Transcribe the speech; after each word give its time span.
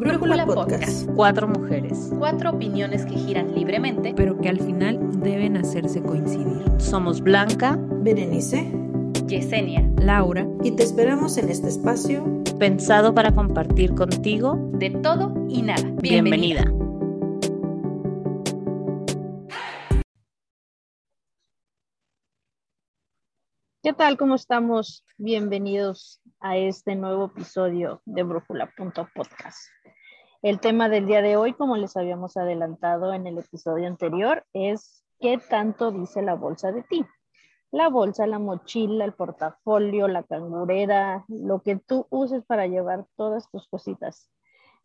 Brújula 0.00 0.46
Podcast. 0.46 1.06
Cuatro 1.14 1.46
mujeres. 1.46 2.10
Cuatro 2.18 2.52
opiniones 2.52 3.04
que 3.04 3.16
giran 3.16 3.54
libremente, 3.54 4.14
pero 4.16 4.40
que 4.40 4.48
al 4.48 4.58
final 4.58 4.98
deben 5.20 5.58
hacerse 5.58 6.00
coincidir. 6.00 6.64
Somos 6.78 7.20
Blanca, 7.20 7.78
Berenice, 7.78 8.72
Yesenia, 9.26 9.86
Laura, 9.98 10.48
y 10.64 10.70
te 10.70 10.84
esperamos 10.84 11.36
en 11.36 11.50
este 11.50 11.68
espacio 11.68 12.24
pensado 12.58 13.14
para 13.14 13.34
compartir 13.34 13.94
contigo 13.94 14.70
de 14.72 14.88
todo 14.88 15.34
y 15.50 15.60
nada. 15.60 15.82
Bienvenida. 16.00 16.62
Bienvenida. 16.62 16.90
¿Qué 23.82 23.92
tal? 23.92 24.16
¿Cómo 24.16 24.36
estamos? 24.36 25.04
Bienvenidos 25.18 26.22
a 26.40 26.56
este 26.56 26.96
nuevo 26.96 27.26
episodio 27.26 28.00
de 28.06 28.22
Brújula.podcast. 28.22 29.58
El 30.42 30.58
tema 30.58 30.88
del 30.88 31.06
día 31.06 31.22
de 31.22 31.36
hoy, 31.36 31.52
como 31.52 31.76
les 31.76 31.96
habíamos 31.96 32.36
adelantado 32.36 33.12
en 33.12 33.26
el 33.26 33.38
episodio 33.38 33.86
anterior, 33.86 34.44
es 34.52 35.04
¿qué 35.20 35.38
tanto 35.38 35.90
dice 35.92 36.22
la 36.22 36.34
bolsa 36.34 36.72
de 36.72 36.82
ti? 36.82 37.04
La 37.70 37.88
bolsa, 37.88 38.26
la 38.26 38.38
mochila, 38.38 39.04
el 39.04 39.12
portafolio, 39.12 40.08
la 40.08 40.22
cangurera, 40.22 41.24
lo 41.28 41.60
que 41.60 41.76
tú 41.76 42.06
uses 42.10 42.44
para 42.44 42.66
llevar 42.66 43.06
todas 43.16 43.50
tus 43.50 43.68
cositas. 43.68 44.30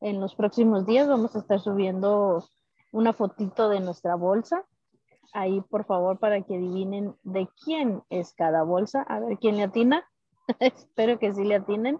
En 0.01 0.19
los 0.19 0.35
próximos 0.35 0.85
días 0.85 1.07
vamos 1.07 1.35
a 1.35 1.39
estar 1.39 1.59
subiendo 1.59 2.43
una 2.91 3.13
fotito 3.13 3.69
de 3.69 3.79
nuestra 3.79 4.15
bolsa 4.15 4.65
ahí, 5.35 5.61
por 5.69 5.85
favor, 5.85 6.17
para 6.17 6.41
que 6.41 6.55
adivinen 6.55 7.15
de 7.23 7.47
quién 7.63 8.01
es 8.09 8.33
cada 8.33 8.63
bolsa. 8.63 9.03
A 9.03 9.19
ver 9.19 9.37
quién 9.37 9.57
le 9.57 9.63
atina. 9.63 10.07
Espero 10.59 11.19
que 11.19 11.33
sí 11.33 11.43
le 11.43 11.55
atinen. 11.55 11.99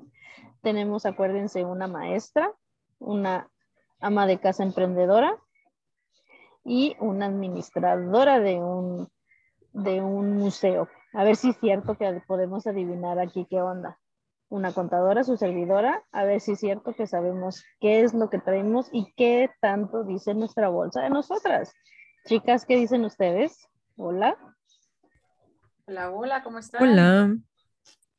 Tenemos, 0.61 1.05
acuérdense, 1.05 1.63
una 1.63 1.87
maestra, 1.87 2.51
una 2.99 3.49
ama 3.99 4.27
de 4.27 4.39
casa 4.39 4.63
emprendedora 4.63 5.37
y 6.63 6.95
una 6.99 7.27
administradora 7.27 8.39
de 8.39 8.55
un, 8.55 9.09
de 9.73 10.01
un 10.01 10.37
museo. 10.37 10.89
A 11.13 11.23
ver 11.23 11.35
si 11.35 11.51
es 11.51 11.57
cierto 11.57 11.95
que 11.95 12.21
podemos 12.27 12.67
adivinar 12.67 13.19
aquí 13.19 13.45
qué 13.49 13.61
onda. 13.61 13.99
Una 14.49 14.73
contadora, 14.73 15.23
su 15.23 15.37
servidora, 15.37 16.03
a 16.11 16.23
ver 16.23 16.39
si 16.39 16.53
es 16.53 16.59
cierto 16.59 16.93
que 16.93 17.07
sabemos 17.07 17.63
qué 17.79 18.01
es 18.01 18.13
lo 18.13 18.29
que 18.29 18.39
traemos 18.39 18.89
y 18.91 19.11
qué 19.15 19.49
tanto 19.59 20.03
dice 20.03 20.33
nuestra 20.33 20.69
bolsa 20.69 21.01
de 21.01 21.09
nosotras. 21.09 21.73
Chicas, 22.25 22.65
¿qué 22.65 22.75
dicen 22.75 23.05
ustedes? 23.05 23.67
Hola. 23.97 24.37
Hola, 25.87 26.11
hola, 26.11 26.43
¿cómo 26.43 26.59
están? 26.59 26.83
Hola. 26.83 27.35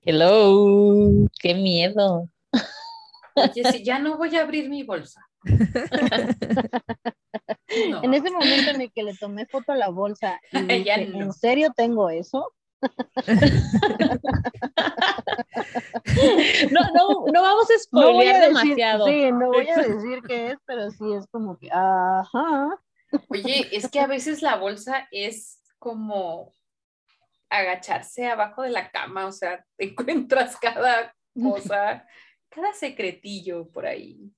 Hello. 0.09 1.27
Qué 1.41 1.53
miedo. 1.53 2.31
Oye, 3.35 3.65
si 3.73 3.83
ya 3.83 3.99
no 3.99 4.17
voy 4.17 4.37
a 4.37 4.43
abrir 4.43 4.71
mi 4.71 4.85
bolsa. 4.85 5.21
En 7.69 8.15
ese 8.15 8.31
momento 8.31 8.71
en 8.71 8.81
el 8.81 8.93
que 8.93 9.03
le 9.03 9.15
tomé 9.15 9.45
foto 9.47 9.73
a 9.73 9.77
la 9.77 9.89
bolsa 9.89 10.41
y 10.53 10.63
dije, 10.63 11.03
¿en 11.03 11.33
serio 11.33 11.73
tengo 11.77 12.09
eso? 12.09 12.53
no, 16.71 16.81
no, 16.95 17.27
no 17.33 17.43
vamos 17.43 17.71
a 17.71 17.79
spoilear 17.79 18.41
demasiado. 18.41 19.07
Sí, 19.07 19.31
no 19.33 19.49
voy 19.49 19.69
a 19.69 19.77
decir 19.77 20.23
qué 20.27 20.53
es, 20.53 20.59
pero 20.65 20.91
sí 20.91 21.13
es 21.13 21.27
como 21.27 21.59
que, 21.59 21.69
ajá. 21.71 22.81
Oye, 23.29 23.69
es 23.73 23.91
que 23.91 24.01
a 24.01 24.07
veces 24.07 24.41
la 24.41 24.57
bolsa 24.57 25.07
es 25.11 25.61
como 25.79 26.55
agacharse 27.51 28.27
abajo 28.27 28.63
de 28.63 28.71
la 28.71 28.91
cama, 28.91 29.27
o 29.27 29.33
sea, 29.33 29.65
te 29.77 29.85
encuentras 29.91 30.57
cada 30.57 31.15
cosa, 31.35 32.07
cada 32.49 32.73
secretillo 32.75 33.69
por 33.69 33.87
ahí. 33.87 34.33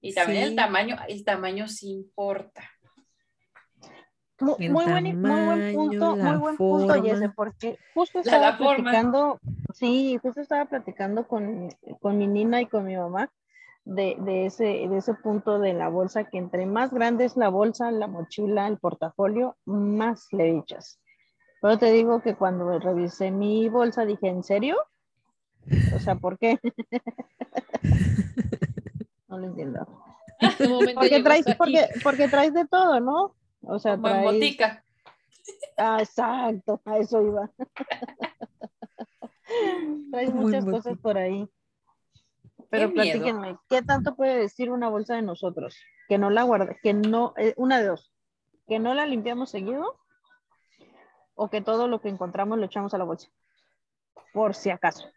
Y 0.00 0.14
también 0.14 0.44
el 0.44 0.56
tamaño, 0.56 0.96
el 1.08 1.24
tamaño 1.24 1.66
sí 1.68 1.90
importa. 1.90 2.62
Muy, 4.38 4.68
buen, 4.68 5.18
muy 5.18 5.46
buen 5.46 5.74
punto, 5.74 6.16
muy 6.16 6.36
buen 6.36 6.56
punto, 6.58 7.02
Jesse, 7.02 7.30
porque 7.34 7.78
justo 7.94 8.20
estaba 8.20 8.58
platicando, 8.58 9.40
sí, 9.72 10.18
justo 10.22 10.42
estaba 10.42 10.66
platicando 10.66 11.26
con, 11.26 11.70
con 12.00 12.18
mi 12.18 12.26
nina 12.26 12.60
y 12.60 12.66
con 12.66 12.84
mi 12.84 12.96
mamá 12.96 13.30
de, 13.86 14.16
de, 14.20 14.46
ese, 14.46 14.64
de 14.64 14.98
ese 14.98 15.14
punto 15.14 15.58
de 15.58 15.72
la 15.72 15.88
bolsa, 15.88 16.24
que 16.24 16.36
entre 16.36 16.66
más 16.66 16.92
grande 16.92 17.24
es 17.24 17.36
la 17.36 17.48
bolsa, 17.48 17.90
la 17.90 18.08
mochila, 18.08 18.66
el 18.66 18.78
portafolio, 18.78 19.56
más 19.64 20.26
le 20.32 20.58
echas. 20.58 21.00
Pero 21.66 21.80
te 21.80 21.90
digo 21.90 22.22
que 22.22 22.36
cuando 22.36 22.78
revisé 22.78 23.32
mi 23.32 23.68
bolsa 23.68 24.04
dije, 24.04 24.28
¿en 24.28 24.44
serio? 24.44 24.76
O 25.96 25.98
sea, 25.98 26.14
¿por 26.14 26.38
qué? 26.38 26.60
no 29.26 29.38
lo 29.38 29.48
entiendo. 29.48 29.84
Porque 30.94 31.24
traes, 31.24 31.44
porque, 31.58 31.88
porque 32.04 32.28
traes 32.28 32.54
de 32.54 32.68
todo, 32.68 33.00
¿no? 33.00 33.34
O 33.62 33.80
sea, 33.80 34.00
traes... 34.00 34.22
botica. 34.22 34.84
Ah, 35.76 35.96
exacto, 35.98 36.80
a 36.84 36.98
eso 36.98 37.20
iba. 37.20 37.50
traes 40.12 40.32
muchas 40.32 40.64
cosas 40.64 40.96
por 40.98 41.18
ahí. 41.18 41.48
Pero 42.70 42.92
platíquenme, 42.92 43.58
¿qué 43.68 43.82
tanto 43.82 44.14
puede 44.14 44.38
decir 44.38 44.70
una 44.70 44.88
bolsa 44.88 45.16
de 45.16 45.22
nosotros? 45.22 45.76
Que 46.08 46.16
no 46.16 46.30
la 46.30 46.44
guarde, 46.44 46.78
que 46.80 46.94
no, 46.94 47.34
eh, 47.36 47.54
una 47.56 47.80
de 47.80 47.88
dos, 47.88 48.12
que 48.68 48.78
no 48.78 48.94
la 48.94 49.04
limpiamos 49.04 49.50
seguido 49.50 49.98
o 51.36 51.48
que 51.48 51.60
todo 51.60 51.86
lo 51.86 52.00
que 52.00 52.08
encontramos 52.08 52.58
lo 52.58 52.66
echamos 52.66 52.92
a 52.94 52.98
la 52.98 53.04
bolsa, 53.04 53.28
por 54.32 54.54
si 54.54 54.70
acaso. 54.70 55.08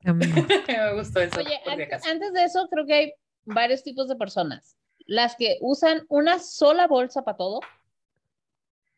Me 0.04 0.94
gustó 0.94 1.20
eso. 1.20 1.40
Oye, 1.40 1.60
antes 1.66 2.32
de 2.32 2.44
eso, 2.44 2.68
creo 2.70 2.86
que 2.86 2.94
hay 2.94 3.12
varios 3.44 3.82
tipos 3.82 4.06
de 4.06 4.16
personas. 4.16 4.76
Las 5.06 5.34
que 5.34 5.58
usan 5.60 6.04
una 6.08 6.38
sola 6.38 6.86
bolsa 6.86 7.22
para 7.22 7.36
todo 7.36 7.60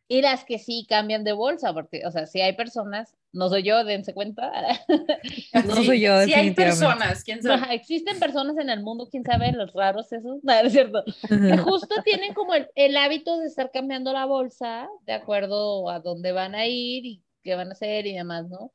y 0.09 0.21
las 0.21 0.45
que 0.45 0.59
sí 0.59 0.87
cambian 0.89 1.25
de 1.25 1.33
bolsa, 1.33 1.73
porque, 1.73 2.03
o 2.05 2.11
sea, 2.11 2.27
si 2.27 2.41
hay 2.41 2.55
personas, 2.55 3.17
no 3.37 3.49
soy 3.51 3.63
yo, 3.63 3.85
dense 3.85 4.15
cuenta. 4.15 4.51
no 5.67 5.77
soy 5.77 6.01
yo, 6.01 6.23
Si 6.23 6.33
hay 6.33 6.55
personas, 6.55 7.23
quién 7.23 7.43
sabe. 7.43 7.75
existen 7.75 8.19
personas 8.19 8.57
en 8.59 8.71
el 8.71 8.83
mundo, 8.83 9.09
quién 9.11 9.25
sabe, 9.25 9.53
los 9.53 9.73
raros 9.75 10.11
esos, 10.13 10.39
no, 10.43 10.53
es 10.53 10.73
cierto, 10.73 11.05
que 11.29 11.59
justo 11.59 11.95
tienen 12.03 12.35
como 12.35 12.55
el, 12.55 12.69
el, 12.75 12.97
hábito 12.97 13.39
de 13.39 13.47
estar 13.47 13.71
cambiando 13.71 14.13
la 14.13 14.25
bolsa 14.25 14.89
de 15.03 15.13
acuerdo 15.13 15.91
a 15.91 16.01
dónde 16.01 16.33
van 16.33 16.55
a 16.55 16.67
ir 16.67 17.05
y 17.05 17.23
qué 17.43 17.55
van 17.55 17.69
a 17.69 17.73
hacer 17.73 18.07
y 18.07 18.15
demás, 18.15 18.49
¿no? 18.49 18.73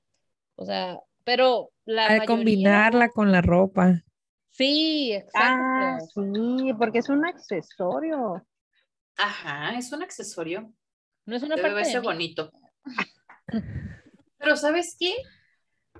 O 0.55 0.65
sea, 0.65 0.99
pero 1.23 1.71
la 1.85 2.05
Al 2.05 2.25
combinarla 2.25 3.09
con 3.09 3.31
la 3.31 3.41
ropa. 3.41 4.03
Sí, 4.51 5.13
exacto. 5.13 5.37
Ah, 5.37 5.97
sí, 6.13 6.73
porque 6.77 6.99
es 6.99 7.09
un 7.09 7.25
accesorio. 7.25 8.45
Ajá, 9.17 9.77
es 9.77 9.91
un 9.91 10.03
accesorio. 10.03 10.71
No 11.25 11.35
es 11.35 11.43
una 11.43 11.55
Debe 11.55 11.69
parte 11.69 11.83
verse 11.83 11.99
bonito. 11.99 12.51
Pero 14.41 14.57
¿sabes 14.57 14.95
qué? 14.99 15.15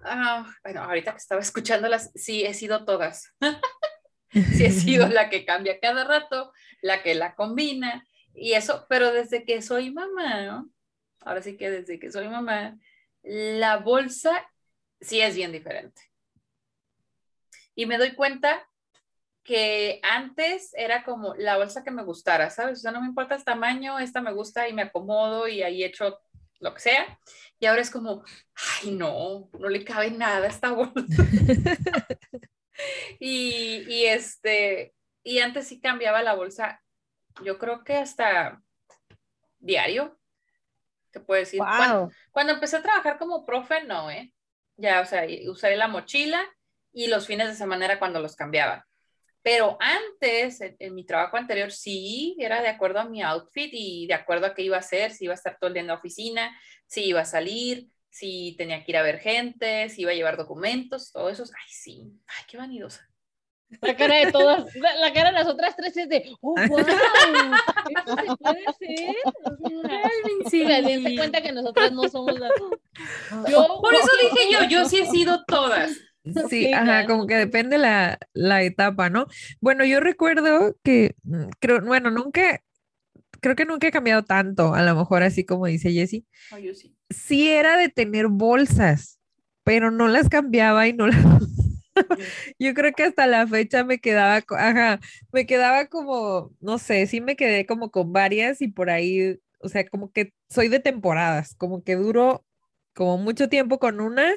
Ah, 0.04 0.52
bueno, 0.64 0.82
ahorita 0.82 1.12
que 1.12 1.18
estaba 1.18 1.42
escuchándolas, 1.42 2.12
sí 2.16 2.44
he 2.44 2.54
sido 2.56 2.86
todas. 2.86 3.34
sí 4.32 4.66
he 4.66 4.72
sido 4.72 5.08
la 5.08 5.30
que 5.30 5.46
cambia 5.46 5.80
cada 5.80 6.04
rato, 6.04 6.52
la 6.82 7.04
que 7.04 7.14
la 7.14 7.36
combina 7.36 8.04
y 8.34 8.54
eso, 8.54 8.86
pero 8.90 9.12
desde 9.12 9.46
que 9.46 9.62
soy 9.62 9.92
mamá, 9.92 10.42
¿no? 10.42 10.72
Ahora 11.20 11.42
sí 11.42 11.56
que 11.56 11.70
desde 11.70 12.00
que 12.00 12.12
soy 12.12 12.28
mamá, 12.30 12.78
la 13.22 13.78
bolsa 13.78 14.44
sí 15.00 15.22
es 15.22 15.36
bien 15.36 15.52
diferente. 15.52 16.02
Y 17.76 17.86
me 17.86 18.00
doy 18.00 18.16
cuenta 18.16 18.68
que 19.44 20.00
antes 20.04 20.74
era 20.76 21.04
como 21.04 21.36
la 21.36 21.58
bolsa 21.58 21.84
que 21.84 21.92
me 21.92 22.04
gustara, 22.04 22.50
¿sabes? 22.50 22.80
O 22.80 22.82
sea, 22.82 22.92
no 22.92 23.02
me 23.02 23.08
importa 23.08 23.36
el 23.36 23.44
tamaño, 23.44 24.00
esta 24.00 24.22
me 24.22 24.34
gusta 24.34 24.68
y 24.68 24.74
me 24.74 24.84
acomodo 24.84 25.48
y 25.48 25.62
ahí 25.62 25.84
echo 25.84 26.20
lo 26.62 26.74
que 26.74 26.80
sea. 26.80 27.20
Y 27.60 27.66
ahora 27.66 27.82
es 27.82 27.92
como, 27.92 28.24
ay, 28.84 28.92
no, 28.92 29.50
no 29.60 29.68
le 29.68 29.84
cabe 29.84 30.12
nada 30.12 30.46
a 30.46 30.50
esta 30.50 30.72
bolsa. 30.72 30.94
y, 33.20 33.84
y, 33.88 34.06
este, 34.06 34.94
y 35.24 35.40
antes 35.40 35.68
sí 35.68 35.82
cambiaba 35.82 36.24
la 36.24 36.34
bolsa, 36.34 36.82
yo 37.44 37.58
creo 37.58 37.84
que 37.84 37.98
hasta 37.98 38.62
diario, 39.60 40.18
te 41.12 41.20
puedo 41.20 41.40
decir. 41.40 41.60
Wow. 41.60 41.68
Cuando, 41.78 42.12
cuando 42.32 42.54
empecé 42.54 42.78
a 42.78 42.82
trabajar 42.82 43.18
como 43.18 43.46
profe, 43.46 43.84
no, 43.84 44.10
¿eh? 44.10 44.34
Ya, 44.78 45.02
o 45.02 45.06
sea, 45.06 45.26
usaré 45.48 45.76
la 45.76 45.88
mochila 45.88 46.44
y 46.94 47.08
los 47.08 47.28
fines 47.28 47.48
de 47.48 47.56
semana 47.56 47.86
era 47.86 48.00
cuando 48.00 48.20
los 48.20 48.36
cambiaba. 48.36 48.88
Pero 49.44 49.78
antes, 49.80 50.62
en, 50.62 50.76
en, 50.80 50.94
mi 50.94 51.06
trabajo 51.06 51.38
anterior, 51.38 51.72
sí, 51.72 52.36
era 52.40 52.62
de 52.62 52.68
acuerdo 52.68 53.00
a 53.00 53.06
mi 53.06 53.22
outfit 53.24 53.72
y 53.74 54.06
de 54.08 54.14
acuerdo 54.14 54.46
a 54.46 54.54
qué 54.54 54.62
iba 54.62 54.78
a 54.78 54.82
hacer, 54.82 55.12
si 55.12 55.26
iba 55.26 55.34
a 55.34 55.36
estar 55.36 55.58
todo 55.60 55.70
el 55.70 55.74
día 55.74 55.82
en 55.82 55.88
la 55.88 55.96
oficina, 55.96 56.56
si 56.86 57.06
iba 57.06 57.22
a 57.22 57.26
salir, 57.26 57.90
si 58.10 58.56
tenía 58.58 58.84
que 58.84 58.92
ir 58.92 58.98
a 58.98 59.04
ver 59.04 59.20
gente, 59.20 59.90
si 59.90 60.02
iba 60.02 60.12
a 60.12 60.16
llevar 60.16 60.38
documentos, 60.38 61.12
todo 61.12 61.30
eso. 61.30 61.44
Ay, 61.44 61.70
sí, 61.70 62.12
ay, 62.28 62.44
qué 62.48 62.58
vanidosa. 62.58 63.08
La 63.80 63.96
cara 63.96 64.18
de 64.18 64.32
todas, 64.34 64.76
la, 64.76 64.96
la 64.98 65.14
cara 65.14 65.30
de 65.32 65.38
las 65.38 65.48
otras 65.48 65.78
tres 65.78 65.96
es 65.96 66.10
de, 66.10 66.36
oh, 66.42 66.56
wow, 66.68 66.80
eso 66.80 68.16
se 68.18 68.38
puede 68.38 68.66
ser. 68.78 69.16
O 69.46 69.88
sea, 69.88 70.02
sí, 70.50 70.66
dense 70.66 71.16
cuenta 71.16 71.42
que 71.42 71.54
nosotras 71.54 71.92
no 71.94 72.08
somos 72.10 72.38
las... 72.38 72.52
Yo, 73.50 73.80
Por 73.82 73.94
eso 73.94 74.10
dije 74.22 74.52
yo, 74.52 74.64
yo 74.66 74.86
sí 74.86 75.00
he 75.00 75.06
sido 75.10 75.46
todas. 75.46 75.92
Sí, 76.50 76.72
ajá, 76.74 77.06
como 77.08 77.26
que 77.26 77.36
depende 77.36 77.78
la, 77.78 78.20
la 78.34 78.64
etapa, 78.64 79.10
¿no? 79.10 79.26
Bueno, 79.60 79.86
yo 79.86 80.00
recuerdo 80.00 80.76
que, 80.84 81.16
mm, 81.24 81.46
creo, 81.60 81.82
bueno, 81.82 82.12
nunca, 82.12 82.62
creo 83.40 83.56
que 83.56 83.66
nunca 83.66 83.88
he 83.88 83.92
cambiado 83.92 84.24
tanto, 84.24 84.74
a 84.76 84.84
lo 84.84 84.96
mejor 84.96 85.24
así 85.24 85.46
como 85.46 85.66
dice 85.66 85.92
Jessie. 85.92 86.26
Yo 86.62 86.74
sí. 86.74 86.96
Sí 87.10 87.50
era 87.50 87.78
de 87.78 87.90
tener 87.90 88.28
bolsas, 88.28 89.20
pero 89.64 89.92
no 89.92 90.08
las 90.08 90.30
cambiaba 90.30 90.88
y 90.88 90.94
no 90.94 91.08
las... 91.08 91.18
Yo 92.60 92.74
creo 92.74 92.94
que 92.94 93.04
hasta 93.04 93.28
la 93.28 93.48
fecha 93.48 93.84
me 93.84 94.00
quedaba, 94.00 94.42
ajá, 94.58 95.00
me 95.32 95.46
quedaba 95.46 95.88
como, 95.88 96.52
no 96.62 96.78
sé, 96.78 97.06
sí 97.08 97.20
me 97.20 97.36
quedé 97.36 97.66
como 97.66 97.92
con 97.92 98.14
varias 98.14 98.62
y 98.62 98.68
por 98.70 98.90
ahí, 98.90 99.40
o 99.60 99.70
sea, 99.70 99.88
como 99.88 100.12
que 100.12 100.34
soy 100.50 100.68
de 100.70 100.80
temporadas, 100.80 101.56
como 101.56 101.84
que 101.84 101.96
duro 101.96 102.46
como 102.94 103.18
mucho 103.18 103.50
tiempo 103.50 103.80
con 103.80 104.00
una 104.02 104.32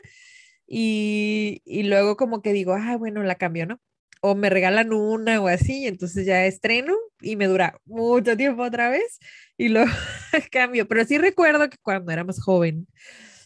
y, 0.66 1.62
y 1.64 1.84
luego 1.84 2.16
como 2.16 2.42
que 2.42 2.52
digo, 2.52 2.74
ah, 2.74 2.96
bueno, 2.96 3.22
la 3.22 3.36
cambio, 3.36 3.66
¿no? 3.66 3.80
O 4.22 4.34
me 4.34 4.50
regalan 4.50 4.92
una 4.92 5.40
o 5.40 5.48
así, 5.48 5.86
entonces 5.86 6.26
ya 6.26 6.46
estreno 6.46 6.94
y 7.20 7.36
me 7.36 7.46
dura 7.46 7.78
mucho 7.84 8.36
tiempo 8.36 8.62
otra 8.62 8.88
vez 8.90 9.18
y 9.58 9.68
luego 9.68 9.90
cambio. 10.52 10.88
Pero 10.88 11.04
sí 11.04 11.18
recuerdo 11.18 11.68
que 11.70 11.76
cuando 11.82 12.12
era 12.12 12.24
más 12.24 12.40
joven, 12.42 12.86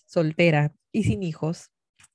soltera 0.06 0.73
y 0.93 1.05
sin 1.05 1.23
hijos, 1.23 1.70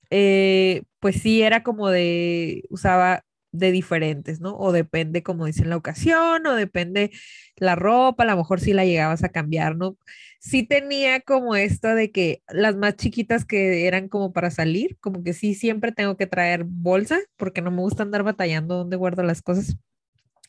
eh, 0.09 0.83
pues 0.99 1.21
sí 1.21 1.41
era 1.43 1.63
como 1.63 1.89
de, 1.89 2.63
usaba 2.69 3.23
de 3.53 3.71
diferentes, 3.71 4.41
¿no? 4.41 4.57
O 4.57 4.71
depende, 4.73 5.23
como 5.23 5.45
dicen, 5.45 5.69
la 5.69 5.77
ocasión, 5.77 6.45
o 6.47 6.55
depende 6.55 7.11
la 7.55 7.75
ropa, 7.75 8.23
a 8.23 8.27
lo 8.27 8.37
mejor 8.37 8.59
sí 8.59 8.73
la 8.73 8.83
llegabas 8.85 9.23
a 9.23 9.29
cambiar, 9.29 9.77
¿no? 9.77 9.97
Sí 10.39 10.63
tenía 10.63 11.21
como 11.21 11.55
esto 11.55 11.95
de 11.95 12.11
que 12.11 12.43
las 12.49 12.75
más 12.75 12.95
chiquitas 12.97 13.45
que 13.45 13.87
eran 13.87 14.09
como 14.09 14.33
para 14.33 14.51
salir, 14.51 14.97
como 14.99 15.23
que 15.23 15.33
sí 15.33 15.53
siempre 15.55 15.91
tengo 15.93 16.17
que 16.17 16.27
traer 16.27 16.65
bolsa, 16.65 17.19
porque 17.37 17.61
no 17.61 17.71
me 17.71 17.81
gusta 17.81 18.03
andar 18.03 18.23
batallando 18.23 18.75
dónde 18.77 18.97
guardo 18.97 19.23
las 19.23 19.41
cosas, 19.41 19.77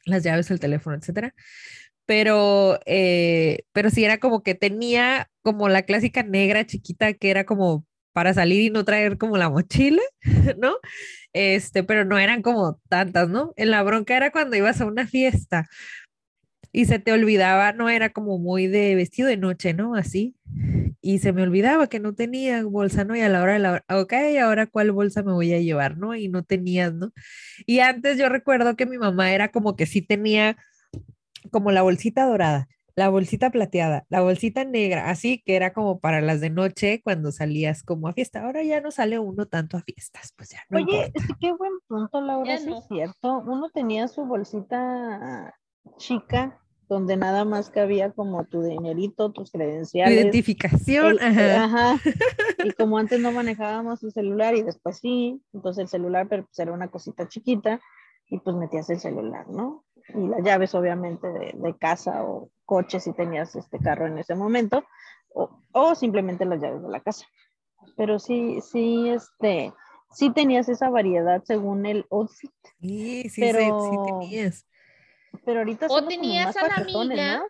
las 0.07 0.25
llaves, 0.25 0.51
el 0.51 0.61
teléfono, 0.61 0.97
etcétera. 0.97 1.35
Pero, 2.07 2.81
eh, 2.87 3.65
pero 3.73 3.91
sí 3.91 4.05
era 4.05 4.19
como 4.19 4.43
que 4.43 4.55
tenía 4.55 5.31
como 5.43 5.69
la 5.69 5.83
clásica 5.83 6.23
negra 6.23 6.67
chiquita 6.67 7.15
que 7.15 7.31
era 7.31 7.45
como 7.47 7.87
para 8.15 8.33
salir 8.33 8.63
y 8.63 8.71
no 8.71 8.85
traer 8.85 9.19
como 9.19 9.37
la 9.37 9.51
mochila, 9.51 10.03
¿no? 10.59 10.77
Este, 11.35 11.83
pero 11.85 12.07
no 12.07 12.19
eran 12.19 12.43
como 12.43 12.81
tantas, 12.89 13.29
¿no? 13.29 13.53
En 13.57 13.71
la 13.71 13.83
bronca 13.83 14.17
era 14.17 14.31
cuando 14.31 14.57
ibas 14.57 14.81
a 14.81 14.87
una 14.87 15.07
fiesta 15.07 15.69
y 16.73 16.87
se 16.87 16.99
te 16.99 17.13
olvidaba, 17.13 17.73
no 17.73 17.89
era 17.89 18.11
como 18.11 18.39
muy 18.39 18.67
de 18.67 18.97
vestido 18.97 19.29
de 19.29 19.37
noche, 19.37 19.75
¿no? 19.75 19.95
Así. 19.95 20.35
Y 21.01 21.19
se 21.21 21.33
me 21.33 21.43
olvidaba 21.43 21.89
que 21.89 22.01
no 22.01 22.15
tenía 22.15 22.65
bolsa, 22.65 23.05
¿no? 23.05 23.15
Y 23.17 23.21
a 23.21 23.29
la 23.29 23.43
hora 23.43 23.53
de 23.55 23.59
la 23.61 23.73
hora, 23.73 23.85
ok, 23.91 24.13
ahora 24.43 24.67
cuál 24.67 24.91
bolsa 24.93 25.23
me 25.23 25.33
voy 25.33 25.53
a 25.53 25.61
llevar, 25.61 25.99
¿no? 25.99 26.17
Y 26.17 26.29
no 26.29 26.43
tenías, 26.45 26.95
¿no? 26.95 27.13
Y 27.67 27.81
antes 27.81 28.19
yo 28.19 28.29
recuerdo 28.29 28.77
que 28.77 28.87
mi 28.87 28.99
mamá 28.99 29.33
era 29.33 29.51
como 29.53 29.77
que 29.77 29.87
sí 29.87 30.03
tenía 30.03 30.57
como 31.51 31.71
la 31.73 31.83
bolsita 31.83 32.27
dorada, 32.27 32.69
la 32.97 33.09
bolsita 33.09 33.51
plateada, 33.51 34.05
la 34.09 34.21
bolsita 34.21 34.65
negra, 34.65 35.11
así 35.11 35.43
que 35.45 35.57
era 35.57 35.73
como 35.73 35.99
para 36.01 36.21
las 36.21 36.41
de 36.41 36.51
noche 36.51 37.01
cuando 37.03 37.33
salías 37.33 37.83
como 37.83 38.09
a 38.09 38.13
fiesta. 38.13 38.45
Ahora 38.45 38.63
ya 38.63 38.81
no 38.81 38.91
sale 38.91 39.19
uno 39.19 39.47
tanto 39.47 39.77
a 39.77 39.83
fiestas, 39.83 40.33
pues 40.37 40.51
ya 40.51 40.61
no 40.71 40.79
Oye, 40.79 40.85
importa. 40.97 41.11
este, 41.15 41.35
qué 41.41 41.53
buen 41.53 41.73
punto, 41.89 42.21
Laura, 42.21 42.57
sí 42.59 42.67
no. 42.71 42.79
es 42.79 42.85
cierto. 42.89 43.39
Uno 43.47 43.71
tenía 43.71 44.07
su 44.09 44.25
bolsita 44.25 45.55
chica 45.99 46.61
donde 46.89 47.17
nada 47.17 47.45
más 47.45 47.71
cabía 47.71 48.13
como 48.13 48.45
tu 48.45 48.63
dinerito, 48.63 49.33
tus 49.33 49.51
Tu 49.51 49.59
credenciales. 49.59 50.15
identificación, 50.17 51.19
el- 51.21 51.39
eh, 51.39 51.53
ajá. 51.57 51.93
ajá. 51.93 52.01
Y 52.63 52.71
como 52.79 52.99
antes 52.99 53.19
no 53.21 53.33
manejábamos 53.33 54.03
el 54.05 54.13
celular 54.13 54.55
y 54.55 54.63
después 54.63 54.99
sí, 54.99 55.43
entonces 55.53 55.83
el 55.83 55.89
celular 55.89 56.29
pero 56.29 56.45
pues 56.45 56.59
era 56.59 56.73
una 56.73 56.89
cosita 56.89 57.27
chiquita 57.29 57.81
y 58.29 58.39
pues 58.39 58.55
metías 58.57 58.89
el 58.91 59.01
celular, 59.01 59.49
¿no? 59.49 59.84
Y 60.09 60.29
las 60.29 60.43
llaves 60.45 60.75
obviamente 60.75 61.27
de, 61.29 61.53
de 61.55 61.79
casa 61.79 62.25
o 62.25 62.51
coche 62.65 63.01
si 63.01 63.13
tenías 63.15 63.55
este 63.57 63.79
carro 63.79 64.07
en 64.07 64.19
ese 64.19 64.35
momento 64.35 64.85
o, 65.31 65.59
o 65.73 65.95
simplemente 65.95 66.45
las 66.45 66.61
llaves 66.61 66.83
de 66.83 66.89
la 66.91 67.01
casa. 67.01 67.27
Pero 67.97 68.19
sí, 68.19 68.61
sí, 68.61 69.09
este, 69.11 69.73
sí 70.11 70.31
tenías 70.33 70.69
esa 70.69 70.91
variedad 70.91 71.43
según 71.45 71.87
el 71.87 72.07
outfit, 72.11 72.51
Sí, 72.81 73.23
sí, 73.25 73.29
sí, 73.29 73.31
sí 73.31 73.53
Pero- 73.53 74.07
tenías. 74.21 74.67
pero 75.45 75.59
ahorita 75.61 75.87
O 75.91 76.05
tenías 76.07 76.47
más 76.47 76.57
a 76.57 76.69
la 76.69 76.75
amiga, 76.77 77.37
¿no? 77.39 77.45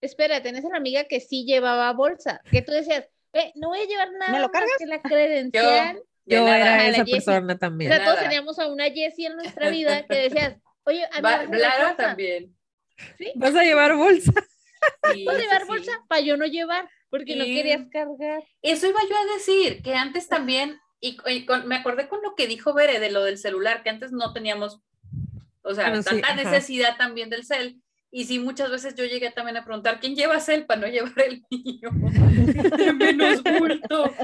espera, 0.00 0.42
tenés 0.42 0.64
a 0.64 0.68
la 0.70 0.76
amiga 0.78 1.04
que 1.04 1.20
sí 1.20 1.44
llevaba 1.44 1.92
bolsa, 1.92 2.40
que 2.50 2.62
tú 2.62 2.72
decías, 2.72 3.06
"Eh, 3.32 3.52
no 3.56 3.68
voy 3.68 3.80
a 3.80 3.84
llevar 3.86 4.08
nada 4.18 4.32
lo 4.38 4.48
más 4.48 4.50
cargas? 4.52 4.70
que 4.78 4.86
la 4.86 5.00
credencial. 5.02 6.02
De 6.24 6.36
Yo 6.36 6.44
nada. 6.44 6.56
era 6.58 6.76
la 6.76 6.86
esa 6.88 6.98
Jessie. 7.04 7.12
persona 7.14 7.54
O 7.54 7.58
también. 7.58 7.90
sea, 7.92 8.04
todos 8.04 8.20
teníamos 8.20 8.58
a 8.58 8.68
una 8.68 8.84
Jessie 8.84 9.26
en 9.26 9.36
nuestra 9.36 9.68
vida 9.70 10.06
que 10.06 10.16
decías, 10.28 10.56
oye, 10.90 11.04
a 11.04 11.16
mí 11.16 11.22
Va- 11.22 11.30
vas 11.36 11.38
a 11.40 11.44
llevar 11.44 11.60
Lara 11.60 11.88
bolsa. 11.88 11.96
también. 11.96 12.56
¿Sí? 13.18 13.32
¿Vas 13.34 13.54
a 13.56 13.62
llevar 13.62 13.96
bolsa? 13.96 14.32
Sí, 15.12 15.24
¿Vas 15.24 15.36
a 15.36 15.38
llevar 15.40 15.62
sí. 15.62 15.68
bolsa? 15.68 15.92
Para 16.08 16.20
yo 16.20 16.36
no 16.36 16.46
llevar, 16.46 16.88
porque 17.10 17.36
no 17.36 17.44
querías 17.44 17.82
cargar. 17.90 18.42
Eso 18.62 18.86
iba 18.88 19.00
yo 19.08 19.16
a 19.16 19.34
decir, 19.34 19.82
que 19.82 19.94
antes 19.94 20.28
también, 20.28 20.78
y, 21.00 21.16
y 21.26 21.46
con- 21.46 21.66
me 21.66 21.76
acordé 21.76 22.08
con 22.08 22.20
lo 22.22 22.34
que 22.34 22.46
dijo 22.46 22.74
Bere 22.74 22.98
de 23.00 23.10
lo 23.10 23.24
del 23.24 23.38
celular, 23.38 23.82
que 23.82 23.90
antes 23.90 24.12
no 24.12 24.32
teníamos, 24.32 24.80
o 25.62 25.74
sea, 25.74 25.88
Bueno, 25.88 26.02
sí, 26.02 26.08
tanta 26.10 26.28
ajá. 26.28 26.42
necesidad 26.50 26.96
también 26.96 27.30
del 27.30 27.44
cel. 27.44 27.80
Y 28.12 28.24
sí, 28.24 28.38
muchas 28.40 28.70
veces 28.72 28.94
yo 28.96 29.04
llegué 29.04 29.30
también 29.30 29.56
a 29.56 29.64
preguntar, 29.64 30.00
¿quién 30.00 30.16
lleva 30.16 30.40
cel 30.40 30.66
para 30.66 30.80
no 30.80 30.86
llevar 30.88 31.12
el 31.26 31.44
mío? 31.50 31.90
Menos 32.98 33.42
bulto. 33.44 34.14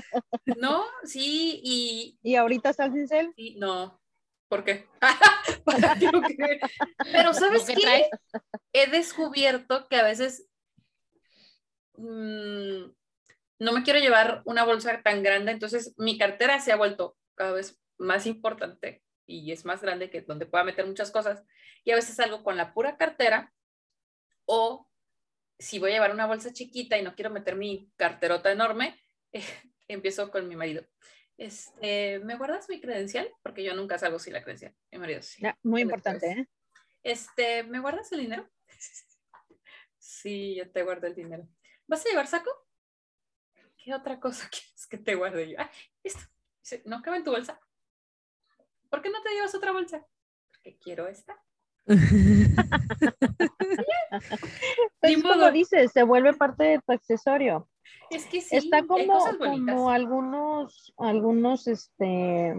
¿No? 0.58 0.84
Sí, 1.04 1.60
y, 1.62 2.18
Y 2.22 2.34
ahorita 2.34 2.70
estás 2.70 2.92
sin 2.92 3.06
cel. 3.06 3.32
y 3.36 3.56
no. 3.56 4.00
¿Por 4.48 4.64
qué? 4.64 4.88
Que 5.66 6.60
Pero 7.12 7.34
¿sabes 7.34 7.64
qué? 7.64 7.74
traes. 7.74 8.08
he 8.72 8.86
descubierto 8.88 9.88
que 9.88 9.96
a 9.96 10.04
veces 10.04 10.48
mm, 11.94 12.84
no 13.58 13.72
me 13.72 13.82
quiero 13.82 13.98
llevar 13.98 14.42
una 14.44 14.64
bolsa 14.64 15.02
tan 15.02 15.22
grande, 15.22 15.52
entonces 15.52 15.94
mi 15.96 16.18
cartera 16.18 16.60
se 16.60 16.72
ha 16.72 16.76
vuelto 16.76 17.16
cada 17.34 17.52
vez 17.52 17.80
más 17.98 18.26
importante 18.26 19.02
y 19.26 19.50
es 19.52 19.64
más 19.64 19.82
grande 19.82 20.10
que 20.10 20.22
donde 20.22 20.46
pueda 20.46 20.64
meter 20.64 20.86
muchas 20.86 21.10
cosas. 21.10 21.42
Y 21.84 21.90
a 21.90 21.96
veces 21.96 22.16
salgo 22.16 22.44
con 22.44 22.56
la 22.56 22.72
pura 22.72 22.96
cartera 22.96 23.52
o 24.44 24.88
si 25.58 25.78
voy 25.78 25.90
a 25.90 25.94
llevar 25.94 26.12
una 26.12 26.26
bolsa 26.26 26.52
chiquita 26.52 26.98
y 26.98 27.02
no 27.02 27.14
quiero 27.14 27.30
meter 27.30 27.56
mi 27.56 27.90
carterota 27.96 28.52
enorme, 28.52 29.00
empiezo 29.88 30.30
con 30.30 30.48
mi 30.48 30.56
marido. 30.56 30.84
Este, 31.38 32.18
¿Me 32.20 32.36
guardas 32.36 32.68
mi 32.68 32.80
credencial? 32.80 33.30
Porque 33.42 33.62
yo 33.62 33.74
nunca 33.74 33.98
salgo 33.98 34.18
sin 34.18 34.32
la 34.32 34.42
credencial. 34.42 34.74
Mi 34.90 34.98
marido 34.98 35.22
sí. 35.22 35.42
Muy 35.62 35.82
importante, 35.82 36.30
¿eh? 36.30 36.48
Este, 37.02 37.62
¿me 37.64 37.80
guardas 37.80 38.10
el 38.12 38.20
dinero? 38.20 38.48
Sí, 39.98 40.54
yo 40.54 40.70
te 40.70 40.84
guardo 40.84 41.08
el 41.08 41.16
dinero. 41.16 41.48
¿Vas 41.88 42.06
a 42.06 42.08
llevar 42.08 42.28
saco? 42.28 42.48
¿Qué 43.76 43.92
otra 43.92 44.20
cosa 44.20 44.48
quieres 44.50 44.86
que 44.88 44.98
te 44.98 45.16
guarde 45.16 45.50
yo? 45.50 45.56
Ah, 45.58 45.70
listo. 46.04 46.20
Dice, 46.62 46.82
¿No 46.84 47.02
cabe 47.02 47.18
en 47.18 47.24
tu 47.24 47.32
bolsa? 47.32 47.60
¿Por 48.88 49.02
qué 49.02 49.10
no 49.10 49.20
te 49.22 49.30
llevas 49.30 49.54
otra 49.54 49.72
bolsa? 49.72 50.06
Porque 50.48 50.78
quiero 50.78 51.08
esta. 51.08 51.36
Pues 55.00 55.22
como 55.22 55.50
dices, 55.52 55.92
se 55.92 56.02
vuelve 56.02 56.32
parte 56.34 56.64
de 56.64 56.80
tu 56.80 56.92
accesorio. 56.92 57.68
Es 58.10 58.26
que 58.26 58.40
sí, 58.40 58.56
Está 58.56 58.84
como, 58.86 59.18
como 59.66 59.90
algunos, 59.90 60.94
algunos, 60.96 61.66
este, 61.66 62.54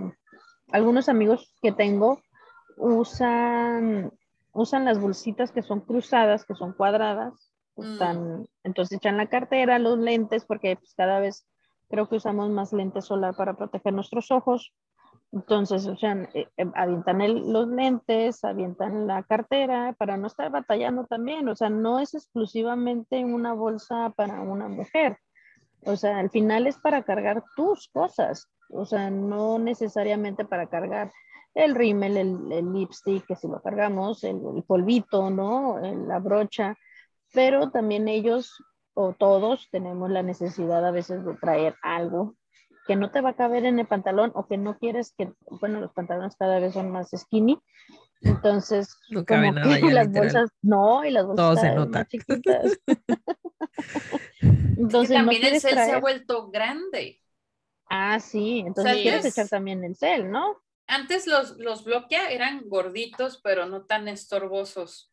algunos 0.72 1.10
amigos 1.10 1.54
que 1.62 1.72
tengo 1.72 2.22
usan, 2.78 4.12
usan 4.54 4.86
las 4.86 5.00
bolsitas 5.00 5.52
que 5.52 5.62
son 5.62 5.82
cruzadas, 5.82 6.46
que 6.46 6.56
son 6.56 6.74
cuadradas. 6.74 7.52
Mm. 7.76 7.92
Están, 7.92 8.48
Entonces 8.64 8.98
echan 8.98 9.18
la 9.18 9.28
cartera, 9.28 9.80
los 9.80 9.98
lentes, 10.00 10.46
porque 10.46 10.76
pues, 10.76 10.94
cada 10.96 11.20
vez 11.20 11.48
creo 11.90 12.10
que 12.10 12.18
usamos 12.18 12.50
más 12.50 12.74
lentes 12.74 13.06
solar 13.06 13.36
para 13.36 13.56
proteger 13.56 13.94
nuestros 13.94 14.32
ojos. 14.32 14.74
Entonces, 15.32 15.86
o 15.88 15.98
sea, 15.98 16.14
eh, 16.34 16.48
eh, 16.58 16.66
avientan 16.76 17.22
el- 17.22 17.52
los 17.52 17.68
lentes, 17.68 18.44
avientan 18.44 19.08
la 19.08 19.24
cartera 19.24 19.94
para 19.98 20.18
no 20.18 20.28
estar 20.28 20.50
batallando 20.52 21.06
también. 21.06 21.48
O 21.50 21.56
sea, 21.56 21.70
no 21.70 22.00
es 22.00 22.14
exclusivamente 22.14 23.24
una 23.26 23.54
bolsa 23.54 24.14
para 24.16 24.42
una 24.42 24.68
mujer. 24.70 25.18
O 25.86 25.96
sea, 25.96 26.20
al 26.20 26.30
final 26.30 26.68
es 26.68 26.78
para 26.78 27.04
cargar 27.04 27.44
tus 27.56 27.90
cosas. 27.90 28.48
O 28.70 28.86
sea, 28.86 29.10
no 29.10 29.60
necesariamente 29.60 30.46
para 30.46 30.68
cargar 30.68 31.12
el 31.54 31.76
rímel, 31.76 32.18
el, 32.18 32.52
el 32.52 32.74
lipstick, 32.74 33.26
que 33.26 33.36
si 33.36 33.48
lo 33.48 33.62
cargamos, 33.62 34.24
el, 34.24 34.40
polvito, 34.68 35.30
¿no? 35.30 35.80
La 35.80 36.20
brocha. 36.20 36.76
Pero 37.34 37.72
también 37.72 38.08
ellos 38.08 38.52
o 38.94 39.14
todos 39.14 39.68
tenemos 39.72 40.10
la 40.10 40.24
necesidad 40.24 40.86
a 40.86 40.92
veces 40.92 41.24
de 41.26 41.36
traer 41.36 41.76
algo 41.84 42.36
que 42.88 42.96
no 42.96 43.12
te 43.12 43.22
va 43.22 43.32
a 43.32 43.36
caber 43.36 43.66
en 43.66 43.80
el 43.80 43.88
pantalón 43.88 44.32
o 44.36 44.48
que 44.48 44.58
no 44.58 44.78
quieres 44.78 45.14
que, 45.18 45.34
bueno, 45.62 45.80
los 45.82 45.92
pantalones 45.94 46.36
cada 46.38 46.60
vez 46.60 46.74
son 46.74 46.92
más 46.92 47.10
skinny. 47.16 47.60
Entonces, 48.22 48.98
No 49.10 49.26
cabe 49.26 49.48
como 49.48 49.60
nada 49.60 49.76
que 49.76 49.88
ya, 49.88 49.94
las 49.94 50.08
literal. 50.08 50.26
bolsas, 50.26 50.50
no, 50.62 51.06
y 51.06 51.12
las 51.12 51.26
bolsas 51.26 51.46
Todo 51.46 51.56
se 51.58 51.72
nota. 51.76 52.00
más 52.00 52.08
chiquitas. 52.08 52.80
Es 54.40 54.76
que 54.78 54.82
Entonces, 54.82 55.10
no 55.10 55.16
también 55.18 55.44
el 55.46 55.62
cel 55.62 55.74
se 55.76 55.92
ha 55.92 56.00
vuelto 56.00 56.50
grande. 56.50 57.22
Ah, 57.90 58.20
sí, 58.20 58.60
entonces 58.66 58.94
sea, 58.94 59.02
quieres 59.02 59.26
es- 59.26 59.34
echar 59.38 59.50
también 59.50 59.84
el 59.84 59.96
cel, 59.96 60.30
¿no? 60.32 60.62
Antes 60.88 61.28
los, 61.28 61.58
los 61.58 61.84
bloquea 61.84 62.30
eran 62.32 62.62
gorditos, 62.68 63.42
pero 63.44 63.66
no 63.66 63.86
tan 63.86 64.08
estorbosos. 64.08 65.12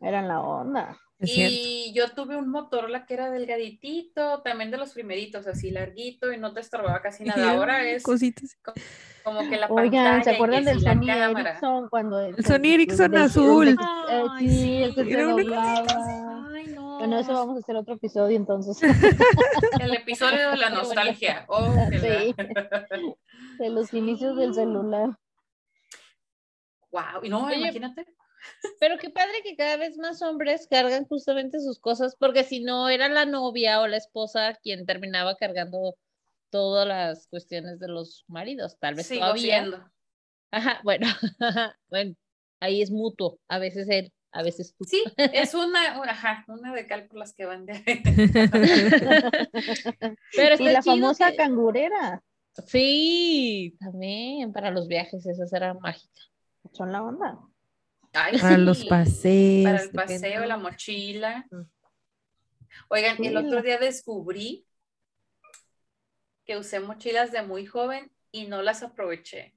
Era 0.00 0.20
la 0.22 0.40
onda. 0.40 0.98
Es 1.22 1.30
cierto. 1.32 1.54
Y 1.56 1.92
yo 1.94 2.10
tuve 2.10 2.36
un 2.36 2.48
Motorola 2.50 3.06
que 3.06 3.14
era 3.14 3.30
delgaditito, 3.30 4.42
también 4.42 4.70
de 4.70 4.76
los 4.78 4.92
primeritos, 4.92 5.46
así 5.46 5.70
larguito 5.70 6.32
y 6.32 6.36
no 6.38 6.52
te 6.52 6.60
estorbaba 6.60 7.00
casi 7.00 7.24
nada. 7.24 7.52
Ahora 7.52 7.82
es 7.88 8.02
Cositas. 8.02 8.58
como 9.24 9.40
que 9.48 9.56
la 9.56 9.68
Oigan, 9.68 10.04
pantalla 10.20 10.24
¿se 10.24 10.30
y 10.32 10.34
acuerdan 10.34 10.64
del 10.64 10.80
Sony 10.80 11.06
cámara. 11.06 11.50
Ericsson 11.50 11.88
cuando 11.88 12.20
El 12.20 12.44
Sony 12.44 12.66
Ericsson 12.74 13.16
azul. 13.16 13.68
eh, 13.68 13.76
sí, 14.40 14.82
el 14.82 14.94
que 14.94 15.04
se 15.04 15.22
doblaba. 15.22 16.48
Ay, 16.54 16.66
no. 16.74 16.98
Bueno, 16.98 17.18
eso 17.18 17.32
vamos 17.32 17.56
a 17.56 17.60
hacer 17.60 17.76
otro 17.76 17.94
episodio 17.94 18.36
entonces. 18.36 18.78
El 19.80 19.94
episodio 19.94 20.50
de 20.50 20.56
la 20.56 20.70
nostalgia. 20.70 21.44
Oh, 21.48 21.72
Sí. 21.90 22.34
la- 22.36 22.86
De 23.58 23.70
los 23.70 23.92
inicios 23.94 24.36
del 24.36 24.54
celular. 24.54 25.10
Wow. 26.90 27.22
Y 27.22 27.28
no, 27.28 27.46
Oye, 27.46 27.56
imagínate. 27.56 28.06
Pero 28.80 28.98
qué 28.98 29.10
padre 29.10 29.32
que 29.44 29.56
cada 29.56 29.76
vez 29.76 29.96
más 29.98 30.20
hombres 30.22 30.66
cargan 30.68 31.04
justamente 31.06 31.60
sus 31.60 31.78
cosas, 31.78 32.16
porque 32.18 32.44
si 32.44 32.60
no 32.60 32.88
era 32.88 33.08
la 33.08 33.24
novia 33.26 33.80
o 33.80 33.86
la 33.86 33.96
esposa 33.96 34.54
quien 34.62 34.84
terminaba 34.86 35.36
cargando 35.36 35.94
todas 36.50 36.86
las 36.86 37.28
cuestiones 37.28 37.78
de 37.78 37.88
los 37.88 38.24
maridos, 38.28 38.76
tal 38.78 38.94
vez 38.94 39.06
Sigo 39.06 39.20
todavía. 39.20 39.60
siendo. 39.60 39.84
Ajá, 40.50 40.80
bueno, 40.84 41.06
bueno, 41.88 42.14
ahí 42.60 42.82
es 42.82 42.90
mutuo, 42.90 43.38
a 43.48 43.58
veces 43.58 43.88
él, 43.88 44.12
a 44.32 44.42
veces 44.42 44.74
tú. 44.76 44.84
Sí, 44.84 45.02
es 45.16 45.54
una, 45.54 45.98
una, 46.00 46.10
ajá, 46.12 46.44
una 46.48 46.74
de 46.74 46.86
cálculos 46.86 47.32
que 47.34 47.46
van 47.46 47.64
de. 47.64 47.74
Pero 50.36 50.50
Y 50.58 50.66
está 50.66 50.72
la 50.72 50.82
famosa 50.82 51.30
que- 51.30 51.36
cangurera. 51.36 52.22
Sí, 52.66 53.76
también 53.80 54.52
para 54.52 54.70
los 54.70 54.86
viajes, 54.88 55.24
esas 55.24 55.50
eran 55.54 55.78
mágicas. 55.80 56.30
Son 56.72 56.92
la 56.92 57.02
onda. 57.02 57.38
Ay, 58.12 58.38
Para 58.38 58.58
los 58.58 58.84
paseos. 58.84 59.64
Para 59.64 59.82
el 59.82 59.90
depende. 59.92 60.14
paseo, 60.20 60.44
la 60.44 60.56
mochila. 60.56 61.46
Oigan, 62.88 63.22
el 63.24 63.36
otro 63.36 63.62
día 63.62 63.78
descubrí 63.78 64.66
que 66.44 66.56
usé 66.56 66.80
mochilas 66.80 67.32
de 67.32 67.42
muy 67.42 67.66
joven 67.66 68.10
y 68.30 68.46
no 68.46 68.62
las 68.62 68.82
aproveché. 68.82 69.54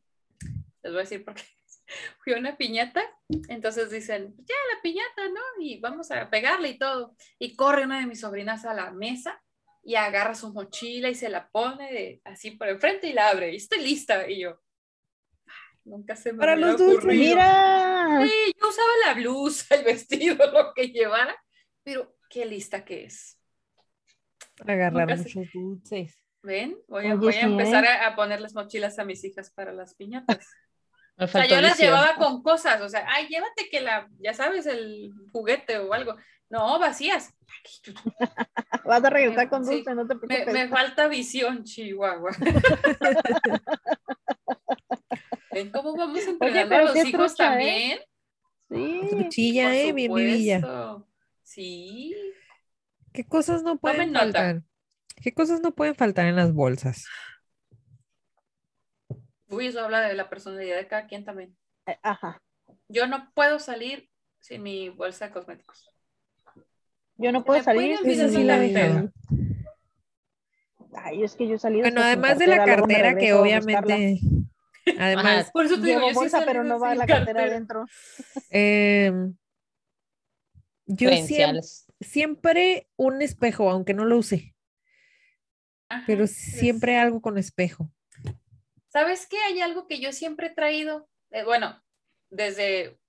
Les 0.84 0.92
voy 0.94 0.98
a 1.00 1.04
decir 1.04 1.26
por 1.26 1.34
qué. 1.36 1.44
Fui 2.24 2.34
a 2.34 2.38
una 2.38 2.58
piñata, 2.58 3.04
entonces 3.48 3.92
dicen, 3.92 4.34
ya 4.38 4.56
la 4.74 4.82
piñata, 4.82 5.30
¿no? 5.30 5.42
Y 5.60 5.80
vamos 5.80 6.10
a 6.12 6.30
pegarle 6.30 6.70
y 6.70 6.78
todo. 6.78 7.16
Y 7.40 7.56
corre 7.56 7.84
una 7.84 8.00
de 8.00 8.06
mis 8.08 8.22
sobrinas 8.22 8.66
a 8.66 8.74
la 8.74 8.92
mesa 8.92 9.42
y 9.84 9.96
agarra 9.96 10.34
su 10.34 10.52
mochila 10.54 11.10
y 11.10 11.16
se 11.16 11.30
la 11.30 11.48
pone 11.50 11.92
de- 11.92 12.22
así 12.24 12.52
por 12.52 12.70
enfrente 12.70 13.08
y 13.08 13.14
la 13.14 13.30
abre. 13.30 13.52
Y 13.54 13.58
estoy 13.58 13.82
lista. 13.84 14.28
Y 14.30 14.40
yo, 14.42 14.50
"Ay, 14.50 14.56
nunca 15.86 16.16
se 16.16 16.34
me 16.34 16.40
Para 16.40 16.56
los 16.56 16.78
dulces, 16.78 16.98
ocurrido". 17.00 17.36
Mira. 17.36 18.20
Sí, 18.24 18.54
yo 18.62 18.68
usaba 18.70 18.88
la 19.08 19.14
blusa, 19.14 19.76
el 19.76 19.84
vestido, 19.86 20.36
lo 20.52 20.74
que 20.74 20.90
llevara, 20.90 21.36
pero 21.84 22.16
qué 22.30 22.46
lista 22.46 22.84
que 22.84 23.06
es. 23.06 23.40
Agarrar 24.66 25.08
Nunca 25.08 25.18
se- 25.18 25.38
muchos 25.40 25.54
dulces. 25.54 26.18
¿Ven? 26.44 26.78
Voy 26.88 27.08
a, 27.08 27.16
voy 27.16 27.34
a 27.34 27.42
empezar 27.42 27.84
¿eh? 27.86 27.88
a, 27.88 28.08
a 28.08 28.16
ponerles 28.16 28.54
mochilas 28.54 29.00
a 29.00 29.04
mis 29.06 29.24
hijas 29.24 29.50
para 29.52 29.72
las 29.74 29.96
piñatas. 29.96 30.48
Me 31.18 31.26
O 31.26 31.28
sea, 31.30 31.46
yo 31.48 31.62
las 31.62 31.78
llevaba 31.80 32.16
con 32.18 32.44
cosas, 32.44 32.82
o 32.82 32.90
sea, 32.90 33.06
ay, 33.08 33.28
llévate 33.30 33.70
que 33.72 33.80
la, 33.80 34.08
ya 34.20 34.34
sabes, 34.34 34.66
el 34.66 35.14
juguete 35.32 35.78
o 35.80 35.94
algo. 35.94 36.18
No, 36.50 36.78
vacías. 36.78 37.34
Vas 38.86 39.04
a 39.04 39.10
regresar 39.10 39.50
con 39.50 39.64
Sí. 39.66 39.76
dulce, 39.78 39.96
no 39.96 40.06
te 40.06 40.14
Me, 40.16 40.20
preocupes. 40.20 40.54
me 40.54 40.68
falta 40.68 41.08
visión, 41.08 41.64
Chihuahua. 41.64 42.32
¿Ven 45.52 45.72
cómo 45.72 45.96
vamos 45.96 46.20
entrenando 46.26 46.70
pero 46.70 46.82
a 46.90 46.94
los 46.94 47.06
hijos 47.06 47.36
trucha, 47.36 47.62
¿eh? 47.62 48.00
también? 48.70 49.02
Sí. 49.02 49.08
Truchilla, 49.10 49.76
eh, 49.76 49.94
bien 49.94 50.14
vivilla. 50.14 50.62
Sí. 51.44 52.16
¿Qué 53.14 53.26
cosas 53.26 53.64
no 53.64 53.78
pueden 53.78 53.98
Tomen 53.98 54.14
nota. 54.14 54.24
faltar? 54.26 54.64
¿Qué 55.22 55.34
cosas 55.34 55.62
no 55.62 55.74
pueden 55.74 55.96
faltar 55.96 56.26
en 56.26 56.36
las 56.36 56.54
bolsas? 56.54 57.06
Uy, 59.48 59.68
eso 59.68 59.82
habla 59.82 60.02
de 60.02 60.16
la 60.16 60.30
personalidad 60.30 60.78
de 60.78 60.88
cada 60.88 61.08
quien 61.08 61.24
también. 61.24 61.56
Eh, 61.86 61.98
Ajá. 62.02 62.42
Yo 62.88 63.08
no 63.08 63.32
puedo 63.34 63.60
salir 63.60 64.10
sin 64.40 64.64
mi 64.64 64.90
bolsa 64.90 65.28
de 65.28 65.32
cosméticos. 65.32 65.90
Yo 67.18 67.32
no 67.32 67.46
puedo 67.46 67.64
salir 67.64 67.98
sin 68.00 68.30
sí 68.30 68.44
la 68.44 68.58
cartera. 68.58 69.12
Ay, 70.98 71.24
es 71.24 71.36
que 71.36 71.48
yo 71.48 71.58
salí 71.58 71.82
Bueno, 71.82 72.02
además 72.02 72.40
de 72.40 72.48
la 72.48 72.66
cartera 72.66 73.16
que 73.16 73.34
obviamente, 73.34 74.20
además, 75.00 75.52
Por 75.52 75.66
eso 75.66 75.80
te 75.80 75.88
digo, 75.88 76.08
yo 76.08 76.14
bolsa, 76.14 76.44
pero 76.46 76.64
no 76.64 76.80
va 76.80 76.96
la 76.96 77.06
cartera 77.06 77.44
adentro. 77.44 77.86
em, 78.50 79.36
yo 80.86 81.10
siempre, 82.02 82.88
un 82.96 83.22
espejo, 83.22 83.70
aunque 83.70 83.94
no 83.94 84.06
lo 84.06 84.18
use, 84.18 84.56
Ajá, 85.90 86.04
pero 86.06 86.20
pues, 86.20 86.36
siempre 86.36 86.98
algo 86.98 87.22
con 87.22 87.38
espejo. 87.38 87.92
¿Sabes 88.88 89.28
qué? 89.28 89.38
Hay 89.48 89.62
algo 89.62 89.88
que 89.88 90.00
yo 90.00 90.12
siempre 90.12 90.48
he 90.48 90.54
traído. 90.54 91.10
eh, 91.32 91.44
bueno, 91.44 91.82
desde, 92.30 93.00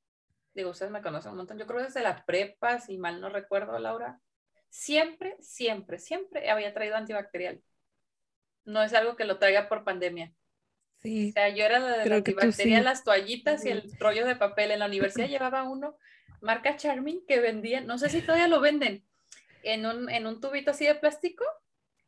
digo, 0.54 0.70
ustedes 0.70 0.90
me 0.90 1.02
conocen 1.02 1.32
un 1.32 1.38
montón, 1.38 1.58
yo 1.58 1.66
creo 1.66 1.82
desde 1.82 2.02
la 2.02 2.24
prepa, 2.24 2.80
si 2.80 2.98
mal 2.98 3.20
no 3.20 3.28
recuerdo, 3.28 3.78
Laura. 3.78 4.20
Siempre, 4.68 5.36
siempre, 5.40 5.98
siempre 5.98 6.50
había 6.50 6.74
traído 6.74 6.96
antibacterial. 6.96 7.62
No 8.64 8.82
es 8.82 8.92
algo 8.94 9.16
que 9.16 9.24
lo 9.24 9.38
traiga 9.38 9.68
por 9.68 9.84
pandemia. 9.84 10.34
O 11.06 11.08
Sí, 11.08 11.32
sea, 11.32 11.48
yo 11.50 11.64
era 11.64 11.78
la 11.78 11.98
de 11.98 12.04
Creo 12.04 12.16
antibacterial, 12.18 12.80
sí. 12.80 12.84
las 12.84 13.04
toallitas 13.04 13.64
y 13.64 13.68
el 13.70 13.92
rollo 13.98 14.26
de 14.26 14.34
papel. 14.36 14.72
En 14.72 14.80
la 14.80 14.86
universidad 14.86 15.28
llevaba 15.28 15.62
uno, 15.62 15.96
marca 16.40 16.76
Charming, 16.76 17.24
que 17.26 17.38
vendían, 17.40 17.86
no 17.86 17.96
sé 17.98 18.08
si 18.10 18.20
todavía 18.22 18.48
lo 18.48 18.60
venden, 18.60 19.04
en 19.62 19.86
un, 19.86 20.10
en 20.10 20.26
un 20.26 20.40
tubito 20.40 20.72
así 20.72 20.84
de 20.86 20.94
plástico 20.96 21.44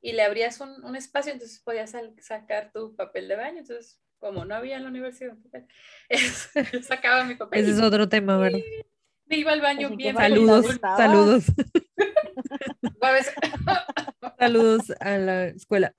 y 0.00 0.12
le 0.12 0.22
abrías 0.22 0.60
un, 0.60 0.84
un 0.84 0.96
espacio, 0.96 1.32
entonces 1.32 1.60
podías 1.60 1.90
sal- 1.92 2.14
sacar 2.20 2.72
tu 2.72 2.94
papel 2.96 3.28
de 3.28 3.36
baño. 3.36 3.58
Entonces, 3.60 4.00
como 4.18 4.44
no 4.44 4.54
había 4.56 4.76
en 4.76 4.82
la 4.82 4.88
universidad 4.88 5.36
papel, 5.44 5.66
yo 6.72 6.82
sacaba 6.82 7.24
mi 7.24 7.36
papel 7.36 7.60
ese 7.60 7.70
es 7.72 7.80
otro 7.80 8.08
tema, 8.08 8.36
¿verdad? 8.38 8.58
me 9.26 9.36
iba 9.36 9.52
al 9.52 9.60
baño 9.60 9.90
bien. 9.96 10.16
Saludos, 10.16 10.66
saludos, 10.96 11.44
saludos 14.38 14.92
a 15.00 15.18
la 15.18 15.44
escuela. 15.46 15.94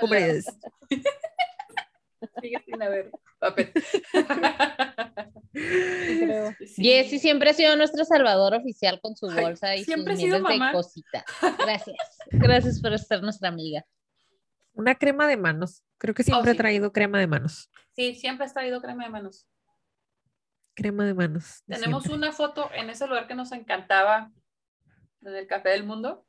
¿Cómo 0.00 0.12
Hola. 0.12 0.42
Sigue 2.40 2.62
sin 2.64 2.82
haber 2.82 3.10
papel. 3.38 3.72
Sí. 6.66 6.82
Jessy 6.82 7.18
siempre 7.18 7.50
ha 7.50 7.54
sido 7.54 7.76
nuestro 7.76 8.04
salvador 8.04 8.54
oficial 8.54 9.00
con 9.00 9.16
su 9.16 9.28
Ay, 9.30 9.42
bolsa 9.44 9.74
y 9.74 9.78
sus 9.78 9.86
siempre 9.86 10.14
he 10.14 10.16
sido 10.16 10.36
miles 10.38 10.52
de 10.52 10.58
mamá. 10.58 10.72
cositas. 10.72 11.24
Gracias. 11.58 11.96
Gracias 12.30 12.80
por 12.80 12.98
ser 12.98 13.22
nuestra 13.22 13.48
amiga. 13.48 13.84
Una 14.74 14.94
crema 14.94 15.26
de 15.26 15.36
manos. 15.36 15.82
Creo 15.98 16.14
que 16.14 16.22
siempre 16.22 16.50
he 16.50 16.52
Oh, 16.52 16.54
sí. 16.54 16.58
traído 16.58 16.92
crema 16.92 17.18
de 17.18 17.26
manos. 17.26 17.70
Sí, 17.92 18.14
siempre 18.14 18.44
has 18.46 18.52
traído 18.52 18.82
crema 18.82 19.04
de 19.04 19.10
manos. 19.10 19.46
Crema 20.74 21.06
de 21.06 21.14
manos. 21.14 21.62
de 21.66 21.76
Tenemos 21.76 22.02
siempre. 22.02 22.28
una 22.28 22.36
foto 22.36 22.70
en 22.74 22.90
ese 22.90 23.06
lugar 23.06 23.26
que 23.26 23.34
nos 23.34 23.52
encantaba, 23.52 24.30
en 25.22 25.34
el 25.34 25.46
Café 25.46 25.70
del 25.70 25.84
Mundo, 25.84 26.25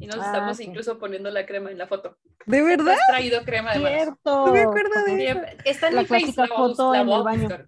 y 0.00 0.06
nos 0.06 0.16
Ah, 0.16 0.26
estamos 0.26 0.56
sí. 0.56 0.64
incluso 0.64 0.98
poniendo 0.98 1.30
la 1.30 1.46
crema 1.46 1.70
en 1.70 1.78
la 1.78 1.86
foto. 1.86 2.18
¿De 2.46 2.62
verdad? 2.62 2.94
Has 2.94 3.06
traído 3.08 3.44
crema 3.44 3.72
de 3.74 3.78
manos. 3.78 4.02
Cierto. 4.02 4.46
No 4.46 4.52
me 4.52 4.60
acuerdo 4.62 5.04
de 5.06 5.16
Siempre- 5.16 5.56
Está 5.64 5.88
en 5.88 5.94
La 5.94 6.00
mi 6.02 6.06
Face, 6.08 6.22
clásica 6.32 6.42
la 6.42 6.48
voy 6.48 6.56
a 6.56 6.66
bus- 6.68 6.76
foto 6.76 6.92
la 6.92 7.00
en 7.00 7.08
el 7.08 7.22
baño. 7.22 7.48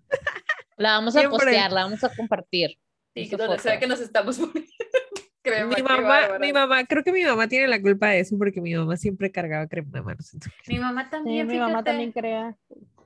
La 0.78 0.92
vamos 0.94 1.14
a 1.14 1.20
Siempre. 1.20 1.38
postear, 1.38 1.70
la 1.70 1.84
vamos 1.84 2.02
a 2.02 2.08
compartir. 2.16 2.70
Sí, 3.14 3.28
donde 3.28 3.46
se 3.58 3.58
foto. 3.58 3.68
ve 3.68 3.78
que 3.78 3.86
nos 3.86 4.00
estamos 4.00 4.38
poniendo 4.38 4.70
crema. 5.42 5.74
Mi 5.76 5.82
mamá, 5.82 6.20
mi 6.40 6.52
mamá, 6.52 6.84
creo 6.86 7.04
que 7.04 7.12
mi 7.12 7.22
mamá 7.22 7.46
tiene 7.46 7.68
la 7.68 7.80
culpa 7.80 8.08
de 8.08 8.20
eso 8.20 8.36
porque 8.38 8.60
mi 8.60 8.74
mamá 8.74 8.96
siempre 8.96 9.30
cargaba 9.30 9.66
crema 9.68 9.90
de 9.92 10.02
manos. 10.02 10.30
Mi 10.66 10.78
mamá 10.78 11.04
Sí, 11.04 11.10
también, 11.10 11.46
mi 11.46 11.58
mamá 11.58 11.84
también 11.84 12.10
crea, 12.10 12.56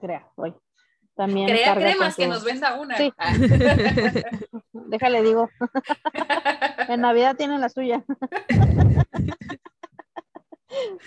crea, 0.00 0.26
hoy. 0.36 0.54
También 1.16 1.48
Crea 1.48 1.74
cremas 1.74 2.14
que 2.14 2.28
nos 2.28 2.44
venda 2.44 2.78
una. 2.78 2.96
Sí. 2.98 3.10
Ah. 3.18 3.34
Déjale 4.72 5.22
digo, 5.22 5.50
en 6.88 7.00
Navidad 7.00 7.36
tiene 7.36 7.58
la 7.58 7.68
suya. 7.68 8.04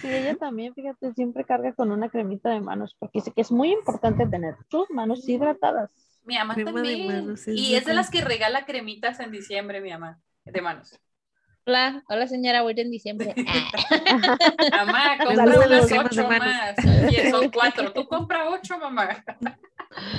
Sí, 0.01 0.07
ella 0.07 0.35
también, 0.35 0.73
fíjate, 0.73 1.13
siempre 1.13 1.43
carga 1.43 1.73
con 1.73 1.91
una 1.91 2.09
cremita 2.09 2.49
de 2.49 2.61
manos, 2.61 2.95
porque 2.97 3.19
dice 3.19 3.31
que 3.31 3.41
es 3.41 3.51
muy 3.51 3.71
importante 3.71 4.25
tener 4.25 4.55
tus 4.67 4.89
manos 4.89 5.27
hidratadas. 5.27 5.91
Mi 6.23 6.35
mamá 6.35 6.55
Crema 6.55 6.71
también. 6.73 7.07
manos, 7.07 7.47
es 7.47 7.57
y 7.59 7.75
es 7.75 7.85
de 7.85 7.93
las 7.93 8.09
que 8.09 8.21
regala 8.21 8.65
cremitas 8.65 9.19
en 9.19 9.31
diciembre, 9.31 9.81
mi 9.81 9.91
mamá, 9.91 10.19
de 10.45 10.61
manos. 10.61 10.99
Hola, 11.65 12.03
hola 12.09 12.27
señora, 12.27 12.61
voy 12.63 12.71
a 12.71 12.73
ir 12.73 12.79
en 12.85 12.91
diciembre. 12.91 13.33
Ah, 14.71 14.85
Mamá, 14.85 15.17
compra 15.25 15.43
unas 15.65 15.91
ocho 15.91 16.27
más. 16.27 16.75
Son 17.31 17.49
cuatro. 17.51 17.91
Tú 17.93 18.07
compra 18.07 18.49
ocho, 18.49 18.77
mamá. 18.79 19.23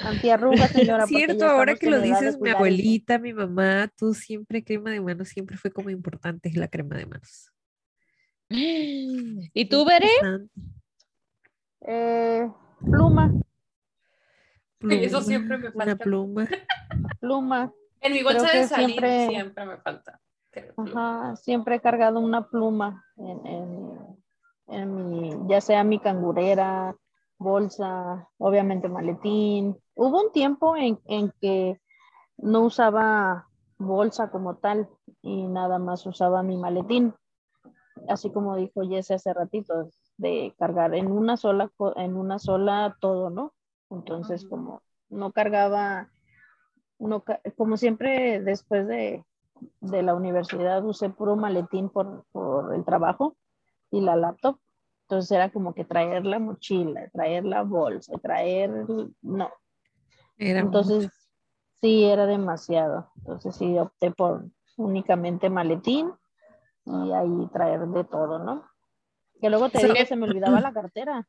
Antiarrugas, 0.04 0.70
señora. 0.70 1.06
Cierto, 1.06 1.46
ahora 1.46 1.74
que 1.74 1.90
lo 1.90 2.00
dices, 2.00 2.38
mi 2.40 2.50
abuelita, 2.50 3.18
mi 3.18 3.32
mamá, 3.32 3.90
tú 3.96 4.14
siempre 4.14 4.62
crema 4.64 4.90
de 4.90 5.00
manos, 5.00 5.28
siempre 5.28 5.56
fue 5.56 5.70
como 5.72 5.90
importante 5.90 6.50
la 6.54 6.68
crema 6.68 6.96
de 6.96 7.06
manos. 7.06 7.50
¿Y 8.48 9.64
tú, 9.68 9.84
Bere? 9.84 10.06
Interesante. 10.06 10.52
Eh, 11.82 12.50
pluma, 12.84 13.32
Y 14.82 14.94
eso 15.04 15.08
Pluma, 15.18 15.22
siempre 15.24 15.58
me 15.58 15.68
Una 15.68 15.84
falta. 15.86 16.04
pluma. 16.04 16.48
pluma. 17.20 17.72
En 18.02 18.12
mi 18.12 18.20
Creo 18.22 18.32
bolsa 18.32 18.56
de 18.56 18.66
salir 18.66 18.86
siempre- 18.88 19.28
siempre, 19.28 19.66
me 19.66 19.76
falta. 19.78 20.20
Ajá, 20.76 21.36
siempre 21.36 21.76
he 21.76 21.80
cargado 21.80 22.20
una 22.20 22.48
pluma 22.48 23.04
en, 23.16 23.46
en- 23.46 24.24
en 24.68 24.94
mi, 24.94 25.30
ya 25.48 25.60
sea 25.60 25.82
mi 25.84 25.98
cangurera, 25.98 26.94
bolsa, 27.38 28.28
obviamente 28.38 28.88
maletín. 28.88 29.76
Hubo 29.94 30.20
un 30.26 30.32
tiempo 30.32 30.76
en, 30.76 31.00
en 31.06 31.32
que 31.40 31.80
no 32.38 32.62
usaba 32.62 33.48
bolsa 33.78 34.30
como 34.30 34.56
tal 34.56 34.88
y 35.22 35.46
nada 35.48 35.78
más 35.78 36.06
usaba 36.06 36.42
mi 36.42 36.56
maletín. 36.56 37.14
Así 38.08 38.30
como 38.30 38.56
dijo 38.56 38.82
Jesse 38.82 39.12
hace 39.12 39.32
ratito, 39.34 39.88
de 40.16 40.54
cargar 40.58 40.94
en 40.94 41.10
una 41.10 41.36
sola, 41.36 41.70
en 41.96 42.16
una 42.16 42.38
sola 42.38 42.96
todo, 43.00 43.30
¿no? 43.30 43.52
Entonces, 43.90 44.44
como 44.46 44.82
no 45.08 45.32
cargaba, 45.32 46.10
no, 46.98 47.22
ca- 47.22 47.40
como 47.56 47.76
siempre 47.76 48.40
después 48.40 48.86
de, 48.86 49.24
de 49.80 50.02
la 50.02 50.14
universidad 50.14 50.84
usé 50.84 51.10
puro 51.10 51.36
maletín 51.36 51.88
por, 51.88 52.24
por 52.32 52.74
el 52.74 52.84
trabajo 52.84 53.36
y 53.90 54.00
la 54.00 54.16
laptop. 54.16 54.58
Entonces 55.02 55.32
era 55.32 55.50
como 55.50 55.74
que 55.74 55.84
traer 55.84 56.24
la 56.24 56.38
mochila, 56.38 57.08
traer 57.12 57.44
la 57.44 57.62
bolsa, 57.62 58.12
traer, 58.22 58.70
no. 59.22 59.50
Era 60.38 60.60
Entonces 60.60 61.10
sí 61.80 62.04
era 62.04 62.26
demasiado. 62.26 63.10
Entonces 63.16 63.56
sí 63.56 63.76
opté 63.78 64.12
por 64.12 64.44
únicamente 64.76 65.50
maletín 65.50 66.12
y 66.86 67.12
ahí 67.12 67.48
traer 67.52 67.86
de 67.88 68.04
todo, 68.04 68.38
¿no? 68.38 68.64
Que 69.40 69.50
luego 69.50 69.68
te 69.70 69.78
digo, 69.78 69.94
se 70.06 70.16
me 70.16 70.26
olvidaba 70.26 70.60
la 70.60 70.72
cartera. 70.72 71.26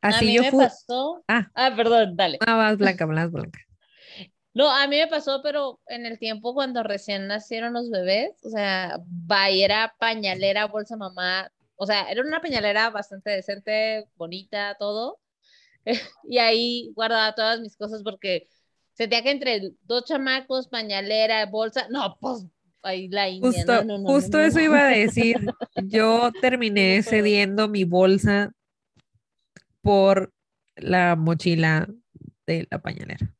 Así 0.00 0.16
a 0.24 0.28
mí 0.28 0.34
yo 0.36 0.42
me 0.42 0.50
fui. 0.50 0.64
pasó. 0.64 1.22
Ah. 1.28 1.50
perdón, 1.76 2.16
dale. 2.16 2.38
Ah, 2.46 2.56
vas 2.56 2.78
blanca, 2.78 3.06
más 3.06 3.30
blanca. 3.30 3.60
No, 4.52 4.70
a 4.70 4.86
mí 4.88 4.96
me 4.96 5.06
pasó, 5.06 5.40
pero 5.42 5.80
en 5.86 6.06
el 6.06 6.18
tiempo 6.18 6.54
cuando 6.54 6.82
recién 6.82 7.28
nacieron 7.28 7.72
los 7.72 7.88
bebés, 7.88 8.32
o 8.44 8.50
sea, 8.50 8.98
era 9.50 9.94
pañalera, 9.98 10.66
bolsa 10.66 10.96
mamá, 10.96 11.52
o 11.76 11.86
sea, 11.86 12.10
era 12.10 12.22
una 12.22 12.40
pañalera 12.40 12.90
bastante 12.90 13.30
decente, 13.30 14.06
bonita, 14.16 14.76
todo. 14.78 15.18
Y 16.28 16.38
ahí 16.38 16.92
guardaba 16.94 17.34
todas 17.34 17.60
mis 17.60 17.76
cosas 17.76 18.02
porque 18.02 18.48
sentía 18.92 19.22
que 19.22 19.30
entre 19.30 19.72
dos 19.82 20.04
chamacos, 20.04 20.68
pañalera, 20.68 21.46
bolsa, 21.46 21.86
no, 21.88 22.18
pues 22.20 22.44
ahí 22.82 23.08
la 23.08 23.28
India, 23.28 23.50
Justo, 23.50 23.84
no, 23.84 23.84
no, 23.84 23.98
no, 23.98 24.08
justo 24.10 24.36
no, 24.36 24.42
no, 24.42 24.48
eso 24.48 24.60
iba 24.60 24.80
a 24.80 24.88
decir. 24.88 25.36
Yo 25.84 26.30
terminé 26.40 27.02
cediendo 27.02 27.68
mi 27.68 27.84
bolsa 27.84 28.52
por 29.80 30.32
la 30.76 31.16
mochila 31.16 31.88
de 32.46 32.66
la 32.70 32.80
pañalera. 32.80 33.34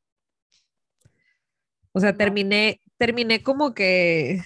O 1.92 2.00
sea, 2.00 2.16
terminé, 2.16 2.80
terminé 2.99 3.42
como 3.42 3.75
que, 3.75 4.40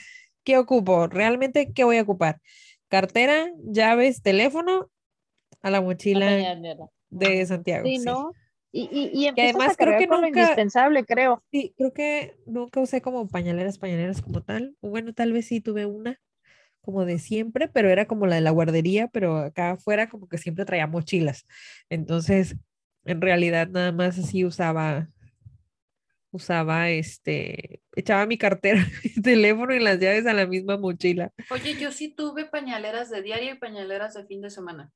¿qué 0.44 0.58
ocupo? 0.58 1.06
¿Realmente 1.08 1.72
qué 1.72 1.84
voy 1.84 1.98
a 1.98 2.02
ocupar? 2.02 2.40
Cartera, 2.88 3.46
llaves, 3.64 4.22
teléfono 4.22 4.90
a 5.62 5.70
la 5.70 5.78
La 5.78 5.80
mochila 5.80 6.56
de 7.10 7.46
Santiago. 7.46 7.86
Sí, 7.86 7.98
sí. 7.98 8.04
¿no? 8.04 8.32
Y, 8.72 8.88
y, 8.90 9.10
y 9.12 9.26
empiezas 9.26 9.54
además 9.54 9.72
a 9.72 9.76
creo 9.76 9.98
que 9.98 10.06
nunca- 10.06 10.26
indispensable, 10.28 11.04
creo. 11.04 11.42
Sí, 11.52 11.74
creo 11.76 11.92
que 11.92 12.36
nunca 12.46 12.80
usé 12.80 13.00
como 13.00 13.28
pañaleras, 13.28 13.78
pañaleras 13.78 14.20
como 14.20 14.42
tal. 14.42 14.76
Bueno, 14.80 15.12
tal 15.14 15.32
vez 15.32 15.46
sí 15.46 15.60
tuve 15.60 15.86
una 15.86 16.20
como 16.80 17.04
de 17.04 17.18
siempre, 17.18 17.68
pero 17.68 17.88
era 17.88 18.06
como 18.06 18.26
la 18.26 18.34
de 18.34 18.40
la 18.42 18.50
guardería, 18.50 19.08
pero 19.08 19.38
acá 19.38 19.72
afuera 19.72 20.08
como 20.08 20.28
que 20.28 20.38
siempre 20.38 20.64
traía 20.64 20.86
mochilas. 20.86 21.46
Entonces, 21.88 22.56
en 23.04 23.20
realidad 23.20 23.68
nada 23.68 23.92
más 23.92 24.18
así 24.18 24.44
usaba, 24.44 25.08
usaba 26.34 26.90
este, 26.90 27.80
echaba 27.94 28.26
mi 28.26 28.36
cartera, 28.38 28.84
mi 29.04 29.22
teléfono 29.22 29.74
y 29.74 29.80
las 29.80 29.98
llaves 29.98 30.26
a 30.26 30.32
la 30.34 30.46
misma 30.46 30.76
mochila. 30.76 31.32
Oye, 31.50 31.74
yo 31.78 31.92
sí 31.92 32.09
tuve 32.14 32.44
pañaleras 32.44 33.11
de 33.11 33.22
diario 33.22 33.52
y 33.52 33.59
pañaleras 33.59 34.14
de 34.14 34.24
fin 34.26 34.40
de 34.42 34.50
semana. 34.50 34.90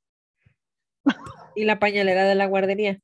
Y 1.55 1.65
la 1.65 1.79
pañalera 1.79 2.25
de 2.25 2.35
la 2.35 2.47
guardería. 2.47 3.01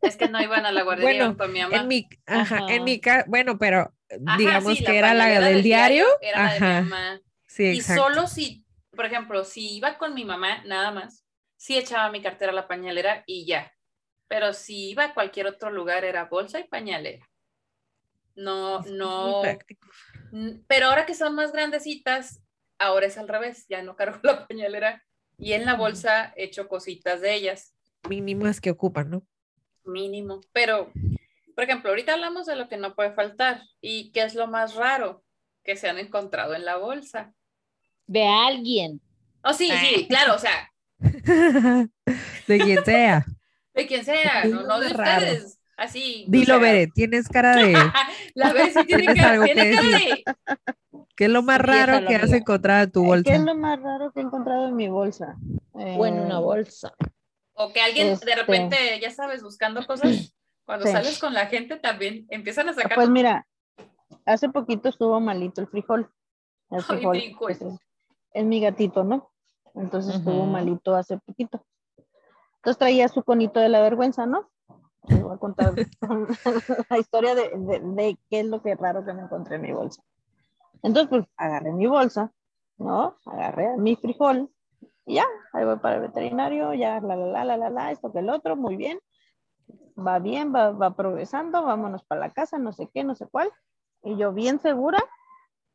Es 0.00 0.16
que 0.16 0.28
no 0.28 0.42
iban 0.42 0.66
a 0.66 0.72
la 0.72 0.82
guardería 0.82 1.22
Bueno, 1.22 1.36
con 1.36 1.52
mi 1.52 1.60
mamá. 1.60 1.76
En 1.76 1.88
mi, 1.88 2.08
ajá, 2.26 2.58
en 2.58 2.64
Ajá. 2.64 2.84
mi 2.84 3.00
ca- 3.00 3.24
bueno, 3.28 3.58
pero 3.58 3.92
Ajá, 4.26 4.36
digamos 4.36 4.78
sí, 4.78 4.84
que 4.84 4.98
era 4.98 5.14
la 5.14 5.40
del 5.40 5.62
diario. 5.62 6.06
Era 6.20 6.44
la 6.44 6.52
de 6.54 6.60
mi 6.60 6.66
Ajá, 6.66 6.80
mamá. 6.82 7.20
sí, 7.46 7.64
Y 7.66 7.76
exacto. 7.80 8.02
solo 8.04 8.26
si, 8.26 8.64
por 8.94 9.06
ejemplo, 9.06 9.44
si 9.44 9.76
iba 9.76 9.96
con 9.98 10.14
mi 10.14 10.24
mamá, 10.24 10.62
nada 10.64 10.90
más, 10.90 11.24
sí 11.56 11.78
echaba 11.78 12.10
mi 12.10 12.20
cartera 12.20 12.52
a 12.52 12.54
la 12.54 12.68
pañalera 12.68 13.22
y 13.26 13.46
ya. 13.46 13.72
Pero 14.28 14.52
si 14.54 14.90
iba 14.90 15.04
a 15.04 15.14
cualquier 15.14 15.46
otro 15.46 15.70
lugar, 15.70 16.04
era 16.04 16.24
bolsa 16.24 16.58
y 16.60 16.64
pañalera. 16.64 17.28
No, 18.34 18.80
no. 18.82 19.42
Pero 20.66 20.86
ahora 20.86 21.06
que 21.06 21.14
son 21.14 21.34
más 21.34 21.52
grandecitas, 21.52 22.42
ahora 22.78 23.06
es 23.06 23.18
al 23.18 23.28
revés, 23.28 23.66
ya 23.68 23.82
no 23.82 23.96
cargo 23.96 24.18
la 24.22 24.46
pañalera 24.46 25.04
y 25.38 25.52
en 25.52 25.64
la 25.64 25.74
bolsa 25.74 26.32
echo 26.36 26.68
cositas 26.68 27.20
de 27.20 27.34
ellas, 27.34 27.74
Mínimas 28.08 28.60
que 28.60 28.70
ocupan, 28.70 29.10
¿no? 29.10 29.26
mínimo. 29.84 30.40
Pero, 30.52 30.92
por 31.54 31.64
ejemplo, 31.64 31.90
ahorita 31.90 32.14
hablamos 32.14 32.46
de 32.46 32.56
lo 32.56 32.68
que 32.68 32.76
no 32.76 32.94
puede 32.94 33.12
faltar 33.12 33.62
y 33.80 34.10
qué 34.12 34.22
es 34.22 34.34
lo 34.34 34.46
más 34.46 34.74
raro 34.74 35.24
que 35.64 35.76
se 35.76 35.88
han 35.88 35.98
encontrado 35.98 36.54
en 36.54 36.64
la 36.64 36.76
bolsa. 36.76 37.32
De 38.06 38.26
alguien. 38.26 39.00
Oh, 39.44 39.52
sí, 39.52 39.70
sí, 39.70 40.06
claro, 40.06 40.34
o 40.34 40.38
sea, 40.38 40.72
de 42.46 42.58
quien 42.58 42.84
sea. 42.84 43.24
De 43.74 43.86
quien 43.86 44.04
sea, 44.04 44.44
no, 44.44 44.64
no 44.64 44.78
de 44.78 44.88
ustedes. 44.88 45.58
Así. 45.82 46.24
Dilo, 46.28 46.60
Bere, 46.60 46.86
tienes 46.86 47.28
cara 47.28 47.56
de. 47.56 47.74
La 48.34 48.52
Bere 48.52 48.70
sí 48.72 48.84
tiene 48.86 49.02
Tienes 49.12 49.16
cara, 49.16 49.30
algo 49.32 49.44
tiene 49.44 49.62
que 49.70 49.74
cara 49.74 49.88
decir. 49.88 50.24
de. 50.24 51.04
¿Qué 51.16 51.24
es 51.24 51.30
lo 51.30 51.42
más 51.42 51.58
raro 51.60 52.06
que 52.06 52.14
has 52.14 52.32
encontrado 52.32 52.84
en 52.84 52.92
tu 52.92 53.00
¿Qué 53.02 53.06
bolsa? 53.08 53.34
es 53.34 53.40
lo 53.40 53.54
más 53.56 53.80
raro 53.82 54.12
que 54.12 54.20
he 54.20 54.22
encontrado 54.22 54.68
en 54.68 54.76
mi 54.76 54.88
bolsa? 54.88 55.36
O 55.72 56.06
en 56.06 56.20
una 56.20 56.38
Eh, 56.38 56.40
bolsa. 56.40 56.92
O 57.54 57.72
que 57.72 57.80
alguien 57.80 58.08
Este. 58.08 58.26
de 58.26 58.36
repente, 58.36 58.76
ya 59.00 59.10
sabes, 59.10 59.42
buscando 59.42 59.84
cosas. 59.86 60.32
Cuando 60.64 60.86
Sí. 60.86 60.92
sales 60.92 61.18
con 61.18 61.34
la 61.34 61.46
gente 61.46 61.76
también 61.76 62.26
empiezan 62.30 62.68
a 62.68 62.72
sacar. 62.74 62.94
Pues 62.94 63.08
mira, 63.08 63.44
hace 64.24 64.48
poquito 64.48 64.88
estuvo 64.88 65.18
malito 65.20 65.60
el 65.60 65.66
frijol. 65.66 66.08
El 66.70 66.78
Ay, 66.78 66.82
frijol 66.84 67.22
pues, 67.40 67.60
es, 67.60 67.74
es 68.34 68.44
mi 68.44 68.60
gatito, 68.60 69.02
¿no? 69.02 69.32
Entonces 69.74 70.14
estuvo 70.14 70.46
malito 70.46 70.94
hace 70.94 71.18
poquito. 71.18 71.66
Entonces 72.56 72.78
traía 72.78 73.08
su 73.08 73.24
conito 73.24 73.58
de 73.58 73.68
la 73.68 73.80
vergüenza, 73.80 74.24
¿no? 74.26 74.48
Les 75.08 75.22
voy 75.22 75.34
a 75.34 75.38
contar 75.38 75.74
la 76.90 76.98
historia 76.98 77.34
de, 77.34 77.50
de- 77.50 77.80
de 77.80 78.18
qué 78.30 78.40
es 78.40 78.46
lo 78.46 78.62
que 78.62 78.74
raro 78.74 79.04
que 79.04 79.12
me 79.12 79.22
encontré 79.22 79.56
en 79.56 79.62
mi 79.62 79.72
bolsa. 79.72 80.02
Entonces, 80.82 81.08
pues 81.08 81.26
agarré 81.36 81.72
mi 81.72 81.86
bolsa, 81.86 82.32
¿no? 82.78 83.16
Agarré 83.26 83.76
mi 83.78 83.96
frijol 83.96 84.50
y 85.06 85.16
ya, 85.16 85.26
ahí 85.52 85.64
voy 85.64 85.78
para 85.78 85.96
el 85.96 86.02
veterinario, 86.02 86.74
ya, 86.74 87.00
la, 87.00 87.16
la, 87.16 87.26
la, 87.26 87.44
la, 87.44 87.56
la, 87.56 87.70
la, 87.70 87.90
esto 87.92 88.12
que 88.12 88.20
el 88.20 88.30
otro, 88.30 88.56
muy 88.56 88.76
bien. 88.76 89.00
Va 89.98 90.18
bien, 90.18 90.54
va, 90.54 90.70
va 90.72 90.94
progresando, 90.96 91.62
vámonos 91.64 92.04
para 92.04 92.20
la 92.20 92.30
casa, 92.30 92.58
no 92.58 92.72
sé 92.72 92.88
qué, 92.92 93.04
no 93.04 93.14
sé 93.14 93.26
cuál. 93.28 93.50
Y 94.02 94.16
yo 94.16 94.32
bien 94.32 94.58
segura, 94.58 94.98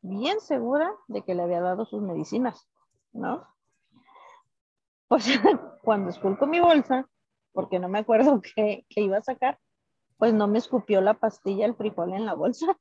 bien 0.01 0.39
segura 0.41 0.91
de 1.07 1.23
que 1.23 1.35
le 1.35 1.43
había 1.43 1.61
dado 1.61 1.85
sus 1.85 2.01
medicinas, 2.01 2.67
¿no? 3.13 3.47
Pues 5.07 5.25
cuando 5.83 6.09
esculco 6.09 6.47
mi 6.47 6.59
bolsa, 6.59 7.07
porque 7.57 7.79
no 7.79 7.89
me 7.89 7.97
acuerdo 7.97 8.39
qué, 8.55 8.85
qué 8.87 9.01
iba 9.01 9.17
a 9.17 9.23
sacar, 9.23 9.57
pues 10.17 10.31
no 10.31 10.47
me 10.47 10.59
escupió 10.59 11.01
la 11.01 11.15
pastilla 11.15 11.65
el 11.65 11.73
frijol 11.73 12.13
en 12.13 12.27
la 12.27 12.35
bolsa. 12.35 12.77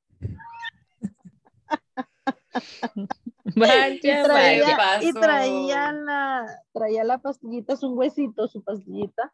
Vaya, 3.57 3.89
Y 3.89 4.01
¿qué 4.01 4.21
traía, 4.23 4.77
y 5.01 5.13
traía 5.15 5.93
la, 5.93 6.47
traía 6.75 7.05
la 7.05 7.17
pastillita, 7.17 7.73
es 7.73 7.83
un 7.83 7.97
huesito, 7.97 8.49
su 8.49 8.63
pastillita, 8.63 9.33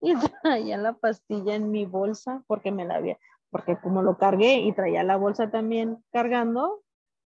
y 0.00 0.14
traía 0.42 0.76
la 0.76 0.94
pastilla 0.94 1.54
en 1.54 1.70
mi 1.70 1.86
bolsa 1.86 2.42
porque 2.48 2.72
me 2.72 2.84
la 2.84 2.96
había, 2.96 3.16
porque 3.50 3.78
como 3.78 4.02
lo 4.02 4.18
cargué 4.18 4.56
y 4.56 4.72
traía 4.72 5.04
la 5.04 5.16
bolsa 5.16 5.52
también 5.52 6.02
cargando, 6.10 6.82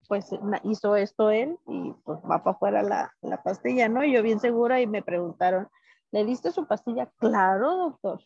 pues 0.08 0.28
hizo 0.64 0.96
esto 0.96 1.30
él 1.30 1.56
y 1.68 1.92
pues 2.04 2.18
va 2.28 2.42
para 2.42 2.56
afuera 2.56 2.82
la, 2.82 3.14
la 3.22 3.44
pastilla, 3.44 3.88
¿no? 3.88 4.02
Y 4.02 4.12
yo 4.12 4.24
bien 4.24 4.40
segura 4.40 4.80
y 4.80 4.88
me 4.88 5.02
preguntaron, 5.02 5.68
¿le 6.14 6.24
diste 6.24 6.52
su 6.52 6.64
pastilla? 6.64 7.10
Claro, 7.18 7.76
doctor. 7.76 8.22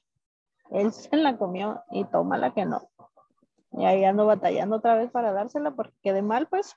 Él 0.71 0.93
se 0.93 1.17
la 1.17 1.39
comió 1.39 1.83
y 1.91 2.05
tómala 2.05 2.53
que 2.53 2.67
no. 2.67 2.91
Y 3.73 3.87
ahí 3.87 4.05
ando 4.05 4.27
batallando 4.27 4.77
otra 4.77 4.95
vez 4.95 5.11
para 5.11 5.33
dársela 5.33 5.71
porque 5.71 5.97
quedé 6.03 6.21
mal, 6.21 6.47
pues. 6.49 6.77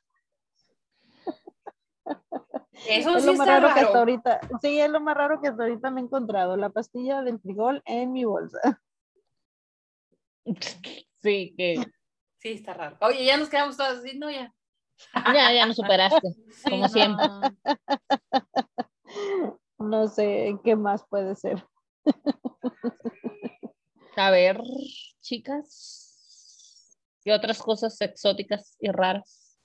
Eso 2.87 3.17
es 3.17 3.23
sí 3.23 3.27
lo 3.29 3.33
más 3.33 3.47
está 3.47 3.59
raro, 3.59 3.73
que 3.73 3.79
hasta 3.81 3.99
ahorita, 3.99 4.39
sí, 4.61 4.79
es 4.79 4.89
lo 4.89 5.01
más 5.01 5.17
raro 5.17 5.41
que 5.41 5.49
hasta 5.49 5.63
ahorita 5.63 5.91
me 5.91 5.99
he 5.99 6.03
encontrado, 6.05 6.55
la 6.55 6.69
pastilla 6.69 7.21
del 7.23 7.41
frijol 7.41 7.81
en 7.85 8.13
mi 8.13 8.23
bolsa. 8.23 8.59
Sí, 11.21 11.53
que 11.57 11.85
Sí, 12.37 12.53
está 12.53 12.73
raro. 12.73 12.97
Oye, 13.01 13.25
ya 13.25 13.35
nos 13.37 13.49
quedamos 13.49 13.75
todos 13.75 13.99
así, 13.99 14.17
no, 14.17 14.31
ya. 14.31 14.51
ya, 15.33 15.53
ya 15.53 15.65
nos 15.65 15.75
superaste, 15.75 16.31
Sí, 16.51 16.69
como 16.69 16.83
no. 16.83 16.89
siempre. 16.89 17.25
No 19.81 20.07
sé 20.07 20.55
qué 20.63 20.75
más 20.75 21.03
puede 21.09 21.35
ser. 21.35 21.65
A 24.17 24.29
ver, 24.31 24.59
chicas. 25.21 26.97
¿Qué 27.23 27.33
otras 27.33 27.61
cosas 27.61 27.99
exóticas 28.01 28.75
y 28.79 28.89
raras? 28.91 29.59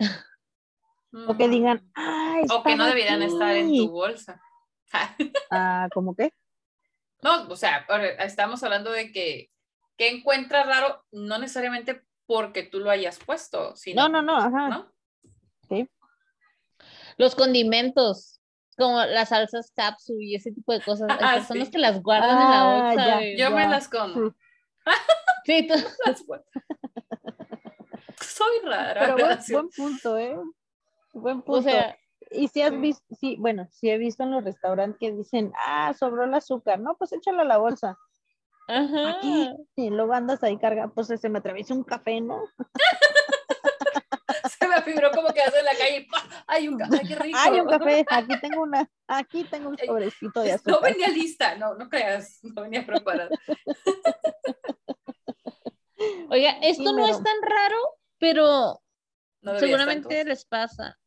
O 1.28 1.36
que 1.36 1.48
digan, 1.48 1.88
ah, 1.94 2.40
O 2.50 2.64
que 2.64 2.74
no 2.74 2.86
deberían 2.86 3.22
estar 3.22 3.54
en 3.54 3.68
aquí". 3.68 3.86
tu 3.86 3.92
bolsa. 3.92 4.42
Ah, 5.50 5.88
¿cómo 5.94 6.16
qué? 6.16 6.32
No, 7.22 7.46
o 7.48 7.54
sea, 7.56 7.86
estamos 8.18 8.64
hablando 8.64 8.90
de 8.90 9.12
que, 9.12 9.48
que 9.96 10.08
encuentras 10.08 10.66
raro, 10.66 11.04
no 11.12 11.38
necesariamente 11.38 12.02
porque 12.26 12.64
tú 12.64 12.80
lo 12.80 12.90
hayas 12.90 13.18
puesto, 13.20 13.76
sino, 13.76 14.08
No, 14.08 14.08
no, 14.08 14.22
no, 14.22 14.36
ajá. 14.38 14.68
¿no? 14.68 14.92
Los 17.16 17.36
condimentos, 17.36 18.40
como 18.76 19.04
las 19.04 19.28
salsas 19.30 19.70
capsu 19.74 20.20
y 20.20 20.34
ese 20.34 20.52
tipo 20.52 20.72
de 20.72 20.80
cosas. 20.80 21.08
Ah, 21.20 21.34
personas 21.34 21.66
sí. 21.66 21.72
que 21.72 21.78
las 21.78 22.02
guardan 22.02 22.30
en 22.42 22.50
la 22.50 22.60
Ah, 22.62 22.82
bolsa. 22.88 23.06
ya. 23.06 23.16
de- 23.18 23.36
Yo 23.36 23.50
me 23.50 23.68
las 23.68 23.88
como. 23.88 24.34
Sí, 25.44 25.66
tú-. 25.68 25.74
Soy 28.20 28.58
rara. 28.64 29.00
Pero 29.00 29.14
buen, 29.26 29.38
buen 29.50 29.68
punto, 29.70 30.18
¿eh? 30.18 30.36
Buen 31.12 31.42
punto. 31.42 31.60
o 31.60 31.62
sea, 31.62 31.96
y 32.30 32.48
si 32.48 32.62
has 32.62 32.70
sí. 32.70 32.76
visto, 32.78 33.04
sí, 33.20 33.36
bueno, 33.38 33.68
sí 33.70 33.90
he 33.90 33.98
visto 33.98 34.22
en 34.24 34.32
los 34.32 34.42
restaurantes 34.44 34.98
que 34.98 35.12
dicen, 35.12 35.52
ah, 35.66 35.92
sobró 35.98 36.24
el 36.24 36.34
azúcar, 36.34 36.80
no, 36.80 36.96
pues 36.96 37.12
échalo 37.12 37.42
a 37.42 37.44
la 37.44 37.58
bolsa. 37.58 37.96
ajá. 38.68 39.10
Aquí. 39.18 39.50
Y 39.76 39.90
luego 39.90 40.12
andas 40.14 40.42
ahí 40.42 40.58
carga, 40.58 40.88
pues 40.88 41.08
se 41.08 41.28
me 41.28 41.38
atraviesa 41.38 41.74
un 41.74 41.84
café, 41.84 42.20
¿no? 42.20 42.42
Se 44.58 44.66
me 44.68 44.82
figuró 44.82 45.10
como 45.12 45.28
que 45.28 45.42
hace 45.42 45.58
en 45.58 45.64
la 45.64 45.72
calle. 45.72 45.96
y 45.98 46.04
¡pah! 46.06 46.22
¡Ay, 46.46 46.68
un 46.68 46.78
café! 46.78 47.00
¡Qué 47.06 47.14
rico! 47.14 47.38
Ay, 47.40 47.60
un 47.60 47.68
café, 47.68 48.04
aquí 48.08 48.40
tengo 48.40 48.62
una, 48.62 48.90
aquí 49.06 49.44
tengo 49.44 49.70
un 49.70 49.78
sobrecito 49.78 50.40
de 50.42 50.48
No 50.50 50.54
azúcar. 50.56 50.82
venía 50.92 51.08
lista, 51.08 51.54
no, 51.56 51.74
no 51.74 51.88
creas, 51.88 52.40
no 52.42 52.62
venía 52.62 52.84
preparada. 52.84 53.30
Oiga, 56.30 56.52
esto 56.62 56.92
no 56.92 57.06
es 57.06 57.16
tan 57.22 57.42
raro, 57.42 57.78
pero 58.18 58.80
No 59.42 59.58
seguramente 59.58 60.20
estar, 60.20 60.26
les 60.28 60.44
pasa. 60.44 60.98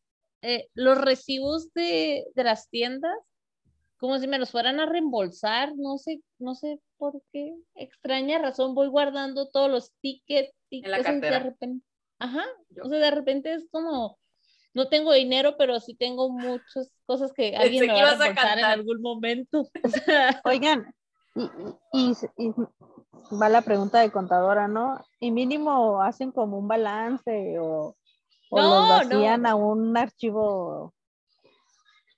Eh, 0.41 0.69
los 0.73 0.97
recibos 0.99 1.71
de, 1.73 2.25
de 2.35 2.43
las 2.43 2.69
tiendas, 2.69 3.17
como 3.97 4.17
si 4.19 4.27
me 4.27 4.39
los 4.39 4.51
fueran 4.51 4.79
a 4.79 4.85
reembolsar, 4.85 5.73
no 5.75 5.97
sé, 5.97 6.21
no 6.39 6.55
sé 6.55 6.79
por 6.97 7.21
qué, 7.31 7.53
extraña 7.75 8.39
razón, 8.39 8.75
voy 8.75 8.87
guardando 8.87 9.49
todos 9.49 9.69
los 9.69 9.91
tickets 10.01 10.53
y 10.69 10.83
En 10.85 10.91
la 10.91 10.97
cosas 10.97 11.15
de 11.15 11.21
cartera. 11.21 11.39
repente, 11.43 11.85
ajá, 12.19 12.45
Yo. 12.69 12.83
o 12.85 12.89
sea, 12.89 12.99
de 12.99 13.11
repente 13.11 13.53
es 13.53 13.67
como, 13.71 14.17
no 14.77 14.87
tengo 14.87 15.11
dinero, 15.11 15.55
pero 15.57 15.79
sí 15.79 15.95
tengo 15.95 16.29
muchas 16.29 16.91
cosas 17.07 17.33
que 17.33 17.55
alguien 17.55 17.81
Pensé 17.81 17.87
me 17.87 17.93
va 17.93 17.99
a 18.11 18.13
ibas 18.13 18.21
a 18.37 18.53
en 18.53 18.65
algún 18.65 19.01
momento. 19.01 19.67
Oigan, 20.45 20.93
y, 21.35 21.49
y- 21.93 22.11
y- 22.37 22.47
y 22.47 22.53
va 23.41 23.49
la 23.49 23.63
pregunta 23.63 23.99
de 23.99 24.11
contadora, 24.11 24.67
¿no? 24.67 25.03
Y 25.19 25.31
mínimo 25.31 25.99
hacen 26.01 26.31
como 26.31 26.59
un 26.59 26.67
balance 26.67 27.57
o, 27.59 27.95
o 28.51 28.57
No, 28.61 28.69
los 28.69 28.89
vacían 29.09 29.41
no. 29.41 29.49
a 29.49 29.55
un 29.55 29.97
archivo, 29.97 30.93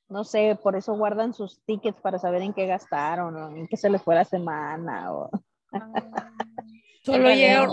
no 0.09 0.25
sé, 0.25 0.59
por 0.61 0.75
eso 0.75 0.95
guardan 0.97 1.33
sus 1.33 1.61
tickets 1.65 2.01
para 2.01 2.19
saber 2.19 2.41
en 2.41 2.53
qué 2.53 2.65
gastaron 2.65 3.35
o 3.37 3.55
en 3.55 3.67
qué 3.67 3.77
se 3.77 3.89
les 3.89 4.01
fue 4.01 4.15
la 4.15 4.25
semana 4.25 5.13
o 5.13 5.29
Solo 7.03 7.29
llega, 7.33 7.67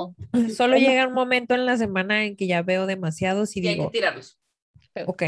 solo 0.57 0.77
llega 0.79 1.09
un 1.09 1.13
momento 1.13 1.55
en 1.55 1.67
la 1.67 1.77
semana 1.77 2.25
en 2.25 2.37
que 2.37 2.47
ya 2.47 2.63
veo 2.63 2.87
demasiados 2.87 3.57
y 3.57 3.61
Y 3.61 3.69
hay 3.69 3.75
que 3.75 3.81
digo, 3.81 3.91
ok, 5.07 5.23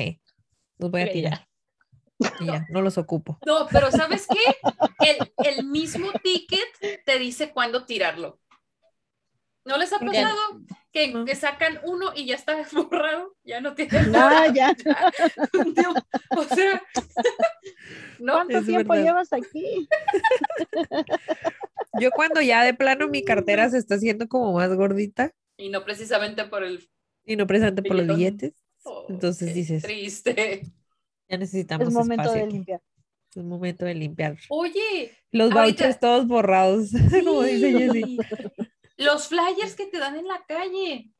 los 0.79 0.91
voy 0.91 1.03
a 1.03 1.07
ya. 1.07 1.13
tirar. 1.13 1.49
Y 2.41 2.47
ya, 2.47 2.67
no 2.71 2.83
los 2.83 2.99
ocupo. 2.99 3.39
No, 3.47 3.69
pero 3.71 3.91
¿sabes 3.93 4.27
qué? 4.29 4.39
El, 5.01 5.33
el 5.43 5.67
mismo 5.67 6.13
ticket 6.23 7.05
te 7.05 7.19
dice 7.19 7.53
cuándo 7.53 7.85
tirarlo. 7.85 8.41
¿No 9.65 9.77
les 9.77 9.93
ha 9.93 9.99
Ya. 10.01 10.07
pasado 10.07 10.61
que, 10.93 11.13
que 11.27 11.35
sacan 11.37 11.79
uno 11.85 12.13
y 12.17 12.27
ya 12.27 12.35
está 12.37 12.57
borrado? 12.73 13.37
Ya 13.45 13.61
no 13.61 13.75
tiene 13.75 14.03
No, 14.05 14.53
ya. 14.55 14.75
Dios, 15.75 15.97
o 16.35 16.45
sea, 16.45 16.83
no, 18.19 18.33
¿Cuánto 18.33 18.59
Es 18.59 18.67
tiempo 18.67 18.93
verdad. 18.95 19.05
llevas 19.05 19.33
aquí? 19.33 19.89
Yo 22.01 22.11
cuando 22.13 22.41
ya 22.41 22.65
de 22.65 22.75
plano 22.75 23.09
mi 23.09 23.25
cartera 23.25 23.69
se 23.71 23.79
está 23.79 23.97
haciendo 23.97 24.29
como 24.29 24.53
más 24.53 24.73
gordita 24.75 25.33
y 25.57 25.69
no 25.71 25.85
precisamente 25.85 26.45
por 26.45 26.63
el. 26.65 26.89
y 27.25 27.37
no 27.37 27.47
precisamente 27.47 27.83
por 27.83 27.97
los 27.97 28.07
billetes, 28.07 28.55
oh, 28.89 29.07
Entonces 29.09 29.55
dices- 29.55 29.83
Triste. 29.83 30.63
ya 31.29 31.37
necesitamos 31.39 31.89
Es 31.89 31.95
momento 31.95 32.23
espacio 32.23 32.41
de 32.41 32.47
aquí. 32.47 32.53
limpiar. 32.55 32.81
Es 33.35 33.45
momento 33.45 33.85
de 33.85 33.95
limpiar. 33.95 34.37
Oye, 34.49 35.17
Los 35.31 35.53
Ahorita- 35.53 35.63
vouchers 35.85 36.01
todos 36.01 36.27
borrados, 36.27 36.91
como 37.25 37.43
dice 37.43 37.71
sí, 37.73 37.79
Jessie. 37.79 38.19
los 38.97 39.29
flyers 39.29 39.75
que 39.77 39.87
te 39.87 39.99
dan 39.99 40.17
en 40.17 40.27
la 40.27 40.43
calle. 40.47 41.11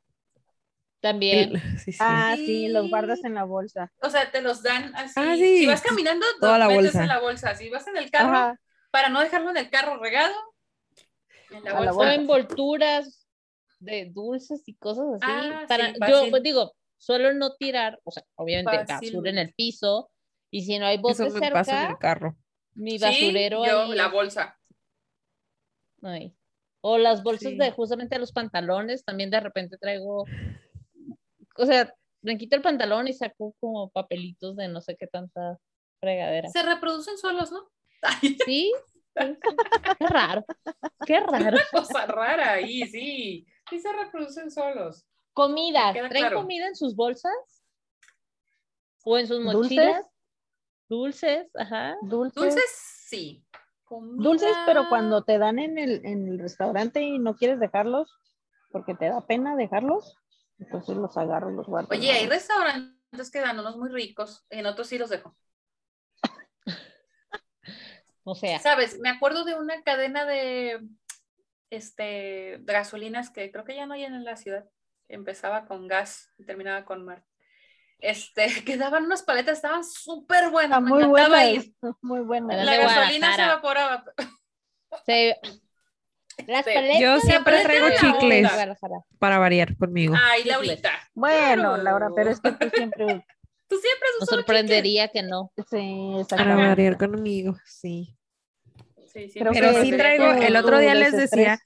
También. 1.01 1.55
El- 1.57 1.61
sí, 1.85 1.93
sí. 1.93 1.99
Ah, 2.01 2.35
sí, 2.37 2.69
los 2.69 2.85
Sí. 2.85 2.91
guardas 2.91 3.23
en 3.25 3.35
la 3.35 3.45
bolsa. 3.45 3.93
O 4.03 4.11
sea, 4.11 4.31
te 4.31 4.43
los 4.43 4.63
dan 4.63 4.95
así. 4.97 5.13
Ah, 5.17 5.35
sí, 5.37 5.59
Si 5.59 5.67
vas 5.67 5.83
caminando, 5.83 6.27
toda 6.41 6.59
los 6.59 6.69
la 6.69 6.69
metes 6.69 6.85
bolsa. 6.85 7.03
en 7.03 7.09
la 7.09 7.21
bolsa. 7.21 7.55
Si 7.55 7.69
vas 7.71 7.87
en 7.87 7.97
el 7.97 8.11
carro, 8.11 8.37
Ajá. 8.37 8.61
para 8.91 9.09
no 9.11 9.21
dejarlo 9.21 9.51
en 9.51 9.59
el 9.59 9.71
carro 9.71 9.99
regado, 9.99 10.35
en 11.51 11.63
la 11.65 11.71
A 11.71 11.75
la 11.75 11.79
bolsa. 11.79 11.93
o 11.93 11.95
bolsa. 11.97 12.15
envolturas 12.15 13.27
de 13.79 14.07
dulces 14.13 14.63
y 14.67 14.75
cosas 14.75 15.05
así. 15.15 15.25
Ah, 15.29 15.67
para, 15.69 15.93
sí, 15.93 16.01
yo 16.09 16.31
pues, 16.31 16.43
digo, 16.43 16.73
suelo 16.99 17.33
no 17.35 17.55
tirar, 17.57 17.99
o 18.05 18.11
sea, 18.11 18.25
obviamente 18.37 18.85
Fácil. 18.87 19.13
basura 19.15 19.31
en 19.31 19.39
el 19.39 19.55
piso, 19.55 20.11
y 20.51 20.63
si 20.63 20.79
no 20.79 20.87
hay 20.87 20.99
bote 20.99 21.13
Eso 21.27 21.39
me 21.39 21.51
pasa 21.51 21.73
en 21.73 21.79
cerca, 21.79 21.93
el 21.93 21.99
carro. 21.99 22.37
mi 22.75 22.99
Sí, 22.99 23.05
basurero 23.05 23.65
yo, 23.67 23.83
ahí 23.83 23.95
la 23.95 24.09
bolsa. 24.09 24.59
ahí. 26.03 26.35
O 26.81 26.97
las 26.99 27.23
bolsas 27.23 27.53
Sí. 27.53 27.59
de 27.59 27.71
justamente 27.73 28.19
los 28.19 28.33
pantalones, 28.33 29.05
también 29.05 29.31
de 29.31 29.41
repente 29.41 29.79
traigo, 29.79 30.25
o 31.57 31.67
sea, 31.67 31.93
me 32.23 32.39
quito 32.39 32.57
el 32.57 32.63
pantalón 32.63 33.09
y 33.09 33.13
saco 33.13 33.55
como 33.61 33.91
papelitos 33.91 34.57
de 34.57 34.69
no 34.69 34.81
sé 34.81 34.97
qué 34.97 35.07
tanta 35.07 35.59
fregadera. 36.01 36.49
Se 36.51 36.63
reproducen 36.63 37.19
solos, 37.19 37.51
¿no? 37.51 37.69
Ay, 38.03 38.37
Sí, 38.45 38.73
sí, 38.85 39.03
sí. 39.17 39.37
qué 39.99 40.07
raro, 40.07 40.45
qué 41.07 41.21
raro. 41.21 41.59
cosa 41.73 42.07
rara 42.07 42.53
ahí, 42.53 42.87
sí. 42.87 43.47
Sí 43.69 43.81
se 43.81 43.93
reproducen 43.93 44.51
solos. 44.51 45.05
Comida, 45.39 45.93
¿traen 45.93 46.09
claro. 46.09 46.41
comida 46.41 46.67
en 46.67 46.75
sus 46.75 46.97
bolsas? 46.97 47.33
¿O 49.05 49.17
en 49.17 49.29
sus 49.29 49.39
¿Dulces? 49.39 49.55
mochilas? 49.55 50.07
Dulces, 50.89 51.51
ajá. 51.55 51.97
Dulces. 52.03 52.43
Dulces, 52.43 52.65
sí. 53.07 53.47
Dulces, 53.89 54.57
pero 54.67 54.89
cuando 54.89 55.23
te 55.23 55.39
dan 55.39 55.61
en 55.61 55.79
el, 55.79 56.05
en 56.05 56.27
el 56.27 56.41
restaurante 56.41 57.03
y 57.03 57.21
no 57.21 57.37
quieres 57.37 57.61
dejarlos, 57.61 58.13
porque 58.73 58.97
te 58.97 59.11
da 59.11 59.25
pena 59.29 59.55
dejarlos, 59.55 60.17
entonces 60.59 60.97
los 60.97 61.17
agarro 61.17 61.53
y 61.53 61.55
los 61.55 61.69
guardo. 61.69 61.87
Oye, 61.93 62.11
hay 62.11 62.27
restaurantes 62.27 63.31
que 63.31 63.39
dan 63.39 63.61
unos 63.61 63.77
muy 63.77 63.91
ricos, 63.91 64.45
en 64.51 64.67
otros 64.67 64.89
sí 64.89 64.99
los 64.99 65.09
dejo. 65.09 65.37
O 68.25 68.35
sea, 68.35 68.59
Sabes, 68.59 68.99
me 68.99 69.09
acuerdo 69.09 69.45
de 69.45 69.55
una 69.55 69.85
cadena 69.85 70.27
de 70.27 70.81
este 71.71 72.59
de 72.59 72.73
gasolinas 72.73 73.31
que 73.31 73.53
creo 73.53 73.65
que 73.65 73.77
ya 73.77 73.87
no 73.87 73.95
hay 73.95 74.03
en 74.03 74.25
la 74.25 74.37
ciudad. 74.37 74.69
Empezaba 75.09 75.67
con 75.67 75.89
gas 75.89 76.31
y 76.39 76.45
terminaba 76.45 76.85
con 76.85 77.05
mar. 77.05 77.25
Este, 77.99 78.47
que 78.65 78.77
daban 78.77 79.05
unas 79.05 79.23
paletas, 79.23 79.57
estaban 79.59 79.85
súper 79.85 80.51
buenas. 80.51 80.81
Me 80.83 80.91
muy 80.91 81.05
buenas, 81.05 81.45
ir. 81.49 81.73
muy 82.03 82.21
buenas. 82.21 82.65
La 82.65 82.77
gasolina 82.77 83.35
se 83.37 83.43
evaporaba. 83.43 84.05
se- 85.07 85.37
las 86.47 86.65
Sí. 86.65 86.71
paletas. 86.73 87.01
Yo 87.01 87.19
siempre 87.21 87.65
paletas 87.65 87.65
traigo 87.65 88.19
chicles. 88.19 88.49
Para 89.19 89.39
variar 89.39 89.77
conmigo. 89.77 90.15
Ay. 90.17 90.45
Laurita. 90.45 90.93
Bueno, 91.15 91.63
Claro. 91.75 91.83
Laura, 91.83 92.09
pero 92.15 92.31
es 92.31 92.41
que 92.41 92.53
tú 92.53 92.71
siempre, 92.73 93.07
Tú 93.69 93.77
siempre 93.77 94.09
solo 94.21 94.27
sorprendería 94.43 95.09
que 95.09 95.23
no. 95.23 95.53
sí, 95.71 96.13
Para 96.31 96.55
variar 96.55 96.97
conmigo, 96.97 97.57
sí. 97.67 98.17
Sí, 99.13 99.29
sí, 99.31 99.39
Pero 99.39 99.83
sí 99.83 99.91
traigo, 99.93 100.33
el 100.33 100.57
otro 100.57 100.79
día 100.79 100.95
les 100.95 101.17
decía, 101.17 101.59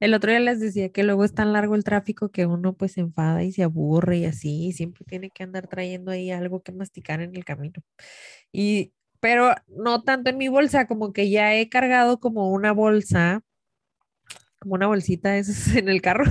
el 0.00 0.14
otro 0.14 0.30
día 0.30 0.40
les 0.40 0.60
decía 0.60 0.90
que 0.90 1.02
luego 1.02 1.24
es 1.24 1.34
tan 1.34 1.52
largo 1.52 1.74
el 1.74 1.84
tráfico 1.84 2.30
que 2.30 2.46
uno 2.46 2.74
pues 2.74 2.92
se 2.92 3.00
enfada 3.00 3.42
y 3.42 3.52
se 3.52 3.62
aburre 3.62 4.18
y 4.18 4.24
así, 4.26 4.66
y 4.66 4.72
siempre 4.72 5.04
tiene 5.04 5.30
que 5.30 5.42
andar 5.42 5.66
trayendo 5.66 6.10
ahí 6.10 6.30
algo 6.30 6.62
que 6.62 6.72
masticar 6.72 7.20
en 7.20 7.34
el 7.34 7.44
camino. 7.44 7.82
Y, 8.52 8.92
pero 9.20 9.54
no 9.68 10.02
tanto 10.02 10.30
en 10.30 10.38
mi 10.38 10.48
bolsa, 10.48 10.86
como 10.86 11.12
que 11.12 11.30
ya 11.30 11.54
he 11.54 11.68
cargado 11.68 12.20
como 12.20 12.50
una 12.50 12.72
bolsa, 12.72 13.42
como 14.60 14.74
una 14.74 14.86
bolsita 14.86 15.32
de 15.32 15.40
esas 15.40 15.74
en 15.76 15.88
el 15.88 16.00
carro. 16.00 16.24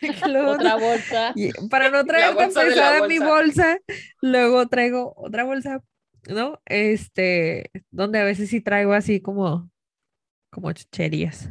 Luego 0.28 0.52
Otra 0.52 0.76
bolsa. 0.76 1.32
y 1.34 1.50
para 1.68 1.90
no 1.90 2.04
traer 2.04 2.36
tan 2.36 2.52
pesada 2.52 3.06
mi 3.06 3.18
bolsa, 3.18 3.78
luego 4.20 4.66
traigo 4.68 5.14
otra 5.16 5.44
bolsa, 5.44 5.82
¿no? 6.28 6.60
Este, 6.66 7.70
donde 7.90 8.18
a 8.20 8.24
veces 8.24 8.50
sí 8.50 8.60
traigo 8.60 8.92
así 8.92 9.20
como, 9.20 9.70
como 10.50 10.72
chucherías 10.72 11.48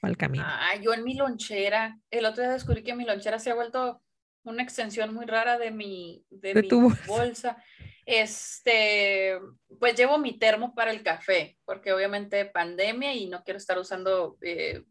para 0.00 0.10
el 0.10 0.16
camino. 0.16 0.44
Ah, 0.46 0.76
yo 0.80 0.92
en 0.92 1.04
mi 1.04 1.14
lonchera. 1.14 1.98
El 2.10 2.26
otro 2.26 2.42
día 2.42 2.52
descubrí 2.52 2.82
que 2.82 2.94
mi 2.94 3.04
lonchera 3.04 3.38
se 3.38 3.50
ha 3.50 3.54
vuelto 3.54 4.02
una 4.44 4.62
extensión 4.62 5.14
muy 5.14 5.26
rara 5.26 5.58
de 5.58 5.70
mi, 5.70 6.24
de 6.30 6.54
De 6.54 6.62
mi 6.62 6.68
bolsa. 7.06 7.62
Este, 8.06 9.38
pues 9.78 9.96
llevo 9.96 10.18
mi 10.18 10.38
termo 10.38 10.74
para 10.74 10.90
el 10.90 11.02
café, 11.02 11.56
porque 11.64 11.92
obviamente 11.92 12.44
pandemia 12.44 13.14
y 13.14 13.28
no 13.28 13.42
quiero 13.42 13.56
estar 13.56 13.78
usando 13.78 14.36
eh, 14.42 14.84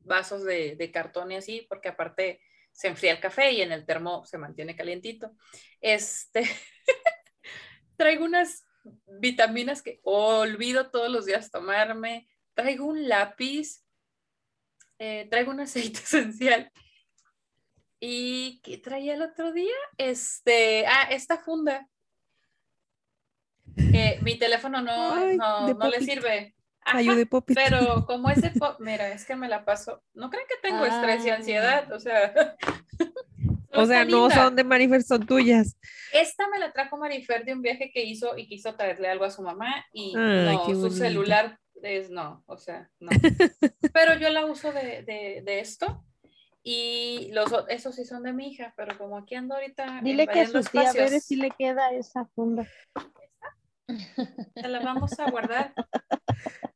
vasos 0.00 0.44
de, 0.44 0.76
de 0.76 0.90
cartón 0.92 1.32
y 1.32 1.36
así, 1.36 1.66
porque 1.68 1.88
aparte 1.88 2.40
se 2.72 2.88
enfría 2.88 3.12
el 3.12 3.20
café 3.20 3.52
y 3.52 3.62
en 3.62 3.72
el 3.72 3.86
termo 3.86 4.24
se 4.26 4.36
mantiene 4.36 4.76
calientito. 4.76 5.32
Este, 5.80 6.42
traigo 7.96 8.24
unas 8.24 8.64
vitaminas 9.20 9.82
que 9.82 10.00
olvido 10.04 10.90
todos 10.90 11.10
los 11.10 11.26
días 11.26 11.50
tomarme. 11.50 12.28
Traigo 12.54 12.86
un 12.86 13.08
lápiz, 13.08 13.84
eh, 14.98 15.26
traigo 15.30 15.50
un 15.50 15.60
aceite 15.60 16.00
esencial. 16.04 16.70
¿Y 17.98 18.60
qué 18.62 18.78
traía 18.78 19.14
el 19.14 19.22
otro 19.22 19.52
día? 19.52 19.74
Este, 19.96 20.86
ah, 20.86 21.08
esta 21.10 21.38
funda. 21.38 21.88
Mi 24.22 24.38
teléfono 24.38 24.80
no, 24.82 25.14
Ay, 25.14 25.36
no, 25.36 25.74
no 25.74 25.88
le 25.88 26.00
sirve. 26.00 26.54
Ajá, 26.82 26.98
Ayude 26.98 27.26
pero 27.48 28.06
como 28.06 28.30
ese, 28.30 28.52
mira, 28.78 29.08
es 29.08 29.24
que 29.24 29.34
me 29.34 29.48
la 29.48 29.64
paso. 29.64 30.04
No 30.14 30.30
creen 30.30 30.46
que 30.48 30.68
tengo 30.68 30.84
estrés 30.86 31.26
y 31.26 31.30
ansiedad, 31.30 31.90
o 31.92 31.98
sea. 31.98 32.32
O 33.76 33.86
sea, 33.86 34.04
no 34.04 34.28
linda. 34.28 34.34
son 34.34 34.56
de 34.56 34.64
Marifer, 34.64 35.02
son 35.02 35.26
tuyas. 35.26 35.76
Esta 36.12 36.48
me 36.48 36.58
la 36.58 36.72
trajo 36.72 36.96
Marifer 36.96 37.44
de 37.44 37.52
un 37.52 37.62
viaje 37.62 37.90
que 37.92 38.04
hizo 38.04 38.36
y 38.36 38.46
quiso 38.46 38.74
traerle 38.74 39.08
algo 39.08 39.24
a 39.24 39.30
su 39.30 39.42
mamá 39.42 39.84
y 39.92 40.14
Ay, 40.16 40.56
no, 40.56 40.64
su 40.66 40.72
bonito. 40.80 40.90
celular 40.90 41.58
es 41.82 42.10
no, 42.10 42.42
o 42.46 42.56
sea, 42.56 42.90
no. 43.00 43.10
pero 43.92 44.18
yo 44.18 44.30
la 44.30 44.46
uso 44.46 44.72
de, 44.72 45.02
de, 45.02 45.42
de 45.44 45.60
esto 45.60 46.04
y 46.62 47.30
los, 47.32 47.52
esos 47.68 47.94
sí 47.94 48.04
son 48.04 48.24
de 48.24 48.32
mi 48.32 48.48
hija, 48.48 48.74
pero 48.76 48.98
como 48.98 49.16
aquí 49.16 49.36
ando 49.36 49.54
ahorita 49.54 50.00
Dile 50.02 50.26
que 50.26 50.40
a 50.40 50.46
su 50.46 50.52
tía 50.64 50.82
espacios, 50.82 50.94
Bere 50.94 51.20
si 51.20 51.36
le 51.36 51.50
queda 51.52 51.90
esa 51.90 52.26
funda. 52.34 52.66
te 54.54 54.68
la 54.68 54.80
vamos 54.80 55.18
a 55.20 55.30
guardar. 55.30 55.72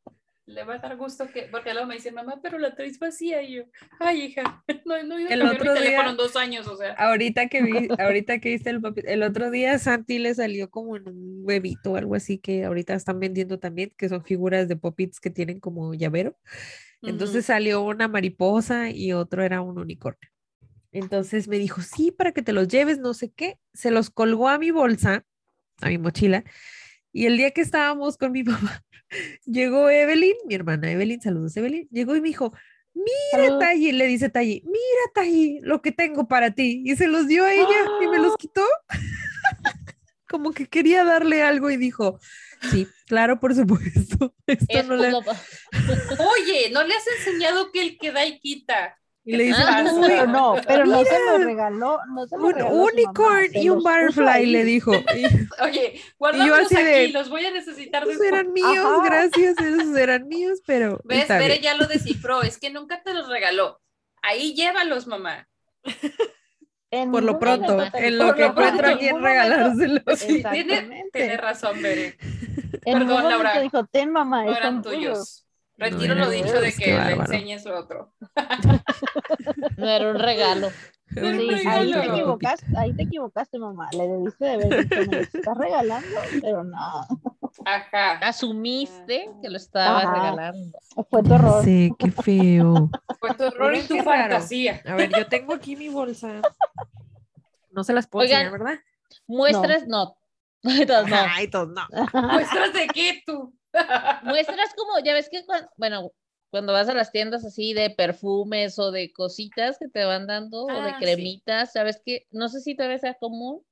Le 0.51 0.65
va 0.65 0.75
a 0.75 0.79
dar 0.79 0.97
gusto 0.97 1.29
que, 1.33 1.43
porque 1.51 1.73
luego 1.73 1.87
me 1.87 1.95
dice, 1.95 2.11
mamá, 2.13 2.41
pero 2.43 2.59
la 2.59 2.75
traes 2.75 2.99
vacía. 2.99 3.41
Y 3.43 3.55
yo, 3.57 3.63
ay, 4.01 4.23
hija, 4.23 4.65
no, 4.85 5.03
no 5.05 5.17
he 5.19 5.23
ido 5.23 5.31
a 5.31 5.35
El 5.35 5.43
mi 5.45 5.49
otro 5.51 5.73
día- 5.73 5.83
teléfono 5.83 6.11
en 6.11 6.17
dos 6.17 6.35
años, 6.37 6.67
o 6.67 6.77
sea. 6.77 6.93
Ahorita 6.95 7.47
que 7.49 7.63
vi, 7.63 7.89
ahorita 7.99 8.39
que 8.41 8.51
viste 8.51 8.71
el 8.71 8.81
papi- 8.81 9.05
el 9.07 9.23
otro 9.23 9.51
día 9.51 9.79
Santi 9.79 10.19
le 10.19 10.35
salió 10.35 10.69
como 10.69 10.97
en 10.97 11.09
un 11.09 11.41
huevito 11.45 11.93
o 11.93 11.97
algo 11.97 12.15
así 12.17 12.39
que 12.39 12.65
ahorita 12.65 12.95
están 12.95 13.21
vendiendo 13.21 13.59
también, 13.59 13.93
que 13.97 14.09
son 14.09 14.25
figuras 14.25 14.67
de 14.69 14.77
popits 14.77 15.21
que 15.21 15.31
tienen 15.31 15.61
como 15.61 15.95
llavero. 15.95 16.37
Entonces 17.03 17.47
salió 17.47 17.83
una 17.83 18.09
mariposa 18.09 18.91
y 18.91 19.13
otro 19.15 19.43
era 19.43 19.63
un 19.63 19.79
unicornio. 19.79 20.29
Entonces 20.93 21.49
me 21.49 21.59
dijo, 21.59 21.81
sí, 21.81 22.11
para 22.11 22.33
que 22.33 22.43
te 22.43 22.53
los 22.53 22.69
lleves, 22.69 22.99
no 22.99 23.15
sé 23.15 23.31
qué. 23.31 23.59
Se 23.73 23.91
los 23.91 24.11
colgó 24.11 24.49
a 24.49 24.59
mi 24.59 24.71
bolsa, 24.71 25.25
a 25.81 25.89
mi 25.89 25.97
mochila. 25.99 26.45
Y 27.13 27.27
el 27.27 27.37
día 27.37 27.51
que 27.51 27.61
estábamos 27.61 28.17
con 28.17 28.33
mi 28.33 28.43
mamá, 28.45 28.83
llegó 29.45 29.91
Evelyn, 29.91 30.35
mi 30.47 30.55
hermana 30.55 30.91
Evelyn, 30.91 31.21
saludos 31.21 31.57
Evelyn, 31.57 31.89
llegó 31.91 32.15
y 32.17 32.21
me 32.21 32.29
dijo, 32.29 32.53
mira. 32.95 33.59
Tayi, 33.59 33.93
le 33.93 34.07
dice 34.07 34.29
Tayi, 34.31 34.63
mira 34.65 35.03
Tayi, 35.15 35.59
lo 35.63 35.83
que 35.83 35.93
tengo 35.93 36.29
para 36.29 36.53
ti. 36.53 36.83
Y 36.85 36.97
se 36.97 37.07
los 37.09 37.27
dio 37.27 37.45
a 37.45 37.53
ella 37.53 37.79
y 38.03 38.07
me 38.09 38.19
los 38.19 38.37
quitó. 38.37 38.63
Como 40.29 40.53
que 40.53 40.67
quería 40.69 41.05
darle 41.05 41.43
algo 41.43 41.71
y 41.71 41.77
dijo, 41.77 42.21
sí, 42.71 42.87
claro, 43.07 43.41
por 43.41 43.53
supuesto. 43.55 44.35
Esto 44.47 44.67
Es 44.69 44.87
no 44.87 44.95
le... 44.97 45.11
lo- 45.11 45.19
Oye, 45.21 46.71
¿no 46.73 46.85
le 46.85 46.95
has 46.95 47.05
enseñado 47.19 47.73
que 47.73 47.83
el 47.83 47.99
que 47.99 48.13
da 48.13 48.25
y 48.25 48.39
quita? 48.39 48.97
Y 49.33 49.37
le 49.37 49.45
dice, 49.45 49.63
Ah, 49.65 49.85
"Uy, 49.93 50.05
Pero 50.09 50.27
no, 50.27 50.55
pero 50.67 50.87
no 50.87 51.05
se 51.05 51.19
lo 51.27 51.39
regaló, 51.39 52.01
no 52.09 52.27
se 52.27 52.37
lo 52.37 52.43
un 52.47 52.53
regaló 52.55 52.71
mamá, 52.77 52.85
unicorn 52.93 53.47
y 53.55 53.69
un 53.71 53.79
butterfly, 53.83 54.47
le 54.47 54.65
dijo. 54.65 54.93
Y 55.15 55.25
Oye, 55.63 56.01
guárdalos 56.19 56.59
así 56.59 56.75
aquí, 56.77 56.85
de, 56.85 57.09
los 57.09 57.29
voy 57.31 57.45
a 57.47 57.51
necesitar 57.51 58.03
esos 58.03 58.19
después. 58.19 58.33
eran 58.33 58.53
míos, 58.53 58.87
Ajá. 58.87 59.05
gracias, 59.05 59.59
esos 59.61 59.97
eran 59.97 60.27
míos, 60.29 60.61
pero 60.67 61.01
¿Ves? 61.05 61.29
bien. 61.29 61.61
ya 61.63 61.75
lo 61.77 61.87
descifró, 61.87 62.43
es 62.43 62.59
que 62.59 62.71
nunca 62.71 63.03
te 63.03 63.15
los 63.15 63.29
regaló. 63.29 63.81
Ahí 64.23 64.55
llévalos, 64.55 65.07
mamá. 65.07 65.49
En 66.93 67.11
Por 67.13 67.23
lo 67.23 67.39
pronto, 67.39 67.73
momento 67.77 67.99
en 67.99 68.19
lo 68.19 68.35
que 68.35 68.43
lo 68.43 68.55
pronto, 68.55 68.61
encuentro 68.63 68.87
a 68.89 68.93
en 68.93 68.99
quien 68.99 69.23
regalárselo. 69.23 70.01
Sí, 70.17 70.43
tiene, 70.51 71.05
tiene 71.13 71.37
razón, 71.37 71.81
Bere. 71.83 72.17
En 72.85 72.99
Perdón, 72.99 73.29
Laura. 73.29 73.61
dijo, 73.61 73.85
ten 73.87 74.11
mamá, 74.11 74.45
No 74.45 74.53
están 74.53 74.67
eran 74.69 74.83
tuyos. 74.83 75.03
tuyos. 75.03 75.47
No 75.81 75.87
Retiro 75.87 76.15
lo 76.15 76.29
dicho 76.29 76.61
de 76.61 76.73
que 76.75 76.93
le 76.93 77.13
enseñes 77.13 77.65
otro. 77.65 78.13
No 79.79 79.89
era 79.89 80.11
un 80.11 80.19
regalo. 80.19 80.69
Sí, 81.13 81.21
ahí 81.67 81.91
te 81.93 82.05
equivocaste, 82.05 82.67
ahí 82.77 82.93
te 82.93 83.03
equivocaste, 83.05 83.59
mamá. 83.59 83.89
Le 83.93 84.07
debiste 84.07 84.45
de 84.45 84.57
me 84.59 85.07
los 85.07 85.35
estás 85.35 85.57
regalando, 85.57 86.07
pero 86.43 86.63
no, 86.63 87.07
Ajá. 87.65 88.19
Asumiste 88.19 89.31
que 89.41 89.49
lo 89.49 89.57
estaba 89.57 90.03
Ajá. 90.03 90.15
regalando. 90.15 90.79
fue 91.09 91.23
tu 91.23 91.35
error. 91.35 91.65
Sí, 91.65 91.91
qué 91.99 92.13
feo. 92.13 92.91
Fue 93.19 93.35
tu 93.35 93.45
error 93.45 93.75
y 93.75 93.81
tu 93.83 93.97
fantasía. 94.03 94.83
A 94.87 94.95
ver, 94.97 95.11
yo 95.17 95.27
tengo 95.29 95.55
aquí 95.55 95.77
mi 95.77 95.89
bolsa. 95.89 96.43
No 97.71 97.85
se 97.85 97.95
las 97.95 98.07
puedo 98.07 98.25
Oigan. 98.25 98.43
enseñar, 98.43 98.61
¿verdad? 98.61 98.81
Muestras, 99.27 99.89
no. 99.89 100.15
Entonces, 100.63 101.09
no. 101.11 101.17
Ay, 101.29 101.49
todos 101.49 101.69
no. 101.71 101.89
¿Muestras 102.13 102.73
de 102.75 102.87
qué 102.89 103.23
tú? 103.27 103.53
Muestras 104.23 104.75
como, 104.77 104.99
ya 105.05 105.15
ves 105.15 105.29
que 105.31 105.45
cuando, 105.45 105.69
bueno, 105.77 106.13
cuando 106.51 106.73
vas 106.73 106.89
a 106.89 106.95
las 106.95 107.13
tiendas 107.13 107.45
así 107.45 107.73
de 107.75 107.91
perfumes 107.91 108.79
o 108.79 108.91
de 108.91 109.13
cositas 109.13 109.79
que 109.79 109.89
te 109.89 110.05
van 110.05 110.27
dando 110.27 110.65
o 110.65 110.83
de 110.83 110.91
Ah, 110.91 110.97
sí. 110.99 111.05
cremitas, 111.05 111.73
sabes 111.73 112.01
que 112.05 112.27
no 112.31 112.49
sé 112.49 112.61
si 112.61 112.75
todavía 112.75 112.99
sea 112.99 113.15
común, 113.15 113.65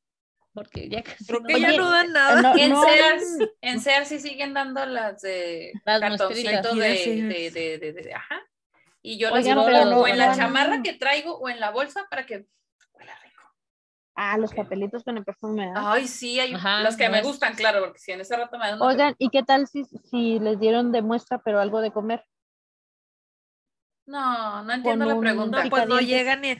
porque 0.54 0.88
ya 0.88 1.02
casi 1.02 1.24
Creo 1.26 1.40
no 1.40 1.46
que 1.48 1.60
ya 1.60 1.72
no 1.76 1.90
dan 1.90 2.12
nada. 2.12 2.42
No, 2.42 2.56
En 2.56 2.70
no, 2.70 2.82
Sears, 2.84 3.24
en 3.60 3.80
Sears 3.80 4.08
sí 4.08 4.18
siguen 4.20 4.54
dando 4.54 4.84
las 4.86 5.20
de 5.22 5.72
Las 5.84 6.00
cartoncito 6.00 6.50
muestritas. 6.74 6.76
de, 6.78 6.96
Sí, 6.96 7.20
de 7.20 7.50
de, 7.50 7.78
de, 7.78 7.92
de- 7.92 8.02
de- 8.02 8.14
ajá. 8.14 8.40
Y 9.02 9.18
yo 9.18 9.30
las 9.30 9.44
pongo 9.46 10.00
o 10.02 10.06
en 10.08 10.18
la 10.18 10.28
no- 10.30 10.36
chamarra 10.36 10.82
que 10.82 10.92
traigo 10.94 11.38
o 11.38 11.48
en 11.48 11.60
la 11.60 11.70
bolsa 11.70 12.06
para 12.10 12.26
que. 12.26 12.46
Ah, 14.20 14.36
los 14.36 14.52
papelitos 14.52 15.04
con 15.04 15.16
el 15.16 15.24
perfume. 15.24 15.72
Ay, 15.76 16.08
sí, 16.08 16.40
hay 16.40 16.52
Ajá, 16.52 16.80
los 16.82 16.96
que 16.96 17.04
no 17.06 17.12
me 17.12 17.18
es- 17.20 17.24
gustan, 17.24 17.54
claro, 17.54 17.78
porque 17.80 18.00
si 18.00 18.10
en 18.10 18.20
ese 18.20 18.36
rato 18.36 18.58
me 18.58 18.66
dan 18.66 18.82
Oigan, 18.82 19.14
¿y 19.16 19.28
qué 19.28 19.44
tal 19.44 19.68
si, 19.68 19.84
si 19.84 20.40
les 20.40 20.58
dieron 20.58 20.90
de 20.90 21.02
muestra, 21.02 21.38
pero 21.38 21.60
algo 21.60 21.80
de 21.80 21.92
comer? 21.92 22.24
No, 24.06 24.62
no 24.64 24.72
entiendo 24.72 25.04
Con 25.04 25.08
la 25.08 25.14
un 25.14 25.20
pregunta. 25.20 25.62
No, 25.64 25.70
pues 25.70 25.86
no 25.86 26.00
llegan 26.00 26.40
ni. 26.40 26.56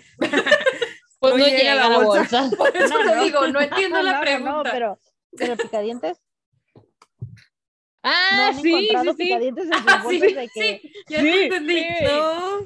Pues 1.21 1.33
no 1.33 1.39
no 1.39 1.45
llega 1.47 1.59
llega 1.59 1.75
la 1.89 1.97
bolsa. 1.99 2.43
bolsa. 2.43 2.51
Por 2.59 2.77
eso 2.77 2.95
No, 3.05 3.25
digo, 3.25 3.49
no 3.49 3.61
entiendo 3.61 4.03
la 4.03 4.21
pregunta. 4.21 4.53
No, 4.53 4.63
pero, 4.63 4.99
pero 5.37 5.57
picadientes. 5.57 6.21
Ah, 8.03 8.31
¿No 8.37 8.43
han 8.45 8.55
sí, 8.63 8.73
sí, 8.73 8.89
sí. 9.11 9.15
picadientes 9.17 9.65
en 9.67 9.73
sus 9.75 9.83
Ah, 9.87 9.99
sí, 10.09 10.19
bolsas 10.21 10.35
de 10.37 10.49
que, 10.55 10.81
sí, 10.83 10.93
ya 11.09 11.21
Sí, 11.21 11.31
te 11.33 11.45
entendí. 11.45 11.75
sí. 11.75 12.05
No. 12.05 12.59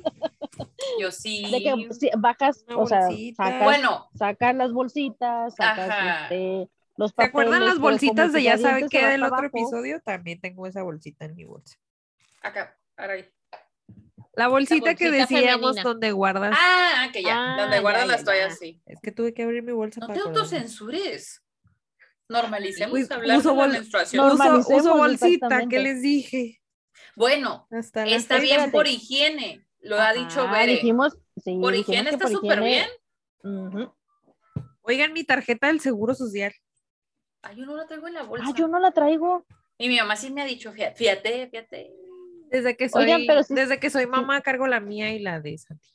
Yo 1.00 1.10
sí. 1.10 1.50
de 1.50 1.62
que 1.62 1.94
si 1.94 2.10
bajas, 2.18 2.64
o 2.74 2.86
sea, 2.86 3.08
sacas, 3.36 3.64
Bueno, 3.64 4.08
sacas 4.14 4.54
las 4.54 4.72
bolsitas, 4.72 5.54
sacas 5.54 5.88
Ajá. 5.90 6.22
este, 6.24 6.68
los 6.96 7.10
¿Se 7.10 7.14
papeles. 7.16 7.28
acuerdan 7.30 7.64
las 7.66 7.78
bolsitas 7.78 8.32
de 8.32 8.42
ya 8.42 8.58
saben 8.58 8.88
qué 8.90 9.06
del 9.06 9.22
otro 9.22 9.36
abajo, 9.36 9.46
episodio? 9.56 10.00
También 10.02 10.40
tengo 10.40 10.66
esa 10.66 10.82
bolsita 10.82 11.24
en 11.24 11.34
mi 11.34 11.44
bolsa. 11.44 11.76
acá, 12.42 12.76
ahora 12.96 13.14
ahí. 13.14 13.28
La 14.34 14.48
bolsita 14.48 14.94
que 14.94 15.10
decíamos 15.10 15.70
femenina. 15.76 15.82
donde 15.82 16.12
guardas. 16.12 16.56
Ah, 16.58 17.08
que 17.12 17.22
ya, 17.22 17.54
Ah, 17.54 17.60
donde 17.62 17.80
guardan 17.80 18.06
ya, 18.06 18.12
las 18.12 18.24
toallas, 18.24 18.58
sí. 18.58 18.80
Es 18.86 18.98
que 19.00 19.12
tuve 19.12 19.34
que 19.34 19.42
abrir 19.42 19.62
mi 19.62 19.72
bolsa 19.72 20.00
No 20.00 20.06
para 20.08 20.20
te 20.20 20.26
autocensures. 20.28 21.41
Normalicemos 22.32 22.98
Uy, 22.98 23.06
hablar 23.10 23.38
uso 23.38 23.50
de 23.50 23.56
la 23.56 23.66
menstruación. 23.68 24.26
No, 24.26 24.34
Uso, 24.34 24.96
bolsita. 24.96 25.66
¿qué 25.68 25.78
les 25.78 26.02
dije? 26.02 26.60
Bueno, 27.14 27.66
está 27.70 28.04
bien 28.04 28.16
Espérate. 28.18 28.70
por 28.72 28.86
higiene. 28.88 29.66
Lo 29.80 30.00
ha 30.00 30.12
dicho 30.12 30.42
Ajá, 30.42 30.52
Bere. 30.60 30.72
dijimos, 30.72 31.12
sí, 31.36 31.58
Por 31.60 31.72
dijimos 31.74 31.78
higiene 31.90 32.08
que 32.10 32.16
está 32.16 32.28
súper 32.28 32.60
bien. 32.62 32.88
Oigan, 34.82 35.12
mi 35.12 35.24
tarjeta 35.24 35.66
del 35.68 35.80
Seguro 35.80 36.14
Social. 36.14 36.52
Ay, 37.42 37.56
yo 37.56 37.66
no 37.66 37.76
la 37.76 37.86
traigo 37.86 38.08
en 38.08 38.14
la 38.14 38.22
bolsa. 38.22 38.46
Ah, 38.48 38.54
yo 38.56 38.68
no 38.68 38.78
la 38.78 38.92
traigo. 38.92 39.44
Y 39.78 39.88
mi 39.88 39.96
mamá 39.98 40.16
sí 40.16 40.30
me 40.30 40.42
ha 40.42 40.44
dicho, 40.44 40.72
fíjate, 40.72 41.48
fíjate. 41.48 41.92
Desde 42.50 42.76
que 42.76 42.88
soy, 42.88 43.04
Oigan, 43.04 43.22
pero 43.26 43.42
sí- 43.42 43.54
desde 43.54 43.80
que 43.80 43.90
soy 43.90 44.06
mamá 44.06 44.40
cargo 44.42 44.66
la 44.66 44.80
mía 44.80 45.12
y 45.14 45.18
la 45.18 45.40
de 45.40 45.58
Santi. 45.58 45.88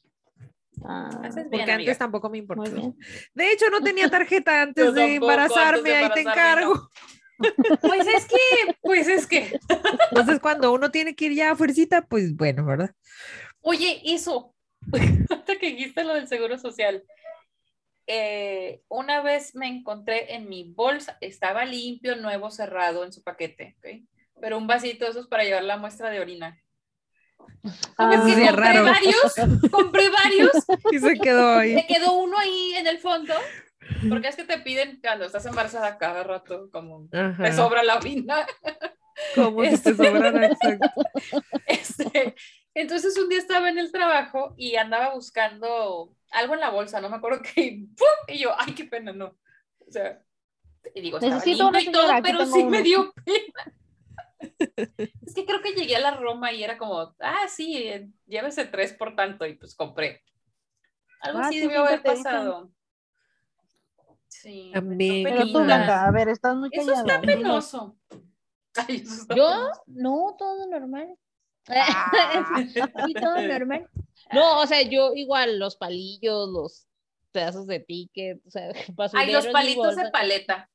Ah, 0.86 1.10
Haces 1.24 1.36
bien, 1.36 1.50
Porque 1.50 1.62
amiga. 1.64 1.76
antes 1.76 1.98
tampoco 1.98 2.30
me 2.30 2.38
importó. 2.38 2.96
De 3.34 3.52
hecho, 3.52 3.70
no 3.70 3.82
tenía 3.82 4.10
tarjeta 4.10 4.62
antes 4.62 4.94
de 4.94 5.16
embarazarme, 5.16 5.80
antes 5.80 5.84
de 5.84 5.96
ahí 5.96 6.10
te 6.14 6.24
no. 6.24 6.32
encargo. 6.32 6.90
Pues 7.82 8.08
es 8.08 8.26
que, 8.26 8.76
pues 8.82 9.08
es 9.08 9.28
que. 9.28 9.60
Entonces, 10.10 10.40
cuando 10.40 10.72
uno 10.72 10.90
tiene 10.92 11.16
que 11.16 11.26
ir 11.26 11.34
ya 11.34 11.52
a 11.52 11.56
fuercita, 11.56 12.02
pues 12.02 12.36
bueno, 12.36 12.66
¿verdad? 12.66 12.94
Oye, 13.62 14.02
eso. 14.06 14.56
Hasta 15.30 15.58
que 15.58 15.68
dijiste 15.72 16.04
lo 16.04 16.14
del 16.16 16.28
seguro 16.28 16.58
social. 16.58 17.04
Eh, 18.08 18.82
una 18.88 19.22
vez 19.22 19.54
me 19.54 19.68
encontré 19.68 20.34
en 20.36 20.48
mi 20.48 20.72
bolsa, 20.74 21.18
estaba 21.20 21.66
limpio, 21.66 22.16
nuevo, 22.16 22.50
cerrado 22.50 23.04
en 23.04 23.12
su 23.12 23.22
paquete. 23.22 23.76
Pero 24.40 24.58
un 24.58 24.66
vasito 24.68 25.06
de 25.06 25.12
esos 25.12 25.28
para 25.28 25.44
llevar 25.44 25.64
la 25.64 25.78
muestra 25.78 26.10
de 26.10 26.20
orina. 26.20 26.58
Ah, 27.98 28.22
sí 28.26 28.34
Que 28.36 28.44
es 28.44 28.48
compré 28.50 28.74
raro. 28.74 28.84
varios, 28.86 29.36
compré 29.72 30.10
varios, 30.10 30.52
Y 30.92 31.00
se 31.00 31.14
quedó 31.20 31.56
ahí. 31.58 31.74
me 31.76 31.88
quedó 31.88 32.14
uno 32.14 32.38
ahí 32.38 32.74
en 32.76 32.88
el 32.88 33.00
fondo 33.00 33.34
Porque 34.10 34.28
es 34.30 34.36
que 34.36 34.44
te 34.46 34.60
piden 34.60 35.00
cuando 35.02 35.26
estás 35.26 35.46
embarazada 35.46 35.98
cada 35.98 36.24
rato, 36.24 36.70
como 36.72 37.08
Ajá. 37.12 37.44
te 37.44 37.54
sobra 37.54 37.84
la 37.84 37.96
orina. 37.98 38.46
Como 39.34 39.64
si 39.64 39.70
te 39.70 39.76
Este- 39.76 39.96
sobrara, 39.96 40.46
exacto. 40.46 40.90
Este, 41.66 42.36
entonces 42.76 43.18
un 43.18 43.30
día 43.30 43.40
estaba 43.40 43.68
en 43.70 43.80
el 43.80 43.92
trabajo 43.92 44.54
y 44.58 44.76
andaba 44.76 45.16
buscando 45.16 46.14
algo 46.32 46.54
en 46.54 46.60
la 46.60 46.70
bolsa, 46.70 47.02
no 47.02 47.10
me 47.10 47.16
acuerdo 47.16 47.42
qué, 47.42 47.62
y, 47.62 47.78
¡pum! 47.88 48.08
y 48.28 48.38
yo, 48.38 48.52
ay, 48.56 48.74
qué 48.76 48.84
pena, 48.84 49.14
no. 49.14 49.36
O 49.88 49.92
sea, 49.92 50.22
y 50.94 51.02
digo, 51.02 51.18
estaba 51.18 51.34
Necesito 51.34 51.64
limpio 51.72 51.90
y 51.90 51.92
todo, 51.92 52.12
pero 52.22 52.46
sí 52.46 52.60
uno. 52.60 52.70
me 52.70 52.84
dio 52.84 53.12
pena. 53.26 53.74
Es 54.40 55.34
que 55.34 55.46
creo 55.46 55.62
que 55.62 55.74
llegué 55.74 55.96
a 55.96 56.00
la 56.02 56.12
Roma 56.12 56.52
y 56.52 56.64
era 56.64 56.78
como, 56.78 57.16
ah, 57.20 57.48
sí, 57.48 57.78
eh, 57.78 58.10
llévese 58.26 58.66
tres 58.66 58.94
por 58.94 59.16
tanto, 59.16 59.46
y 59.46 59.56
pues 59.56 59.76
compré. 59.76 60.22
Algo 61.22 61.40
Ah, 61.40 61.48
así 61.48 61.56
sí, 61.56 61.62
debió 61.62 61.84
haber 61.86 62.04
dicen. 62.04 62.24
pasado. 62.24 62.72
Sí. 64.28 64.72
dio 64.74 65.24
Pero 65.24 65.48
tú. 65.48 65.64
Blanca, 65.64 66.06
a 66.06 66.12
ver, 66.12 66.30
estás 66.30 66.56
muy 66.56 66.70
Eso 66.72 66.92
callada. 66.92 67.16
está 67.16 67.22
dinos. 67.22 67.38
penoso. 67.38 67.98
Ay, 68.88 68.96
eso 68.98 69.14
está 69.22 69.36
¿Yo? 69.36 69.46
penoso. 69.50 69.82
No, 69.88 70.36
todo 70.38 70.68
normal. 70.68 71.16
Ah. 71.70 72.12
Sí, 73.08 73.14
todo 73.14 73.42
normal. 73.42 73.90
No, 74.34 74.62
o 74.62 74.68
sea, 74.68 74.82
yo 74.84 75.14
igual 75.16 75.58
los 75.60 75.76
palillos, 75.76 76.50
los 76.50 76.88
pedazos 77.32 77.66
de 77.68 77.80
ticket, 77.80 78.40
o 78.46 78.52
sea, 78.52 78.72
Ay, 79.14 79.32
los 79.32 79.48
palitos 79.48 79.96
de 79.96 80.10
paleta. 80.12 80.70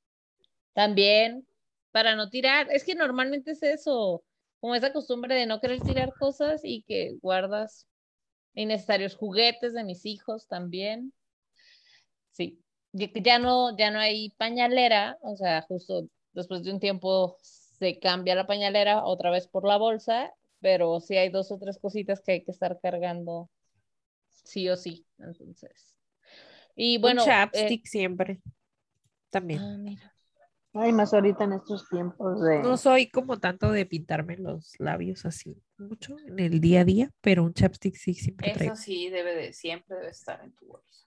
También, 0.74 1.46
para 1.92 2.16
no 2.16 2.28
tirar. 2.30 2.68
Es 2.70 2.84
que 2.84 2.94
normalmente 2.94 3.52
es 3.52 3.62
eso, 3.62 4.24
como 4.60 4.74
esa 4.74 4.92
costumbre 4.92 5.34
de 5.34 5.46
no 5.46 5.60
querer 5.60 5.80
tirar 5.80 6.12
cosas 6.18 6.62
y 6.64 6.82
que 6.82 7.16
guardas 7.20 7.86
innecesarios 8.54 9.14
juguetes 9.14 9.74
de 9.74 9.84
mis 9.84 10.04
hijos 10.04 10.48
también. 10.48 11.12
Sí, 12.30 12.58
ya 12.92 13.38
no, 13.38 13.76
ya 13.76 13.90
no 13.90 13.98
hay 13.98 14.30
pañalera, 14.30 15.18
o 15.22 15.36
sea, 15.36 15.62
justo 15.62 16.08
después 16.32 16.62
de 16.62 16.72
un 16.72 16.80
tiempo 16.80 17.36
se 17.42 17.98
cambia 17.98 18.34
la 18.34 18.46
pañalera 18.46 19.04
otra 19.04 19.30
vez 19.30 19.46
por 19.48 19.66
la 19.66 19.76
bolsa, 19.76 20.32
pero 20.60 21.00
sí 21.00 21.16
hay 21.16 21.28
dos 21.28 21.50
o 21.50 21.58
tres 21.58 21.78
cositas 21.78 22.20
que 22.20 22.32
hay 22.32 22.44
que 22.44 22.50
estar 22.52 22.78
cargando 22.80 23.50
sí 24.44 24.68
o 24.68 24.76
sí, 24.76 25.04
entonces. 25.18 25.96
Y 26.76 26.98
bueno, 26.98 27.22
un 27.24 27.28
eh, 27.28 27.32
chapstick 27.32 27.86
siempre. 27.86 28.40
También. 29.30 29.60
ah, 29.60 29.76
mira. 29.78 30.11
Ay, 30.74 30.92
más 30.92 31.12
ahorita 31.12 31.44
en 31.44 31.52
estos 31.52 31.88
tiempos 31.88 32.42
de... 32.42 32.62
No 32.62 32.76
soy 32.78 33.08
como 33.10 33.38
tanto 33.38 33.70
de 33.70 33.84
pintarme 33.84 34.38
los 34.38 34.74
labios 34.78 35.26
así 35.26 35.62
mucho 35.76 36.16
en 36.26 36.38
el 36.38 36.60
día 36.60 36.80
a 36.80 36.84
día, 36.84 37.10
pero 37.20 37.44
un 37.44 37.52
chapstick 37.52 37.94
sí 37.94 38.14
siempre 38.14 38.52
traigo. 38.52 38.74
Eso 38.74 38.82
sí, 38.82 39.10
debe 39.10 39.34
de, 39.34 39.52
siempre 39.52 39.96
debe 39.96 40.10
estar 40.10 40.42
en 40.42 40.52
tu 40.52 40.66
bolsa. 40.66 41.06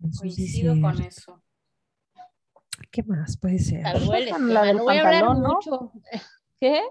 Eso 0.00 0.22
sí 0.22 0.28
es 0.28 0.36
Coincido 0.36 0.80
con 0.80 1.02
eso. 1.02 1.42
¿Qué 2.90 3.02
más 3.02 3.36
puede 3.36 3.58
ser? 3.58 3.82
Tal 3.82 4.08
huele, 4.08 4.30
con 4.30 4.54
la 4.54 4.62
del 4.62 4.76
no 4.76 4.84
voy 4.84 4.96
a 4.96 5.00
hablar 5.00 5.24
pantalón, 5.24 5.42
¿no? 5.42 5.54
mucho. 5.54 5.92
¿Qué? 6.60 6.82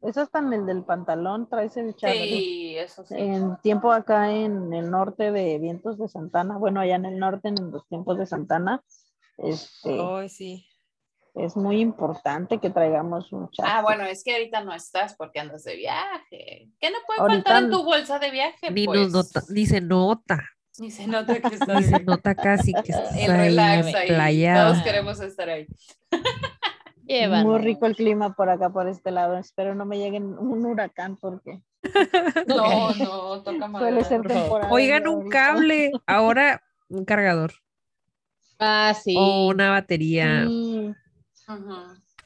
Eso 0.00 0.22
está 0.22 0.38
en 0.38 0.52
el 0.52 0.64
del 0.64 0.84
pantalón, 0.84 1.48
traes 1.48 1.76
el 1.76 1.96
chaleco. 1.96 2.24
Sí, 2.24 2.76
eso 2.76 3.04
sí. 3.04 3.16
En 3.18 3.56
tiempo 3.56 3.90
acá 3.90 4.32
en 4.32 4.72
el 4.72 4.90
norte 4.90 5.32
de 5.32 5.58
Vientos 5.58 5.98
de 5.98 6.06
Santana, 6.06 6.56
bueno, 6.56 6.78
allá 6.80 6.94
en 6.94 7.04
el 7.04 7.18
norte, 7.18 7.48
en 7.48 7.72
los 7.72 7.84
tiempos 7.88 8.16
de 8.16 8.26
Santana, 8.26 8.84
este, 9.38 10.28
sí. 10.28 10.66
es 11.34 11.56
muy 11.56 11.80
importante 11.80 12.58
que 12.58 12.70
traigamos 12.70 13.32
un 13.32 13.48
chaleco. 13.50 13.76
Ah, 13.78 13.82
bueno, 13.82 14.04
es 14.04 14.22
que 14.24 14.32
ahorita 14.34 14.62
no 14.64 14.74
estás 14.74 15.14
porque 15.16 15.40
andas 15.40 15.64
de 15.64 15.76
viaje. 15.76 16.68
¿Qué 16.80 16.90
no 16.90 16.98
puede 17.06 17.20
Ahorita 17.20 17.36
faltar 17.44 17.62
en 17.64 17.70
tu 17.70 17.84
bolsa 17.84 18.18
de 18.18 18.30
viaje? 18.30 18.70
Ni, 18.70 18.86
pues? 18.86 19.00
nos 19.00 19.12
nota, 19.34 19.42
ni 19.50 19.66
se 19.66 19.80
nota, 19.80 20.44
Ni 20.78 20.90
se 20.90 21.06
nota 21.06 21.40
que 21.40 21.48
ni 21.48 21.54
estás 21.54 21.86
se 21.86 22.00
nota 22.04 22.34
casi 22.34 22.72
que 22.72 22.80
estás 22.92 23.16
el 23.16 23.30
ahí 23.30 23.48
relax 23.48 23.86
ahí. 23.86 23.94
explayado. 23.94 24.72
Todos 24.72 24.84
queremos 24.84 25.20
estar 25.20 25.48
ahí. 25.48 25.66
Llévanos. 27.06 27.46
Muy 27.52 27.58
rico 27.60 27.86
el 27.86 27.96
clima 27.96 28.34
por 28.34 28.50
acá, 28.50 28.68
por 28.70 28.86
este 28.88 29.10
lado. 29.10 29.38
Espero 29.38 29.74
no 29.74 29.86
me 29.86 29.98
llegue 29.98 30.18
un 30.18 30.66
huracán 30.66 31.16
porque 31.16 31.62
No, 32.46 32.92
no, 32.94 33.42
toca 33.42 33.70
suele 33.78 34.02
madera. 34.02 34.04
ser 34.04 34.22
por 34.22 34.32
favor. 34.32 34.62
temporada. 34.62 34.72
Oigan, 34.72 35.08
un 35.08 35.14
ahorita. 35.16 35.30
cable, 35.30 35.90
ahora 36.06 36.62
un 36.88 37.04
cargador 37.04 37.52
Ah, 38.58 38.92
sí. 38.94 39.16
o 39.16 39.48
una 39.48 39.70
batería 39.70 40.46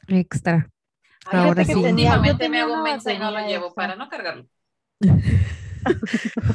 extra. 0.07 0.69
Ay, 1.25 1.39
Ahora 1.39 1.63
sí. 1.65 1.73
Últimamente 1.75 2.49
me 2.49 2.59
hago 2.61 2.73
una 2.73 2.83
mensa 2.83 3.13
y 3.13 3.19
no 3.19 3.31
lo 3.31 3.39
llevo 3.39 3.65
extra. 3.67 3.75
para 3.87 3.95
no 3.95 4.09
cargarlo. 4.09 4.45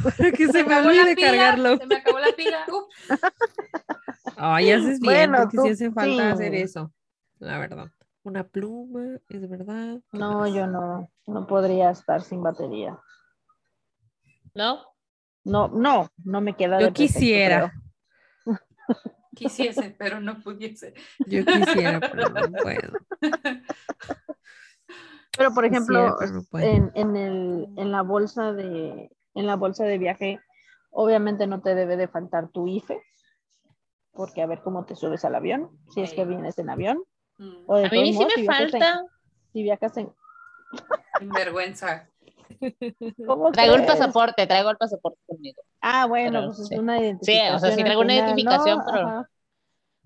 Para 0.02 0.32
que 0.36 0.48
se 0.48 0.64
me 0.64 0.76
olvide 0.76 1.14
pila, 1.14 1.28
cargarlo. 1.28 1.78
Se 1.78 1.86
me 1.86 1.96
acabó 1.96 2.18
la 2.18 2.32
pila. 2.36 2.66
Ay, 4.36 4.70
haces 4.72 5.00
bien, 5.00 5.30
Bueno, 5.30 5.38
porque 5.42 5.56
tú- 5.56 5.62
sí 5.62 5.68
hace 5.70 5.90
falta 5.90 6.28
sí. 6.28 6.34
hacer 6.34 6.54
eso, 6.54 6.92
la 7.38 7.58
verdad. 7.58 7.90
Una 8.22 8.44
pluma, 8.46 9.18
es 9.28 9.48
verdad. 9.48 10.00
¿Qué 10.12 10.18
No, 10.18 10.38
más? 10.40 10.52
yo 10.54 10.66
no, 10.66 11.10
no 11.26 11.46
podría 11.46 11.90
estar 11.90 12.22
sin 12.22 12.42
batería. 12.42 12.98
¿No? 14.54 14.80
No, 15.44 15.68
no, 15.68 16.10
no 16.24 16.40
me 16.40 16.54
queda 16.56 16.78
Yo 16.78 16.86
de 16.86 16.92
quisiera. 16.92 17.72
creo. 18.46 18.56
Quisiese, 19.38 19.94
pero 19.98 20.20
no 20.20 20.40
pudiese. 20.40 20.94
Yo 21.26 21.44
quisiera, 21.44 22.00
pero 22.00 22.28
no 22.30 22.50
puedo. 22.62 22.98
Pero 25.36 25.54
por 25.54 25.64
ejemplo, 25.64 26.16
Quisiera, 26.18 26.42
pero 26.50 26.64
en, 26.66 26.90
en, 26.94 27.16
el, 27.16 27.68
en 27.76 27.92
la 27.92 28.02
bolsa 28.02 28.52
de 28.52 29.10
en 29.34 29.46
la 29.46 29.54
bolsa 29.54 29.84
de 29.84 29.98
viaje, 29.98 30.40
obviamente 30.90 31.46
no 31.46 31.60
te 31.60 31.74
debe 31.76 31.96
de 31.96 32.08
faltar 32.08 32.48
tu 32.48 32.66
IFE, 32.66 33.00
porque 34.12 34.42
a 34.42 34.46
ver 34.46 34.62
cómo 34.62 34.84
te 34.84 34.96
subes 34.96 35.24
al 35.24 35.36
avión, 35.36 35.70
si 35.94 36.00
es 36.02 36.12
que 36.12 36.24
vienes 36.24 36.58
en 36.58 36.70
avión. 36.70 37.04
Mm, 37.38 37.64
O 37.66 37.76
de 37.76 37.86
A 37.86 37.90
mí 37.90 38.12
sí 38.12 38.18
modos, 38.18 38.32
me 38.34 38.34
si 38.34 38.40
viajas 38.42 38.60
en- 38.74 38.80
falta. 38.80 39.04
si 39.52 39.62
viajas 39.62 39.96
en... 39.96 40.12
Vergüenza. 41.20 42.08
¿Cómo 43.26 43.50
Traigo 43.52 43.74
el 43.76 43.86
pasaporte, 43.86 44.46
traigo 44.46 44.70
el 44.70 44.76
pasaporte 44.76 45.18
conmigo, 45.26 45.62
Ah, 45.80 46.06
bueno, 46.06 46.40
Pero 46.40 46.52
pues 46.54 46.68
sí. 46.68 46.74
es 46.74 46.80
una 46.80 46.98
Sí, 46.98 47.04
identificación. 47.04 47.54
o 47.54 47.58
sea, 47.58 47.70
sí 47.72 47.82
traigo 47.84 48.00
una 48.00 48.12
final, 48.14 48.24
identificación, 48.28 48.78
¿no? 48.78 48.84
pero- 48.92 49.06
Ajá. 49.08 49.30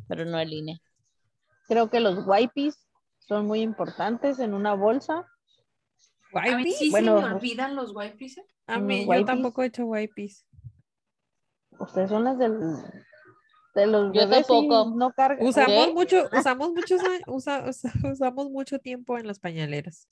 pero 0.09 0.25
no 0.25 0.39
el 0.39 0.53
INE. 0.53 0.83
Creo 1.69 1.89
que 1.91 2.01
los 2.01 2.27
wipes 2.27 2.87
son 3.21 3.47
muy 3.47 3.61
importantes 3.61 4.39
en 4.39 4.53
una 4.55 4.75
bolsa. 4.75 5.27
A 6.35 6.57
mí 6.57 6.73
sí 6.73 6.91
Bueno, 6.91 7.21
se 7.21 7.27
me 7.29 7.35
olvidan 7.35 7.77
los 7.77 7.95
wipes. 7.95 8.39
¿eh? 8.39 8.45
A 8.67 8.79
mí, 8.79 9.05
yo 9.05 9.11
wipes. 9.11 9.27
tampoco 9.27 9.63
he 9.63 9.67
hecho 9.67 9.85
wipes. 9.87 10.47
Ustedes 11.79 12.11
son 12.11 12.25
las 12.25 12.39
del, 12.39 12.59
de 13.75 13.87
los 13.87 14.13
Yo 14.15 14.29
tampoco. 14.29 14.93
no 14.95 15.13
cargan. 15.13 15.47
Usamos 15.47 15.87
¿Qué? 15.87 15.93
mucho, 15.95 16.29
usamos 16.47 16.71
muchos 16.73 17.01
usa- 17.27 17.65
usa- 17.67 17.93
usamos 18.13 18.51
mucho 18.51 18.79
tiempo 18.79 19.17
en 19.19 19.27
las 19.27 19.39
pañaleras. 19.41 20.09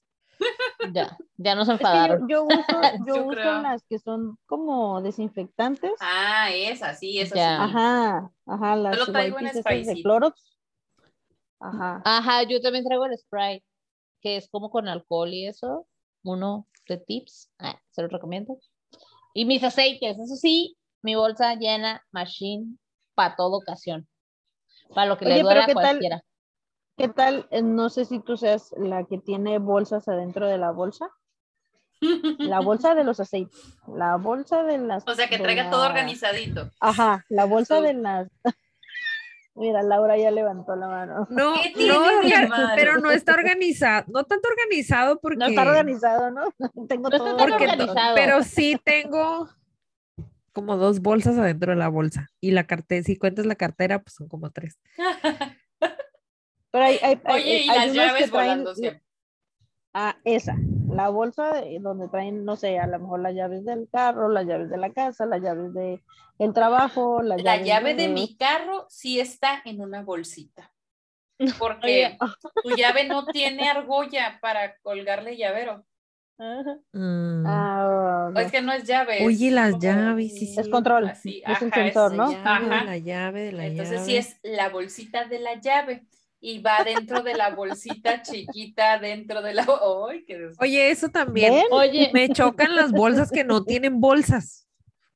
Ya, 0.93 1.17
ya 1.37 1.55
nos 1.55 1.69
Es 1.69 1.79
que 1.79 1.83
enfadaron. 1.85 2.21
yo, 2.29 2.29
yo 2.29 2.45
uso, 2.45 2.83
yo 3.07 3.17
Yo 3.17 3.27
uso 3.27 3.63
las 3.63 3.85
que 3.85 3.99
son 3.99 4.39
como 4.47 5.03
desinfectantes. 5.03 5.93
Ah, 6.01 6.51
esa, 6.53 6.95
sí, 6.95 7.19
esa 7.19 7.37
Ya. 7.37 7.57
sí. 7.57 7.63
Ajá, 7.63 8.33
ajá, 8.47 8.77
las 8.77 8.99
Solo 8.99 9.13
traigo 9.13 9.39
esas 9.39 9.65
de. 9.65 10.01
Clorox. 10.03 10.57
Ajá. 11.61 12.03
Ajá, 12.05 12.43
yo 12.45 12.61
también 12.61 12.85
traigo 12.85 13.05
el 13.05 13.19
Sprite, 13.19 13.65
que 14.21 14.37
es 14.37 14.49
como 14.49 14.71
con 14.71 14.89
alcohol 14.89 15.33
y 15.33 15.47
eso. 15.47 15.87
Uno 16.23 16.67
de 16.89 16.99
tips, 16.99 17.51
ah, 17.59 17.81
se 17.91 18.03
lo 18.03 18.09
recomiendo. 18.09 18.59
Y 19.33 19.45
mis 19.45 19.63
aceites, 19.63 20.19
eso 20.19 20.37
sí, 20.37 20.77
mi 21.03 21.15
bolsa 21.15 21.55
llena, 21.55 22.05
machine, 22.11 22.77
para 23.15 23.37
toda 23.37 23.57
ocasión. 23.57 24.09
Para 24.95 25.07
lo 25.07 25.19
que 25.19 25.27
Oye, 25.27 25.37
le 25.37 25.43
duela 25.43 25.65
a 25.65 25.67
¿qué 25.67 25.75
tal? 25.75 26.01
¿Qué 27.01 27.09
tal? 27.09 27.47
Eh, 27.51 27.63
No 27.63 27.89
sé 27.89 28.05
si 28.05 28.21
tú 28.21 28.37
seas 28.37 28.75
la 28.77 29.05
que 29.05 29.19
tiene 29.19 29.59
bolsas 29.59 30.07
adentro 30.09 30.47
de 30.49 30.59
la 30.59 30.71
bolsa. 30.71 31.09
La 32.39 32.61
bolsa 32.61 32.95
de 32.95 33.05
los 33.05 33.21
aceites. 33.21 33.59
La 33.87 34.17
bolsa 34.17 34.63
de 34.63 34.79
las. 34.79 35.07
O 35.07 35.15
sea, 35.15 35.29
que 35.29 35.39
traiga 35.39 35.71
todo 35.71 35.87
organizadito. 35.87 36.71
Ajá, 36.81 37.25
la 37.29 37.45
bolsa 37.45 37.81
de 37.81 37.95
las. 37.95 38.29
Mira, 39.55 39.83
Laura 39.83 40.17
ya 40.17 40.31
levantó 40.31 40.75
la 40.77 40.87
mano. 40.89 41.27
No, 41.29 41.55
¿Qué 41.63 41.71
tiene 41.71 41.93
no, 42.49 42.57
pero 42.77 42.99
no 42.99 43.11
está 43.11 43.35
organizado, 43.35 44.07
no 44.09 44.25
tanto 44.25 44.49
organizado 44.49 45.21
porque, 45.21 45.37
No 45.39 45.47
está 45.47 45.63
organizado, 45.63 46.31
¿no? 46.31 46.45
Tengo 46.89 47.11
No 47.11 47.19
todo 47.19 47.37
porque 47.37 47.67
to- 47.67 47.73
organizado. 47.73 48.15
pero 48.15 48.43
sí 48.43 48.81
tengo 48.85 49.49
como 50.53 50.77
dos 50.77 51.01
bolsas 51.01 51.37
adentro 51.37 51.73
de 51.73 51.77
la 51.79 51.89
bolsa 51.89 52.29
y 52.41 52.53
la 52.53 52.65
cartera, 52.65 53.03
si 53.03 53.19
cuentas 53.19 53.45
la 53.45 53.55
cartera, 53.57 54.01
pues 54.03 54.15
son 54.15 54.29
como 54.29 54.51
tres. 54.51 54.79
Pero 56.71 56.85
hay, 56.85 56.99
hay, 57.03 57.21
hay- 57.25 57.35
Oye, 57.43 57.59
y 57.65 57.69
hay 57.71 57.77
las 57.77 57.85
unas 57.87 57.95
llaves 57.95 58.25
que 58.25 58.31
traen- 58.31 58.33
volando 58.33 58.75
siempre. 58.75 59.03
Ah, 59.93 60.17
esa, 60.25 60.57
la 60.89 61.09
bolsa 61.09 61.53
de- 61.55 61.79
donde 61.81 62.09
traen, 62.09 62.45
no 62.45 62.55
sé, 62.57 62.79
a 62.79 62.87
lo 62.87 62.99
mejor 63.01 63.21
las 63.21 63.35
llaves 63.35 63.65
del 63.65 63.89
carro, 63.91 64.29
las 64.29 64.47
llaves 64.47 64.71
de 64.71 64.77
la 64.77 64.93
casa, 64.93 65.27
las 65.27 65.43
llaves 65.43 65.75
de 65.75 66.01
el 66.39 66.53
trabajo, 66.55 67.23
las 67.23 67.43
La 67.43 67.57
llaves 67.57 67.67
llave 67.67 67.95
de 67.95 68.09
mi 68.09 68.37
carro 68.37 68.87
sí 68.89 69.19
está 69.21 69.61
en 69.65 69.81
una 69.83 70.03
bolsita. 70.03 70.73
Porque 71.59 72.17
Oye. 72.21 72.35
tu 72.63 72.77
llave 72.77 73.05
no 73.09 73.27
tiene 73.27 73.69
argolla 73.69 74.39
para 74.41 74.77
colgarle 74.83 75.37
llavero. 75.37 75.85
Ajá. 76.39 76.79
Mm. 76.93 77.45
Ah, 77.47 78.31
es 78.37 78.51
que 78.53 78.63
no 78.63 78.73
es 78.73 78.85
llave. 78.85 79.27
Oye, 79.27 79.49
es 79.49 79.53
las 79.53 79.79
llaves, 79.79 80.39
sí, 80.39 80.55
Es 80.57 80.65
sí. 80.67 80.71
control. 80.71 81.09
así, 81.09 81.43
Es 81.47 81.61
un 81.61 81.71
sensor, 81.73 82.15
¿no? 82.15 82.31
La 82.31 82.39
llave 82.39 82.41
de 82.41 82.49
Ajá. 82.49 82.85
la 82.85 82.97
llave 82.99 83.41
de 83.43 83.53
la 83.53 83.67
Entonces 83.67 83.95
llave. 83.97 84.07
sí 84.07 84.17
es 84.17 84.39
la 84.43 84.69
bolsita 84.71 85.25
de 85.27 85.39
la 85.41 85.55
llave 85.61 86.07
y 86.41 86.61
va 86.61 86.83
dentro 86.85 87.23
de 87.23 87.35
la 87.35 87.51
bolsita 87.55 88.23
chiquita 88.23 88.99
dentro 88.99 89.43
de 89.43 89.55
la... 89.55 89.67
¡Ay, 90.09 90.25
qué 90.27 90.39
des- 90.39 90.57
Oye, 90.61 90.91
eso 90.91 91.09
también. 91.11 91.53
¿Ven? 91.55 91.65
Oye, 91.71 92.11
Me 92.15 92.29
chocan 92.31 92.75
las 92.75 92.93
bolsas 92.93 93.31
que 93.31 93.45
no 93.45 93.63
tienen 93.65 94.01
bolsas. 94.01 94.67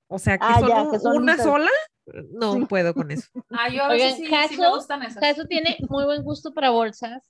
O 0.06 0.18
sea, 0.18 0.36
que 0.38 0.44
Ah, 0.46 0.60
son 0.60 0.68
ya, 0.68 0.82
un- 0.82 0.90
que 0.92 0.98
son 0.98 1.16
una 1.16 1.36
sola. 1.38 1.70
No 2.32 2.52
Sí. 2.52 2.66
puedo 2.66 2.92
con 2.92 3.10
eso. 3.10 3.28
Ah, 3.50 3.70
yo 3.70 3.82
a 3.84 3.88
Oigan, 3.88 4.08
veces 4.08 4.16
sí, 4.18 4.24
sí 4.26 4.30
me 4.30 4.36
Caso- 4.64 4.74
gustan 4.76 5.02
esas. 5.02 5.18
Caso 5.18 5.46
tiene 5.46 5.78
muy 5.88 6.04
buen 6.04 6.22
gusto 6.22 6.52
para 6.52 6.68
bolsas. 6.70 7.22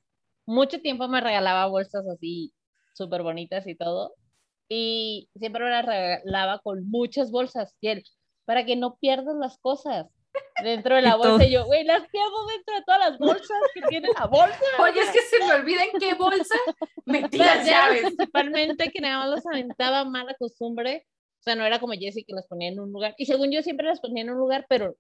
Mucho 0.47 0.80
tiempo 0.80 1.07
me 1.07 1.20
regalaba 1.20 1.66
bolsas 1.66 2.05
así 2.09 2.53
súper 2.95 3.22
bonitas 3.22 3.66
y 3.68 3.76
todo. 3.76 4.14
Y 4.68 5.28
siempre 5.36 5.62
me 5.64 5.70
las 5.70 5.86
regalaba 5.86 6.59
con 6.59 6.88
muchas 6.90 7.30
bolsas. 7.30 7.74
Y 7.80 7.88
él, 7.88 8.05
para 8.45 8.64
que 8.66 8.74
no 8.74 8.97
pierdas 8.97 9.36
las 9.36 9.57
cosas 9.59 10.07
dentro 10.62 10.97
de 10.97 11.03
la 11.03 11.09
Y 11.11 11.12
todo. 11.12 11.30
bolsa. 11.32 11.45
Y 11.47 11.51
yo, 11.53 11.64
güey, 11.64 11.85
las 11.85 12.07
pierdo 12.09 12.47
dentro 12.47 12.74
de 12.74 12.82
todas 12.85 13.01
las 13.01 13.18
bolsas 13.18 13.59
que 13.74 13.82
tiene 13.89 14.09
la 14.18 14.26
bolsa. 14.26 14.59
Oye, 14.80 15.01
es 15.01 15.11
que 15.11 15.20
se 15.22 15.39
me 15.41 15.53
olvida 15.55 15.82
en 15.85 15.99
qué 15.99 16.14
bolsa 16.14 16.55
metí 17.07 17.39
las 17.39 17.57
Las 17.59 17.66
llaves, 17.66 18.03
principalmente 18.03 18.91
que 18.91 19.01
nada 19.01 19.18
más 19.18 19.30
las 19.30 19.47
aventaba 19.47 20.05
mala 20.05 20.35
costumbre. 20.39 21.07
O 21.41 21.43
sea, 21.45 21.55
no 21.57 21.64
era 21.64 21.78
como 21.78 21.93
Jessie 21.93 22.24
que 22.24 22.32
las 22.35 22.47
ponía 22.47 22.68
en 22.70 22.80
un 22.80 22.91
lugar. 22.93 23.14
Y 23.18 23.26
según 23.26 23.51
yo 23.53 23.62
siempre 23.62 23.87
las 23.87 24.01
ponía 24.01 24.22
en 24.22 24.30
un 24.30 24.39
lugar, 24.39 24.64
pero 24.68 24.97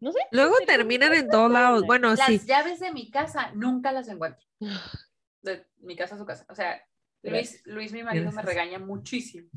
no 0.00 0.12
sé. 0.12 0.18
Luego 0.32 0.56
Sí, 0.58 0.66
terminan 0.66 1.14
en 1.14 1.28
todos 1.28 1.50
lados. 1.50 1.82
Bueno, 1.86 2.08
Las 2.14 2.26
sí. 2.26 2.40
llaves 2.44 2.80
de 2.80 2.92
mi 2.92 3.10
casa 3.10 3.50
nunca 3.54 3.92
las 3.92 4.08
encuentro. 4.08 4.44
De 5.42 5.66
mi 5.78 5.96
casa 5.96 6.14
a 6.14 6.18
su 6.18 6.24
casa. 6.26 6.44
O 6.50 6.54
sea, 6.54 6.80
Luis, 7.22 7.62
Luis 7.64 7.92
mi 7.92 8.02
marido, 8.04 8.30
me 8.32 8.42
regaña 8.42 8.78
muchísimo. 8.78 9.48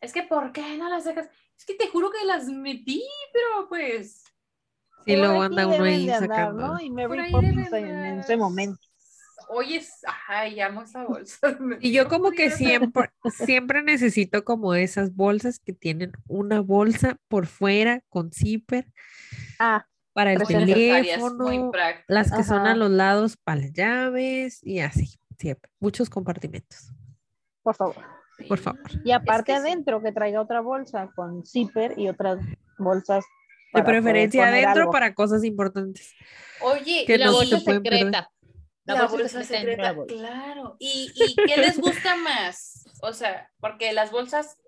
Es 0.00 0.12
que, 0.12 0.22
¿por 0.22 0.52
qué 0.52 0.76
no 0.76 0.88
las 0.90 1.04
dejas? 1.04 1.28
Es 1.56 1.64
que 1.64 1.74
te 1.74 1.88
juro 1.88 2.10
que 2.10 2.24
las 2.24 2.46
metí, 2.46 3.04
pero 3.32 3.68
pues... 3.68 4.24
Sí, 5.04 5.14
aquí 5.14 5.22
anda 5.22 5.66
uno 5.66 5.84
ahí 5.84 6.08
sacando. 6.08 6.66
¿no? 6.68 6.80
Y 6.80 6.90
Mary 6.90 7.30
Poppins 7.30 7.72
en, 7.72 8.20
ese 8.20 8.36
momento. 8.36 8.80
Oye, 9.48 9.76
es- 9.76 10.00
ay, 10.28 10.60
amo 10.60 10.82
esa 10.82 11.04
bolsa. 11.04 11.38
Y 11.80 11.92
yo 11.92 12.08
como 12.08 12.30
que 12.30 12.50
siempre, 12.50 13.10
siempre 13.46 13.82
necesito 13.82 14.44
como 14.44 14.74
esas 14.74 15.14
bolsas 15.14 15.58
que 15.58 15.72
tienen 15.72 16.12
una 16.26 16.60
bolsa 16.60 17.18
por 17.28 17.46
fuera 17.46 18.02
con 18.08 18.32
zipper 18.32 18.86
Ah, 19.58 19.86
para 20.12 20.32
el 20.32 20.46
teléfono, 20.46 21.70
las 22.08 22.32
que 22.32 22.42
son 22.42 22.66
a 22.66 22.74
los 22.74 22.90
lados 22.90 23.36
para 23.36 23.60
las 23.60 23.72
llaves 23.72 24.60
y 24.62 24.78
así, 24.80 25.18
siempre. 25.38 25.70
Muchos 25.80 26.08
compartimentos, 26.08 26.90
por 27.62 27.74
favor. 27.74 28.23
Por 28.48 28.58
favor. 28.58 28.80
Y 29.04 29.12
aparte 29.12 29.52
que 29.52 29.58
sí. 29.58 29.66
adentro 29.66 30.02
que 30.02 30.12
traiga 30.12 30.40
otra 30.40 30.60
bolsa 30.60 31.10
con 31.14 31.44
zipper 31.46 31.98
y 31.98 32.08
otras 32.08 32.38
bolsas. 32.78 33.24
De 33.72 33.82
para 33.82 33.84
preferencia 33.86 34.46
adentro 34.48 34.82
algo. 34.82 34.92
para 34.92 35.14
cosas 35.14 35.42
importantes. 35.44 36.12
Oye, 36.60 37.04
Que 37.06 37.14
Y 37.14 37.18
la 37.18 37.26
no 37.26 37.32
bolsa 37.32 37.60
secreta. 37.60 38.30
La, 38.86 39.06
bolsa, 39.06 39.42
secreta 39.44 39.82
la 39.82 39.92
bolsa. 39.92 40.14
claro. 40.14 40.76
¿Y, 40.78 41.10
¿Y 41.14 41.34
qué 41.46 41.56
les 41.56 41.78
gusta 41.80 42.16
más? 42.16 42.84
O 43.02 43.12
sea, 43.12 43.50
porque 43.58 43.92
las 43.92 44.10
bolsas, 44.10 44.58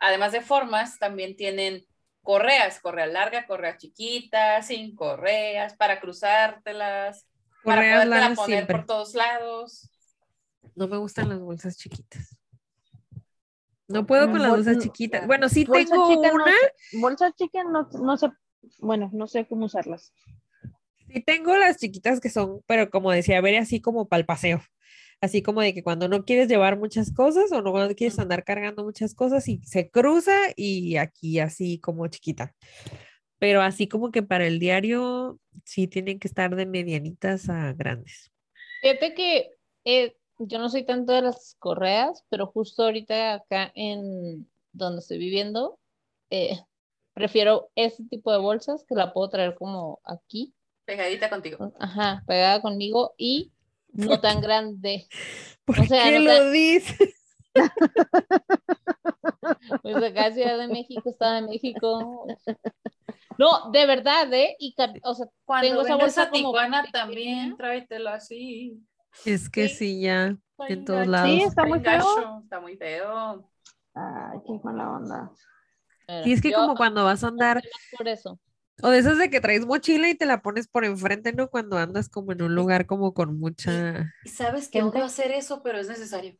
además 0.00 0.32
de 0.32 0.42
formas, 0.42 0.98
también 0.98 1.36
tienen 1.36 1.84
correas, 2.22 2.78
correa 2.80 3.06
larga, 3.06 3.46
correa 3.46 3.76
chiquita, 3.78 4.62
sin 4.62 4.94
correas, 4.94 5.74
para 5.74 6.00
cruzártelas, 6.00 7.26
para 7.64 7.76
Correas 7.76 7.96
podértela 8.04 8.20
largas 8.20 8.36
poner 8.36 8.56
siempre. 8.58 8.76
por 8.76 8.86
todos 8.86 9.14
lados. 9.14 9.90
No 10.74 10.86
me 10.88 10.96
gustan 10.98 11.28
las 11.30 11.40
bolsas 11.40 11.76
chiquitas. 11.76 12.31
No 13.88 14.06
puedo 14.06 14.30
con 14.30 14.40
las 14.40 14.50
bol- 14.50 14.64
bolsas 14.64 14.78
chiquitas. 14.82 15.26
Bueno, 15.26 15.48
sí 15.48 15.64
Bolsa 15.64 15.84
tengo 15.90 16.08
chica 16.08 16.28
no 16.28 16.34
una, 16.34 16.44
sé- 16.46 16.98
bolsa 16.98 17.32
chica 17.32 17.64
no, 17.64 17.88
no 18.02 18.16
sé, 18.16 18.28
bueno, 18.78 19.10
no 19.12 19.26
sé 19.26 19.46
cómo 19.46 19.66
usarlas. 19.66 20.12
sí 21.08 21.20
tengo 21.20 21.56
las 21.56 21.76
chiquitas 21.78 22.20
que 22.20 22.30
son, 22.30 22.62
pero 22.66 22.90
como 22.90 23.10
decía, 23.12 23.40
ver 23.40 23.56
así 23.58 23.80
como 23.80 24.08
para 24.08 24.20
el 24.20 24.26
paseo. 24.26 24.62
Así 25.20 25.40
como 25.42 25.60
de 25.60 25.72
que 25.72 25.84
cuando 25.84 26.08
no 26.08 26.24
quieres 26.24 26.48
llevar 26.48 26.76
muchas 26.78 27.12
cosas 27.12 27.52
o 27.52 27.62
no 27.62 27.70
cuando 27.70 27.94
quieres 27.94 28.18
andar 28.18 28.42
cargando 28.44 28.82
muchas 28.82 29.14
cosas 29.14 29.46
y 29.46 29.60
se 29.64 29.88
cruza 29.88 30.34
y 30.56 30.96
aquí 30.96 31.38
así 31.38 31.78
como 31.78 32.08
chiquita. 32.08 32.54
Pero 33.38 33.60
así 33.62 33.86
como 33.88 34.10
que 34.10 34.22
para 34.24 34.46
el 34.46 34.58
diario 34.58 35.38
sí 35.64 35.86
tienen 35.86 36.18
que 36.18 36.26
estar 36.28 36.54
de 36.56 36.66
medianitas 36.66 37.48
a 37.48 37.72
grandes. 37.72 38.32
Fíjate 38.80 39.14
que 39.14 39.50
eh, 39.84 40.16
yo 40.38 40.58
no 40.58 40.68
soy 40.68 40.84
tanto 40.84 41.12
de 41.12 41.22
las 41.22 41.56
correas, 41.58 42.24
pero 42.28 42.46
justo 42.46 42.84
ahorita 42.84 43.34
acá 43.34 43.72
en 43.74 44.48
donde 44.72 45.00
estoy 45.00 45.18
viviendo, 45.18 45.78
eh, 46.30 46.58
prefiero 47.14 47.70
ese 47.74 48.04
tipo 48.04 48.32
de 48.32 48.38
bolsas 48.38 48.84
que 48.88 48.94
la 48.94 49.12
puedo 49.12 49.28
traer 49.28 49.54
como 49.54 50.00
aquí, 50.04 50.54
Pegadita 50.84 51.30
contigo. 51.30 51.72
ajá, 51.78 52.24
pegada 52.26 52.60
conmigo 52.60 53.14
y 53.16 53.52
no 53.92 54.20
tan 54.20 54.40
grande. 54.40 55.06
¿Por 55.64 55.80
O 55.80 55.84
sea, 55.84 56.04
qué 56.04 56.18
no 56.18 56.24
lo 56.24 56.50
dices? 56.50 57.14
Pues 59.82 59.96
acá 59.96 60.32
Ciudad 60.32 60.58
de 60.58 60.68
México, 60.68 61.10
Estado 61.10 61.34
de 61.34 61.42
México. 61.42 62.26
No, 63.38 63.70
de 63.70 63.86
verdad, 63.86 64.32
¿eh? 64.32 64.56
Y, 64.58 64.74
o 65.02 65.14
sea, 65.14 65.26
Cuando 65.44 65.68
Tengo 65.68 65.82
esa 65.82 65.96
bolsa 65.96 66.22
a 66.22 66.30
Tijuana 66.30 66.84
también, 66.92 67.56
tráetelo 67.56 68.10
así. 68.10 68.78
Es 69.24 69.48
que 69.48 69.68
Sí. 69.68 69.74
sí, 69.76 70.00
ya 70.02 70.36
bien 70.68 70.84
todos 70.84 71.06
lados. 71.06 71.30
Sí, 71.30 71.42
está 71.42 71.64
muy 71.64 71.80
feo. 71.80 72.40
Está 72.42 72.60
muy 72.60 72.76
feo. 72.76 73.50
Ay, 73.94 74.38
qué 74.46 74.60
mala 74.64 74.90
onda. 74.90 75.30
Y 76.24 76.32
es 76.32 76.40
que 76.42 76.50
yo 76.50 76.56
como 76.56 76.74
cuando 76.76 77.04
vas 77.04 77.24
a 77.24 77.28
andar, 77.28 77.62
por 77.96 78.08
eso. 78.08 78.38
o 78.82 78.90
de 78.90 78.98
esas 78.98 79.18
de 79.18 79.30
que 79.30 79.40
traes 79.40 79.64
mochila 79.66 80.08
y 80.08 80.14
te 80.14 80.26
la 80.26 80.42
pones 80.42 80.68
por 80.68 80.84
enfrente, 80.84 81.32
¿no? 81.32 81.48
Cuando 81.48 81.78
andas 81.78 82.08
como 82.08 82.32
en 82.32 82.42
un 82.42 82.54
lugar 82.54 82.86
como 82.86 83.14
con 83.14 83.38
mucha, 83.38 84.12
Y 84.24 84.28
sabes 84.28 84.68
que 84.68 84.82
odio 84.82 85.04
hacer 85.04 85.30
eso, 85.30 85.62
pero 85.62 85.78
es 85.78 85.88
necesario. 85.88 86.36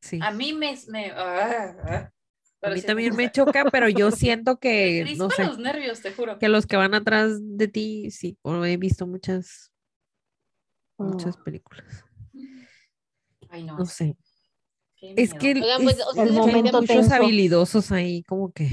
sí. 0.00 0.18
A 0.22 0.30
mí 0.30 0.52
me... 0.52 0.76
me 0.88 1.10
ah, 1.12 1.76
ah, 1.84 1.96
A 1.96 2.12
pero 2.60 2.74
mí 2.74 2.80
sí 2.80 2.86
también 2.86 3.16
me 3.16 3.30
choca, 3.30 3.64
pero 3.70 3.88
yo 3.88 4.10
siento 4.12 4.58
que, 4.58 5.14
no 5.16 5.30
sé, 5.30 5.44
los 5.46 5.58
nervios, 5.58 6.00
te 6.02 6.12
juro. 6.12 6.38
que 6.38 6.48
los 6.48 6.66
que 6.66 6.76
van 6.76 6.94
atrás 6.94 7.38
de 7.40 7.68
ti, 7.68 8.10
sí, 8.10 8.38
o 8.42 8.64
he 8.64 8.76
visto 8.76 9.06
muchas, 9.06 9.72
Mm. 10.98 11.08
muchas 11.10 11.36
películas. 11.36 12.05
Ay, 13.50 13.64
no. 13.64 13.76
No 13.78 13.84
sé. 13.86 14.16
qué 14.96 15.12
Es 15.16 15.30
miedo. 15.34 15.38
que 15.38 15.48
Oigan, 15.62 15.82
pues, 15.82 15.98
es- 15.98 16.06
o 16.06 16.12
sea, 16.12 16.24
momento 16.26 16.80
muchos 16.80 16.86
tenso. 16.96 17.14
habilidosos 17.14 17.92
ahí, 17.92 18.22
como 18.24 18.50
que. 18.52 18.68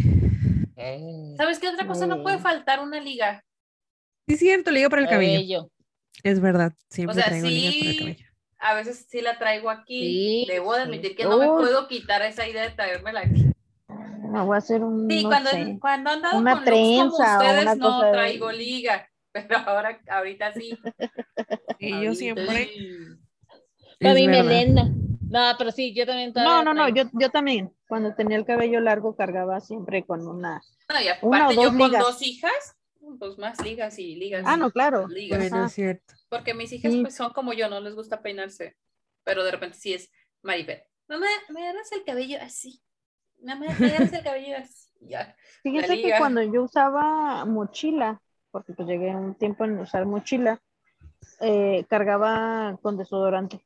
¿Sabes 1.38 1.60
qué 1.60 1.68
otra 1.70 1.86
cosa 1.88 2.08
no 2.08 2.22
puede 2.24 2.38
Mm. 2.38 2.42
faltar? 2.42 2.80
Una 2.82 3.00
liga. 3.00 3.44
Sí, 4.28 4.34
es 4.36 4.40
cierto, 4.40 4.72
liga 4.72 4.90
para 4.90 5.02
el 5.02 5.08
cabello. 5.10 5.34
Cabello. 5.34 5.70
Es 6.24 6.40
verdad, 6.40 6.74
siempre 6.90 7.16
sea, 7.16 7.26
traigo 7.26 7.48
ligas 7.48 7.74
para 7.76 7.90
el 7.90 7.94
sí, 7.94 8.00
cabello. 8.00 8.26
A 8.60 8.74
veces 8.76 9.06
sí 9.10 9.22
la 9.22 9.38
traigo 9.38 9.70
aquí. 9.70 10.46
Sí, 10.46 10.46
Debo 10.52 10.74
de 10.74 10.80
sí. 10.84 10.88
admitir 10.88 11.16
que 11.18 11.24
no 11.26 11.38
me 11.38 11.48
puedo 11.48 11.88
quitar 11.90 12.22
esa 12.22 12.48
idea 12.48 12.64
de 12.64 12.70
traérmela 12.72 13.20
aquí. 13.22 13.46
Me 14.32 14.42
voy 14.42 14.56
a 14.56 14.60
hacer 14.60 14.82
un, 14.84 15.10
Sí, 15.10 15.24
no 15.24 15.30
cuando, 15.30 15.50
sé. 15.52 15.78
cuando 15.82 16.10
han 16.10 16.22
dado 16.22 16.38
una 16.40 16.54
con 16.54 16.66
looks 16.66 16.72
como 16.78 17.18
trenza 17.18 17.38
o 17.38 17.42
ustedes 17.42 17.62
una 17.64 17.76
no 17.76 17.86
cosa 17.88 18.06
de- 18.06 18.12
traigo 18.14 18.52
liga. 18.52 19.10
Pero 19.34 19.58
ahora, 19.58 20.00
ahorita 20.10 20.54
sí. 20.54 20.78
Y 21.80 22.04
yo 22.04 22.16
siempre. 22.16 22.70
Mi 24.14 24.28
verdad. 24.28 24.44
melena. 24.44 24.92
No, 25.30 25.56
pero 25.58 25.72
sí, 25.72 25.94
yo 25.96 26.06
también 26.06 26.32
No, 26.36 26.64
no, 26.64 26.74
no, 26.74 26.90
yo, 26.90 27.04
yo 27.14 27.30
también. 27.30 27.74
Cuando 27.88 28.14
tenía 28.14 28.38
el 28.38 28.46
cabello 28.46 28.80
largo 28.80 29.16
cargaba 29.16 29.60
siempre 29.62 30.06
con 30.06 30.28
una. 30.28 30.62
No, 30.90 31.02
y 31.02 31.06
Una 31.22 31.48
o 31.48 31.52
aparte 31.52 31.56
yo 31.56 31.62
dos 31.64 31.70
con 31.72 31.78
ligas. 31.88 32.02
dos 32.04 32.22
hijas, 32.22 32.76
pues 33.20 33.38
más 33.38 33.60
ligas 33.64 33.98
y 34.00 34.16
ligas. 34.16 34.44
Ah, 34.46 34.58
no, 34.58 34.70
claro. 34.72 35.08
ligas. 35.08 35.40
Bueno, 35.50 35.66
es 35.66 35.74
cierto. 35.74 36.14
Porque 36.30 36.54
mis 36.54 36.72
hijas 36.72 36.92
Sí. 36.92 37.02
pues 37.02 37.16
son 37.16 37.32
como 37.34 37.54
yo, 37.54 37.68
no 37.70 37.80
les 37.80 37.96
gusta 37.96 38.22
peinarse. 38.22 38.76
Pero 39.24 39.44
de 39.44 39.52
repente 39.52 39.78
sí 39.78 39.94
es 39.94 40.12
Maribel. 40.44 40.84
Mamá, 41.08 41.26
me 41.50 41.62
agarras 41.64 41.92
el 41.94 42.04
cabello 42.04 42.38
así. 42.42 42.82
Mamá, 43.44 43.66
me 43.80 43.88
agarras 43.88 44.14
el 44.14 44.24
cabello 44.24 44.58
así. 44.58 44.90
Ya. 45.02 45.36
Fíjense 45.64 46.02
que 46.02 46.14
cuando 46.18 46.42
yo 46.44 46.64
usaba 46.64 47.44
mochila, 47.46 48.22
porque 48.52 48.74
pues 48.74 48.88
llegué 48.88 49.16
un 49.16 49.36
tiempo 49.36 49.66
en 49.66 49.80
usar 49.80 50.06
mochila, 50.06 50.62
eh, 51.42 51.86
cargaba 51.90 52.78
con 52.82 52.98
desodorante. 52.98 53.66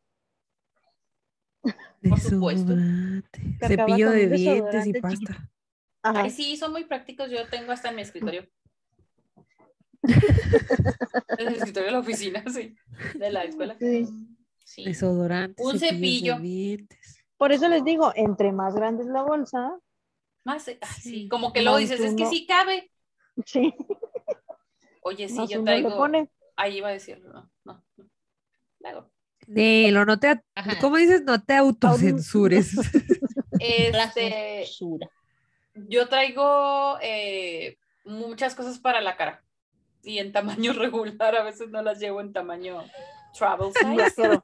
Por 2.10 2.20
supuesto. 2.20 2.74
Cepillo 3.66 4.12
de 4.12 4.28
dientes 4.28 4.88
y 4.88 4.94
pasta. 4.94 5.50
Ay, 6.04 6.30
sí, 6.30 6.56
son 6.58 6.72
muy 6.72 6.86
prácticos. 6.86 7.30
Yo 7.30 7.48
tengo 7.50 7.72
hasta 7.72 7.90
en 7.90 7.96
mi 7.98 8.02
escritorio. 8.02 8.48
en 10.04 11.48
el 11.48 11.56
escritorio 11.56 11.88
de 11.88 11.92
la 11.92 12.00
oficina, 12.00 12.44
sí. 12.52 12.76
De 13.16 13.32
la 13.32 13.44
escuela. 13.44 13.76
Sí. 13.80 14.08
Sí. 14.64 14.84
Desodorante. 14.86 15.64
Un 15.64 15.74
de 15.74 15.80
cepillo. 15.80 16.40
dientes. 16.40 17.24
Por 17.38 17.52
eso 17.52 17.68
les 17.70 17.84
digo, 17.84 18.12
entre 18.16 18.52
más 18.52 18.76
grande 18.76 19.04
es 19.04 19.10
la 19.10 19.22
bolsa, 19.24 19.78
Más, 20.44 20.68
eh, 20.70 20.78
ay, 20.82 20.90
sí, 21.02 21.10
Sí. 21.10 21.28
como 21.30 21.54
que 21.54 21.62
luego 21.62 21.78
Más 21.80 21.90
dices, 21.90 22.00
es 22.02 22.16
que 22.16 22.26
sí 22.26 22.46
cabe. 22.48 22.92
sí, 23.46 23.74
Oye, 25.02 25.28
sí, 25.30 25.36
más 25.36 25.50
yo 25.50 25.64
traigo. 25.64 25.96
pone. 25.96 26.30
Ahí 26.56 26.78
iba 26.78 26.88
a 26.90 26.92
decirlo, 26.92 27.32
no, 27.32 27.52
no, 27.66 27.84
no. 27.98 28.10
Luego. 28.80 29.12
Dilo, 29.48 30.06
no 30.06 30.20
te, 30.20 30.28
a- 30.30 30.44
Ajá. 30.56 30.78
¿cómo 30.80 30.98
dices? 30.98 31.24
No 31.24 31.42
te 31.42 31.56
autocensures. 31.56 32.74
Este, 33.60 34.66
censura. 34.66 35.10
yo 35.74 36.08
traigo 36.08 36.98
eh, 37.02 37.78
muchas 38.06 38.54
cosas 38.54 38.78
para 38.78 39.02
la 39.02 39.18
cara 39.18 39.44
y 40.04 40.20
en 40.20 40.32
tamaño 40.32 40.74
regular, 40.74 41.36
a 41.36 41.44
veces 41.44 41.70
no 41.70 41.82
las 41.82 42.00
llevo 42.00 42.22
en 42.22 42.34
tamaño 42.34 42.84
travel 43.38 43.72
size. 43.74 44.40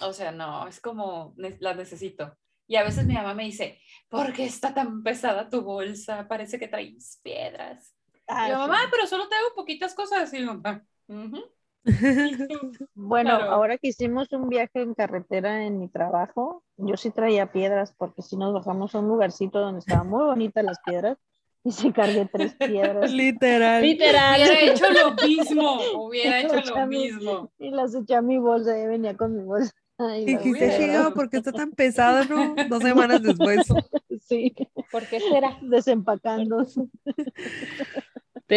O 0.00 0.12
sea, 0.12 0.32
no, 0.32 0.66
es 0.66 0.80
como 0.80 1.34
las 1.36 1.76
necesito. 1.76 2.36
Y 2.66 2.76
a 2.76 2.82
veces 2.82 3.06
mi 3.06 3.14
mamá 3.14 3.34
me 3.34 3.44
dice, 3.44 3.80
¿por 4.08 4.32
qué 4.32 4.44
está 4.44 4.74
tan 4.74 5.02
pesada 5.02 5.48
tu 5.50 5.62
bolsa? 5.62 6.26
Parece 6.26 6.58
que 6.58 6.68
traes 6.68 7.20
piedras. 7.22 7.94
Ah, 8.26 8.48
y 8.48 8.50
yo, 8.50 8.56
sí. 8.56 8.60
mamá, 8.62 8.78
pero 8.90 9.06
solo 9.06 9.28
traigo 9.28 9.54
poquitas 9.54 9.94
cosas. 9.94 10.32
Y 10.34 10.40
mamá, 10.40 10.84
"Ujú". 11.06 11.44
Bueno, 12.94 13.36
Claro. 13.38 13.52
ahora 13.52 13.78
que 13.78 13.88
hicimos 13.88 14.32
un 14.32 14.48
viaje 14.48 14.80
en 14.82 14.94
carretera 14.94 15.64
en 15.66 15.78
mi 15.78 15.88
trabajo, 15.88 16.62
yo 16.76 16.96
sí 16.96 17.10
traía 17.10 17.50
piedras 17.52 17.94
porque 17.98 18.22
si 18.22 18.36
nos 18.36 18.52
bajamos 18.54 18.94
a 18.94 19.00
un 19.00 19.08
lugarcito 19.08 19.58
donde 19.60 19.80
estaban 19.80 20.08
muy 20.08 20.24
bonitas 20.24 20.64
las 20.64 20.78
piedras 20.84 21.18
y 21.64 21.70
sí 21.72 21.92
cargué 21.92 22.28
tres 22.32 22.54
piedras 22.54 23.10
Literal. 23.12 23.82
Literal. 23.82 24.40
Hubiera 24.40 24.60
hecho 24.72 24.84
lo 24.90 25.14
mismo, 25.26 25.80
hubiera 26.06 26.40
hecho 26.40 26.56
lo 26.74 26.86
mismo. 26.86 27.50
y 27.58 27.70
las 27.70 27.94
eché 27.94 28.14
a 28.14 28.22
mi 28.22 28.38
bolsa 28.38 28.78
y 28.78 28.86
venía 28.86 29.16
con 29.16 29.36
mi 29.36 29.42
bolsa. 29.44 29.72
Ay, 29.98 30.24
Dijiste, 30.24 30.50
hubiera- 30.50 30.78
llegado 30.78 31.14
porque 31.14 31.36
está 31.36 31.52
tan 31.52 31.70
pesado, 31.72 32.24
¿no? 32.24 32.54
Dos 32.68 32.82
semanas 32.82 33.22
después. 33.22 33.66
Sí, 34.24 34.54
¿Por 34.90 35.04
qué 35.08 35.18
será? 35.20 35.58
desempacando. 35.62 36.64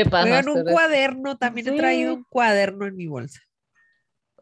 Te. 0.04 0.16
Oigan, 0.24 0.50
un 0.50 0.64
cuaderno, 0.66 1.38
también 1.38 1.70
he 1.70 1.78
traído 1.78 2.14
un 2.14 2.26
cuaderno 2.26 2.86
en 2.86 2.96
mi 2.96 3.08
bolsa. 3.08 3.40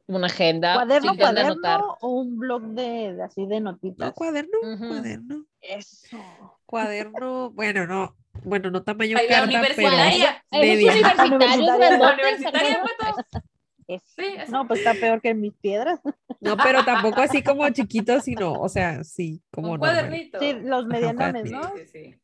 Una 0.08 0.26
agenda. 0.28 0.74
¿Cuaderno, 0.74 1.12
anotar. 1.12 1.36
cuaderno 1.36 1.98
o 2.02 2.10
un 2.10 2.38
blog 2.38 2.64
de, 2.70 3.14
de 3.14 3.24
así 3.24 3.46
de 3.46 3.60
No, 3.62 3.72
notitas? 3.72 4.14
cuaderno, 4.14 4.58
cuaderno. 4.80 5.46
Eso. 5.62 6.18
Cuaderno, 6.66 7.52
bueno, 7.52 7.86
no, 7.86 8.16
bueno, 8.44 8.72
no 8.72 8.84
tamaño 8.84 9.18
Ay, 9.18 9.28
la 9.30 9.42
carta, 9.42 9.62
pero 9.76 9.88
universitaria. 9.88 10.44
Universitarios 10.52 11.32
Universitaria. 11.32 11.68
La 11.68 11.98
grandotes, 11.98 12.24
universitaria, 12.24 12.82
pues. 12.98 14.02
Sí, 14.16 14.26
eso. 14.38 14.52
No, 14.52 14.68
pues 14.68 14.80
está 14.80 14.94
peor 14.96 15.22
que 15.22 15.34
mis 15.34 15.54
piedras. 15.54 16.00
No, 16.40 16.58
pero 16.58 16.84
tampoco 16.84 17.22
así 17.22 17.44
como 17.44 17.70
chiquito, 17.70 18.20
sino, 18.22 18.54
o 18.54 18.70
sea, 18.70 19.04
sí, 19.04 19.42
como 19.52 19.74
un 19.74 19.80
normal. 19.80 19.96
cuadernito. 20.04 20.40
Sí, 20.40 20.54
los 20.64 20.88
medianones, 20.88 21.52
¿no? 21.52 21.64
sí, 21.76 21.86
sí. 21.86 22.16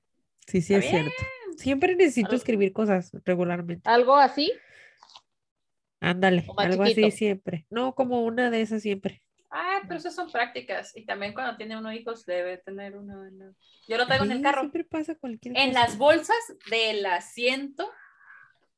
Sí, 0.48 0.62
sí, 0.62 0.74
es 0.74 0.90
cierto. 0.90 1.12
Siempre 1.60 1.96
necesito 1.96 2.28
Algo- 2.30 2.38
escribir 2.38 2.74
cosas 2.74 3.12
regularmente. 3.26 3.90
Algo 3.90 4.16
así. 4.16 4.52
Ándale, 6.02 6.46
algo 6.58 6.84
así 6.84 7.12
siempre. 7.12 7.66
No, 7.70 7.94
como 7.94 8.24
una 8.24 8.50
de 8.50 8.62
esas 8.62 8.82
siempre. 8.82 9.22
Ah, 9.52 9.80
pero 9.84 9.96
esas 9.98 10.16
son 10.16 10.32
prácticas. 10.32 10.96
Y 10.96 11.06
también 11.06 11.34
cuando 11.34 11.58
tiene 11.58 11.78
uno 11.78 11.92
hijos 11.92 12.26
debe 12.26 12.58
tener 12.60 12.96
uno. 12.96 13.26
la- 13.32 13.52
Yo 13.88 13.98
lo 13.98 14.06
traigo 14.06 14.24
en 14.26 14.32
el 14.32 14.42
carro. 14.42 14.62
Siempre 14.62 14.84
pasa 14.86 15.16
cualquier 15.16 15.58
En 15.58 15.70
cosa. 15.70 15.80
las 15.82 15.98
bolsas 15.98 16.38
del 16.70 17.06
asiento, 17.06 17.92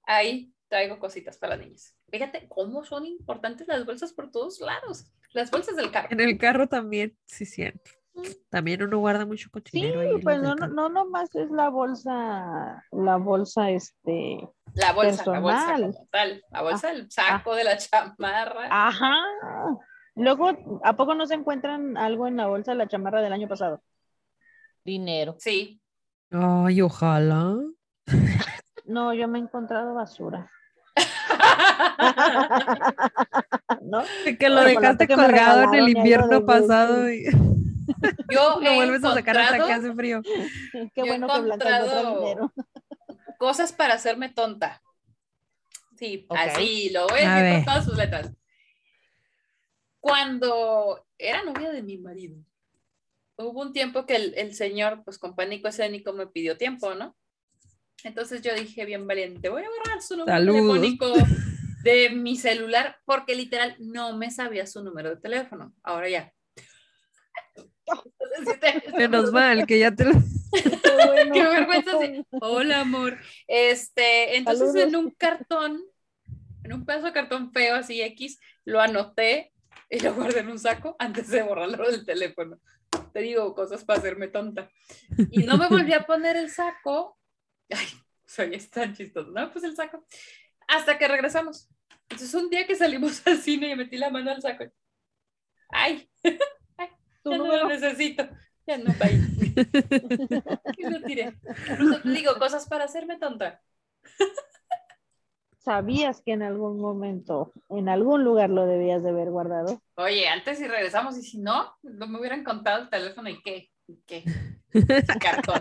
ahí 0.04 0.54
traigo 0.70 0.98
cositas 1.00 1.38
para 1.38 1.58
las 1.58 1.66
niñas. 1.66 1.96
Fíjate 2.10 2.48
cómo 2.48 2.84
son 2.84 3.06
importantes 3.06 3.68
las 3.68 3.86
bolsas 3.86 4.14
por 4.14 4.32
todos 4.32 4.60
lados. 4.62 5.12
Las 5.34 5.52
bolsas 5.52 5.76
del 5.76 5.92
carro. 5.92 6.08
En 6.12 6.22
el 6.22 6.38
carro 6.38 6.68
también, 6.68 7.16
sí, 7.26 7.46
cierto. 7.46 7.92
También 8.50 8.84
uno 8.84 9.00
guarda 9.00 9.26
mucho 9.26 9.46
Sí, 9.46 9.52
cochinero 9.52 10.02
ahí 10.02 10.10
en 10.12 10.22
pues 10.22 10.40
no, 10.42 10.54
no, 10.56 10.90
nomás 10.90 11.34
es 11.36 11.50
la 11.50 11.70
bolsa, 11.70 12.84
la 12.92 13.16
bolsa, 13.18 13.72
este, 13.72 14.48
La 14.74 14.92
bolsa, 14.94 15.24
la 15.32 15.40
bolsa 15.40 15.76
como 15.76 16.08
tal. 16.12 16.44
La 16.52 16.62
bolsa 16.62 16.90
del 16.90 17.10
saco, 17.10 17.56
de 17.56 17.64
la 17.64 17.78
chamarra. 17.78 18.68
ajá. 18.70 19.16
Luego, 20.16 20.82
¿a 20.84 20.98
poco 20.98 21.16
no 21.16 21.26
se 21.26 21.36
encuentran 21.36 21.96
algo 21.98 22.28
en 22.28 22.36
la 22.36 22.48
bolsa 22.48 22.72
de 22.72 22.78
la 22.78 22.88
chamarra 22.88 23.22
del 23.22 23.32
año 23.32 23.48
pasado? 23.48 23.82
Dinero. 24.84 25.38
Sí. 25.40 25.82
Ay, 26.32 26.82
ojalá. 26.82 27.56
No, 28.86 29.14
yo 29.14 29.30
me 29.30 29.40
he 29.40 29.42
encontrado 29.42 29.94
basura. 29.94 30.52
¿No? 33.82 34.04
Que 34.38 34.50
lo 34.50 34.62
dejaste 34.62 35.08
colgado 35.08 35.64
en 35.64 35.74
el 35.76 35.90
invierno 35.90 36.46
pasado 36.46 37.08
sí. 37.08 37.24
y 37.26 37.32
Yo 38.30 38.60
lo 38.62 38.70
he 38.70 38.76
vuelves 38.76 39.04
a 39.04 39.14
sacar 39.14 39.38
hasta 39.38 39.66
que 39.66 39.74
hace 39.74 39.94
frío. 39.94 40.22
Qué 40.96 41.04
bueno 41.04 41.28
que 41.28 41.42
dinero. 41.42 42.54
cosas 43.38 43.74
para 43.74 43.96
hacerme 43.96 44.30
tonta. 44.30 44.82
Sí, 45.98 46.26
así, 46.30 46.90
lo 46.92 47.08
voy 47.08 47.22
a 47.22 47.36
A 47.36 47.42
decir 47.42 47.44
ver. 47.44 47.56
con 47.56 47.66
todas 47.66 47.86
sus 47.86 47.98
letras. 47.98 48.32
Cuando 50.00 51.06
era 51.18 51.44
novia 51.44 51.72
de 51.72 51.84
mi 51.84 51.98
marido, 51.98 52.38
hubo 53.38 53.62
un 53.62 53.72
tiempo 53.72 54.06
que 54.06 54.16
el, 54.16 54.34
el 54.36 54.56
señor, 54.56 55.04
pues 55.04 55.20
con 55.20 55.36
pánico 55.36 55.68
escénico, 55.68 56.12
me 56.14 56.28
pidió 56.28 56.58
tiempo, 56.58 56.96
¿no? 56.96 57.16
Entonces 58.04 58.42
yo 58.42 58.54
dije, 58.56 58.86
bien 58.86 59.06
valiente, 59.06 59.50
voy 59.50 59.64
a 59.64 59.70
borrar 59.70 60.02
su 60.02 60.18
número 60.18 60.36
Saludos. 60.36 60.80
telefónico 60.82 61.14
de 61.84 62.10
mi 62.10 62.36
celular, 62.36 62.98
porque 63.06 63.36
literal 63.36 63.76
no 63.80 64.18
me 64.18 64.32
sabía 64.32 64.66
su 64.66 64.84
número 64.84 65.12
de 65.12 65.18
teléfono. 65.18 65.74
Ahora 65.84 66.10
ya. 66.10 66.34
Menos 68.98 69.32
mal 69.32 69.66
que 69.66 69.80
ya 69.80 69.92
te 69.94 70.06
lo... 70.06 70.12
Qué 70.52 71.08
bueno. 71.08 71.34
Qué 71.34 71.44
vergüenza. 71.44 71.92
sí. 72.02 72.26
Hola, 72.42 72.82
amor. 72.82 73.18
Este, 73.48 74.38
entonces 74.38 74.74
Saludos. 74.74 74.88
en 74.88 74.96
un 74.96 75.12
cartón, 75.12 75.82
en 76.64 76.74
un 76.74 76.86
pedazo 76.86 77.08
de 77.08 77.14
cartón 77.14 77.52
feo, 77.52 77.76
así 77.76 78.02
X, 78.02 78.40
lo 78.66 78.82
anoté 78.82 79.54
y 79.90 80.00
lo 80.00 80.14
guardé 80.14 80.40
en 80.40 80.50
un 80.50 80.60
saco 80.60 80.96
antes 81.00 81.30
de 81.30 81.42
borrarlo 81.44 81.90
del 81.90 82.06
teléfono. 82.06 82.60
Te 83.14 83.22
digo 83.22 83.54
cosas 83.56 83.84
para 83.84 84.00
hacerme 84.00 84.28
tonta. 84.28 84.70
Y 85.32 85.44
no 85.44 85.58
me 85.58 85.68
volví 85.68 85.94
a 85.94 86.06
poner 86.06 86.36
el 86.38 86.50
saco. 86.50 87.18
Ay, 87.70 87.88
soy 88.26 88.58
tan 88.70 88.94
chistoso. 88.94 89.32
No, 89.32 89.52
pues 89.52 89.64
el 89.64 89.76
saco. 89.76 90.06
Hasta 90.68 90.98
que 90.98 91.08
regresamos. 91.08 91.70
Entonces 92.10 92.34
un 92.34 92.50
día 92.50 92.68
que 92.68 92.76
salimos 92.76 93.26
al 93.26 93.38
cine 93.38 93.70
y 93.70 93.76
metí 93.76 93.98
la 93.98 94.10
mano 94.10 94.32
al 94.32 94.42
saco. 94.42 94.66
Ay, 95.70 96.10
Tu 97.24 97.32
ya 97.32 97.38
no 97.38 97.46
lo 97.48 97.68
necesito. 97.68 98.28
Ya 98.68 98.78
no, 98.78 98.94
bye. 98.94 99.12
y 100.78 100.90
lo 100.90 101.02
tiré. 101.04 101.32
Por 101.68 101.82
eso 101.82 102.02
te 102.02 102.10
digo, 102.10 102.36
cosas 102.38 102.68
para 102.68 102.86
hacerme 102.86 103.18
tonta. 103.18 103.62
¿Sabías 105.60 106.22
que 106.22 106.32
en 106.34 106.42
algún 106.42 106.80
momento, 106.80 107.52
en 107.70 107.88
algún 107.88 108.24
lugar 108.24 108.50
lo 108.50 108.66
debías 108.66 109.04
de 109.04 109.10
haber 109.10 109.30
guardado? 109.30 109.82
Oye, 109.96 110.28
antes 110.28 110.58
si 110.58 110.68
regresamos 110.68 111.18
y 111.18 111.22
si 111.22 111.38
no, 111.38 111.76
no 111.84 112.08
me 112.08 112.20
hubieran 112.20 112.44
contado 112.44 112.82
el 112.84 112.90
teléfono 112.90 113.30
y 113.30 113.42
qué. 113.44 113.70
¿Y 113.88 114.02
qué? 114.08 114.24
Cartón. 115.22 115.60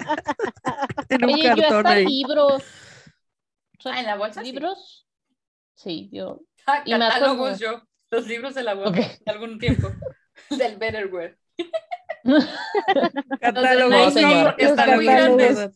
en 1.10 1.24
un 1.24 1.34
Oye, 1.34 1.42
yo 1.54 1.76
hasta 1.76 1.90
ahí. 1.90 2.06
libros. 2.06 2.62
O 3.78 3.82
sea, 3.82 3.92
Ah, 3.94 4.00
en 4.00 4.06
la 4.06 4.16
bolsa. 4.16 4.42
¿Libros? 4.42 5.06
Sí, 5.74 6.08
yo. 6.12 6.40
Ah, 6.66 6.82
Y 6.84 6.92
me 6.92 6.98
catálogos 7.00 7.58
yo. 7.58 7.82
Los 8.10 8.26
libros 8.26 8.54
de 8.54 8.62
la 8.62 8.74
web 8.74 8.88
Ok. 8.88 8.96
de 8.96 9.30
algún 9.32 9.58
tiempo. 9.58 9.88
Del 10.50 10.76
Betterware. 10.78 11.38
Catálogos, 13.40 13.90
Nice, 13.98 14.10
sí, 14.10 14.20
señora. 14.20 14.44
porque 14.50 14.62
Los 14.64 14.70
están 14.72 14.96
muy 14.96 15.04
grandes. 15.06 15.70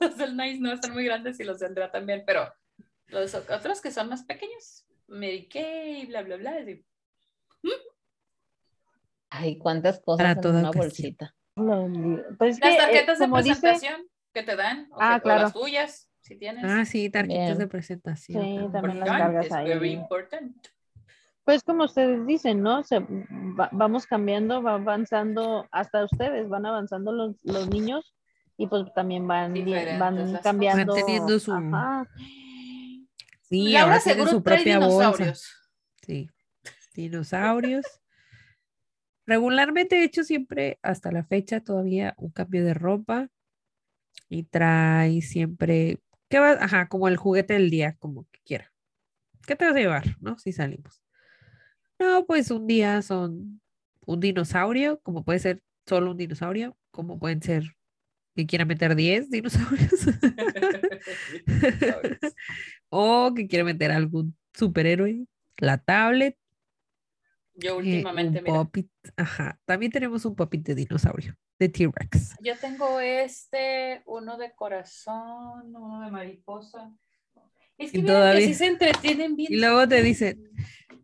Los 0.00 0.16
del 0.16 0.36
Nice 0.36 0.60
no 0.60 0.72
están 0.72 0.92
muy 0.92 1.04
grandes 1.04 1.40
y 1.40 1.44
los 1.44 1.58
de 1.58 1.66
Andrea 1.66 1.90
también, 1.90 2.22
pero 2.26 2.52
los 3.08 3.34
otros 3.34 3.80
que 3.80 3.90
son 3.90 4.08
más 4.08 4.24
pequeños, 4.24 4.84
Mary 5.08 5.48
Kay, 5.48 6.06
bla, 6.06 6.22
bla, 6.22 6.36
bla. 6.36 6.50
así. 6.62 6.84
Ay, 9.30 9.58
cuántas 9.58 10.00
cosas 10.00 10.18
Para 10.18 10.32
en 10.32 10.40
toda 10.40 10.58
una 10.60 10.68
ocasión. 10.70 10.84
bolsita. 10.88 11.34
Los 11.56 12.36
Pues 12.38 12.56
es 12.56 12.60
Las 12.60 12.68
que, 12.70 12.74
eh, 12.74 12.78
tarjetas 12.78 13.18
de 13.18 13.26
dice, 13.26 13.32
presentación 13.60 14.06
que 14.32 14.42
te 14.42 14.56
dan, 14.56 14.88
o, 14.92 14.96
Ah, 15.00 15.14
que- 15.14 15.20
o 15.20 15.22
claro. 15.22 15.42
las 15.42 15.52
tuyas, 15.52 16.10
si 16.20 16.36
tienes. 16.36 16.64
Ah, 16.64 16.84
sí, 16.84 17.10
tarjetas 17.10 17.46
Bien. 17.46 17.58
de 17.58 17.66
presentación. 17.66 18.42
Sí, 18.42 18.48
también. 18.56 18.72
también 18.72 19.00
las 19.00 19.08
cargas 19.08 19.46
es 19.46 19.52
ahí. 19.52 19.68
very 19.68 19.92
important. 19.92 20.56
Pues 21.44 21.62
como 21.64 21.84
ustedes 21.84 22.26
dicen, 22.26 22.62
¿no? 22.62 22.82
Se, 22.84 23.00
va- 23.00 23.68
vamos 23.72 24.06
cambiando, 24.06 24.62
va 24.62 24.74
avanzando, 24.74 25.66
hasta 25.72 26.04
ustedes 26.04 26.48
van 26.48 26.66
avanzando 26.66 27.12
los, 27.12 27.36
los 27.44 27.68
niños 27.68 28.14
y 28.56 28.66
pues 28.66 28.92
también 28.94 29.26
van, 29.26 29.54
Diferentes 29.54 29.98
van 29.98 30.38
cambiando. 30.42 30.94
Van 30.94 31.04
teniendo 31.04 31.38
su- 31.38 31.52
Ajá. 31.52 32.08
Sí, 33.42 33.72
Laura 33.72 33.82
ahora 33.94 34.00
seguro 34.00 34.30
su 34.30 34.42
trae 34.42 34.56
propia 34.58 34.78
bolsa. 34.78 34.98
dinosaurios. 35.08 35.70
Sí, 36.06 36.30
dinosaurios. 36.94 37.84
Regularmente 39.26 39.96
he 40.00 40.04
hecho 40.04 40.24
siempre, 40.24 40.78
hasta 40.82 41.12
la 41.12 41.24
fecha, 41.24 41.60
todavía 41.60 42.14
un 42.18 42.30
cambio 42.30 42.64
de 42.64 42.74
ropa 42.74 43.28
y 44.28 44.44
trae 44.44 45.22
siempre, 45.22 46.00
¿qué 46.28 46.38
va? 46.40 46.52
Ajá, 46.52 46.88
como 46.88 47.08
el 47.08 47.16
juguete 47.16 47.54
del 47.54 47.70
día, 47.70 47.94
como 47.98 48.24
que 48.32 48.40
quiera. 48.44 48.72
¿Qué 49.46 49.54
te 49.54 49.64
vas 49.64 49.74
a 49.76 49.78
llevar, 49.78 50.04
no? 50.20 50.38
Si 50.38 50.52
salimos. 50.52 51.01
No, 52.02 52.26
pues 52.26 52.50
un 52.50 52.66
día 52.66 53.00
son 53.00 53.60
un 54.06 54.18
dinosaurio, 54.18 55.00
como 55.04 55.24
puede 55.24 55.38
ser 55.38 55.62
solo 55.86 56.10
un 56.10 56.16
dinosaurio, 56.16 56.76
como 56.90 57.20
pueden 57.20 57.40
ser 57.40 57.76
que 58.34 58.44
quiera 58.44 58.64
meter 58.64 58.96
10 58.96 59.30
dinosaurios 59.30 59.92
o 62.88 63.32
que 63.36 63.46
quiera 63.46 63.64
meter 63.64 63.92
algún 63.92 64.36
superhéroe, 64.52 65.26
la 65.58 65.78
tablet 65.78 66.36
Yo 67.54 67.74
Eh, 67.74 67.76
últimamente, 67.76 68.42
un 68.44 68.70
mira, 68.74 68.88
ajá. 69.16 69.60
También 69.64 69.92
tenemos 69.92 70.24
un 70.24 70.34
Puppet 70.34 70.62
de 70.62 70.74
dinosaurio, 70.74 71.36
de 71.60 71.68
T-Rex. 71.68 72.34
yo 72.40 72.56
tengo 72.58 72.98
este, 72.98 74.02
uno 74.06 74.36
de 74.38 74.52
corazón, 74.56 75.76
uno 75.76 76.00
de 76.04 76.10
mariposa. 76.10 76.92
Es 77.78 77.92
que 77.92 77.98
Y 77.98 78.02
miren 78.02 78.36
que 78.36 78.46
sí 78.46 78.54
se 78.54 78.66
entretienen 78.66 79.36
bien. 79.36 79.52
Y 79.52 79.56
luego 79.56 79.86
te 79.86 80.02
dicen, 80.02 80.50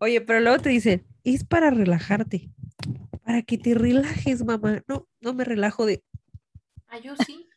oye, 0.00 0.20
pero 0.20 0.40
luego 0.40 0.58
te 0.62 0.70
dicen, 0.70 1.04
es 1.24 1.44
para 1.44 1.70
relajarte, 1.70 2.50
para 3.24 3.42
que 3.42 3.58
te 3.58 3.74
relajes, 3.74 4.44
mamá. 4.44 4.82
No, 4.88 5.06
no 5.20 5.34
me 5.34 5.44
relajo 5.44 5.86
de... 5.86 6.02
Ah, 6.88 6.98
yo 6.98 7.14
sí. 7.16 7.44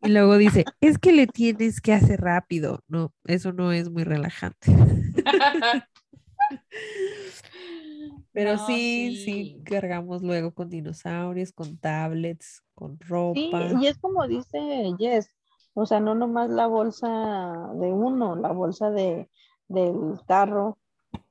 Y 0.00 0.10
luego 0.10 0.38
dice, 0.38 0.64
es 0.80 0.96
que 0.96 1.10
le 1.12 1.26
tienes 1.26 1.80
que 1.80 1.92
hacer 1.92 2.20
rápido. 2.20 2.84
No, 2.86 3.12
eso 3.24 3.52
no 3.52 3.72
es 3.72 3.90
muy 3.90 4.04
relajante. 4.04 4.70
Pero 8.32 8.54
No, 8.54 8.66
sí, 8.66 9.16
sí, 9.24 9.60
cargamos 9.64 10.22
luego 10.22 10.52
con 10.52 10.68
dinosaurios, 10.68 11.52
con 11.52 11.76
tablets, 11.78 12.62
con 12.74 12.92
Sí, 13.00 13.08
ropa. 13.08 13.72
y 13.82 13.86
es 13.88 13.98
como 13.98 14.26
dice 14.28 14.58
Jess, 14.98 15.30
o 15.74 15.84
sea, 15.86 15.98
no 15.98 16.14
nomás 16.14 16.48
la 16.50 16.68
bolsa 16.68 17.08
de 17.74 17.90
uno, 17.92 18.36
la 18.36 18.52
bolsa 18.52 18.90
de, 18.90 19.28
del 19.66 20.20
carro, 20.28 20.78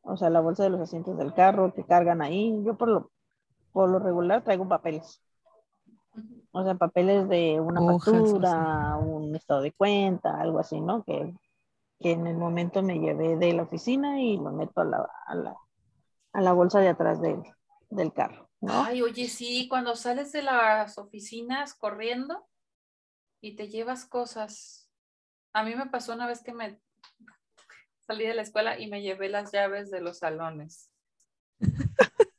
o 0.08 0.18
sea, 0.18 0.30
la 0.30 0.39
bolsa 0.39 0.64
de 0.64 0.70
los 0.70 0.82
asientos 0.82 1.18
del 1.18 1.34
carro 1.34 1.74
que 1.74 1.86
cargan 1.86 2.22
ahí. 2.22 2.62
Yo 2.64 2.76
por 2.78 2.88
lo, 2.88 3.12
por 3.72 3.89
lo 3.89 3.99
regular 3.99 4.43
traigo 4.43 4.68
papeles. 4.68 5.22
O 6.51 6.64
sea, 6.64 6.76
papeles 6.76 7.30
de 7.30 7.60
una 7.60 7.82
Hojas, 7.82 8.14
factura, 8.14 8.97
un 8.97 9.36
estado 9.36 9.62
de 9.62 9.74
cuenta, 9.74 10.41
algo 10.41 10.60
así, 10.60 10.82
¿no? 10.82 11.03
Que, 11.03 11.36
que 11.99 12.12
en 12.12 12.26
el 12.26 12.38
momento 12.38 12.82
me 12.82 12.99
llevé 12.99 13.36
de 13.36 13.53
la 13.53 13.64
oficina 13.64 14.20
y 14.22 14.38
lo 14.38 14.51
meto 14.51 14.82
a 14.82 14.86
la, 14.86 15.10
a 15.28 15.36
la, 15.36 15.55
a 16.34 16.41
la 16.41 16.53
bolsa 16.53 16.80
de 16.80 16.89
atrás 16.89 17.22
del, 17.22 17.43
del 17.89 18.14
carro, 18.14 18.49
¿no? 18.62 18.84
Ay, 18.84 19.01
oye, 19.01 19.28
sí, 19.28 19.68
cuando 19.68 19.95
sales 19.95 20.32
de 20.32 20.41
las 20.41 20.97
oficinas 20.97 21.76
corriendo 21.76 22.47
y 23.41 23.55
te 23.55 23.68
llevas 23.68 24.05
cosas. 24.05 24.89
A 25.53 25.64
mí 25.64 25.76
me 25.76 25.88
pasó 25.88 26.14
una 26.14 26.28
vez 26.28 26.41
que 26.41 26.53
me 26.53 26.82
salí 28.08 28.26
de 28.26 28.34
la 28.34 28.41
escuela 28.41 28.80
y 28.80 28.88
me 28.88 29.01
llevé 29.01 29.30
las 29.30 29.51
llaves 29.51 29.91
de 29.91 30.01
los 30.01 30.20
salones. 30.20 30.89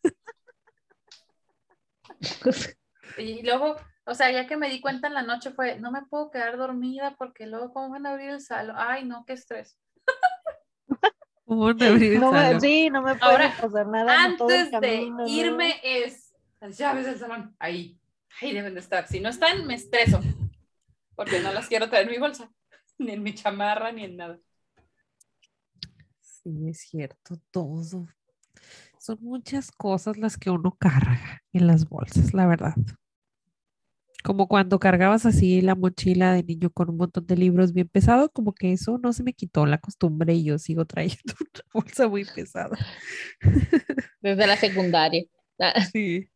Y 3.17 3.43
luego, 3.43 3.77
o 4.05 4.15
sea, 4.15 4.31
ya 4.31 4.47
que 4.47 4.57
me 4.57 4.69
di 4.71 4.81
cuenta 4.81 5.09
en 5.09 5.15
la 5.15 5.23
noche 5.23 5.51
fue, 5.51 5.79
no 5.81 5.91
me 5.91 6.03
puedo 6.07 6.31
quedar 6.31 6.57
dormida 6.57 7.17
porque 7.19 7.47
luego, 7.47 7.73
¿cómo 7.73 7.91
van 7.91 8.07
a 8.07 8.11
abrir 8.11 8.31
el 8.31 8.41
salón? 8.41 8.77
Ay, 8.79 9.05
no, 9.05 9.25
qué 9.27 9.33
estrés. 9.33 9.77
¿Cómo 11.45 11.65
van 11.65 11.83
a 11.83 11.87
abrir 11.89 12.13
el 12.15 12.21
No 12.21 12.31
me- 12.31 12.39
salón? 12.43 12.61
sí, 12.61 12.91
no 12.91 13.03
me 13.03 13.15
puede 13.17 13.33
Ahora, 13.33 13.53
pasar 13.61 13.87
nada. 13.89 14.23
Antes 14.25 14.71
de 14.71 15.11
irme 15.27 15.81
es 15.83 16.33
las 16.61 16.79
llaves 16.79 17.07
del 17.07 17.19
salón. 17.19 17.57
Ahí, 17.59 17.99
ahí 18.41 18.53
deben 18.53 18.75
de 18.75 18.81
estar. 18.81 19.07
Si 19.09 19.19
no 19.21 19.31
están, 19.31 19.67
me 19.67 19.75
estreso. 19.75 20.21
Porque 21.17 21.41
no 21.41 21.53
las 21.53 21.67
quiero 21.67 21.89
traer 21.89 22.05
en 22.07 22.13
mi 22.13 22.19
bolsa, 22.19 22.49
ni 22.99 23.13
en 23.13 23.23
mi 23.25 23.35
chamarra, 23.35 23.91
ni 23.91 24.05
en 24.05 24.17
nada. 24.17 24.39
Sí, 26.49 26.69
es 26.69 26.81
cierto, 26.81 27.37
todo. 27.51 28.07
Son 28.99 29.19
muchas 29.21 29.71
cosas 29.71 30.17
las 30.17 30.39
que 30.39 30.51
uno 30.51 30.75
carga 30.79 31.43
en 31.53 31.67
las 31.67 31.89
bolsas, 31.89 32.33
la 32.33 32.47
verdad. 32.47 32.75
Como 34.25 34.49
cuando 34.49 34.79
cargabas 34.81 35.27
así 35.27 35.61
la 35.61 35.75
mochila 35.75 36.33
de 36.33 36.43
niño 36.43 36.71
con 36.71 36.89
un 36.91 36.97
montón 36.97 37.27
de 37.27 37.37
libros 37.37 37.73
bien 37.73 37.89
pesado, 37.89 38.31
como 38.31 38.53
que 38.55 38.73
eso 38.73 38.99
no 38.99 39.13
se 39.13 39.23
me 39.23 39.35
quitó 39.35 39.67
la 39.67 39.79
costumbre 39.79 40.35
y 40.35 40.45
yo 40.45 40.59
sigo 40.59 40.87
trayendo 40.87 41.35
una 41.41 41.63
bolsa 41.73 42.09
muy 42.09 42.25
pesada. 42.25 42.77
Desde 44.21 44.47
la 44.47 44.57
secundaria. 44.57 45.25
Ah, 45.61 45.85
Sí. 45.85 46.29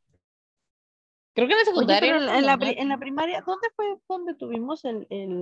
Creo 1.35 1.49
que 1.49 1.55
en 1.55 1.59
la 1.61 1.65
secundaria. 1.65 2.17
en, 2.17 2.27
la, 2.47 2.59
en 2.83 2.89
la 2.91 2.99
primaria, 2.99 3.43
¿dónde 3.47 3.67
fue 3.75 3.87
donde 4.07 4.35
tuvimos 4.35 4.85
el, 4.85 5.07
el- 5.09 5.33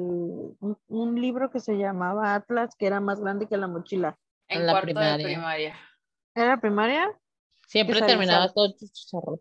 un, 0.61 0.79
un 0.87 1.21
libro 1.21 1.51
que 1.51 1.59
se 1.59 1.77
llamaba 1.77 2.37
Atlas, 2.37 2.77
que 2.79 2.87
era 2.87 3.01
más 3.01 3.21
grande 3.21 3.49
que 3.49 3.57
la 3.57 3.67
mochila? 3.67 4.17
En 4.51 4.61
En 4.61 4.67
la 4.67 4.73
cuarto 4.73 4.87
primaria. 4.87 5.17
de 5.17 5.25
primaria. 5.25 5.81
¿Era 6.35 6.49
la 6.49 6.61
primaria? 6.61 7.19
Siempre 7.67 8.03
terminaba 8.03 8.53
todo 8.53 8.75
chicharro. 8.77 9.41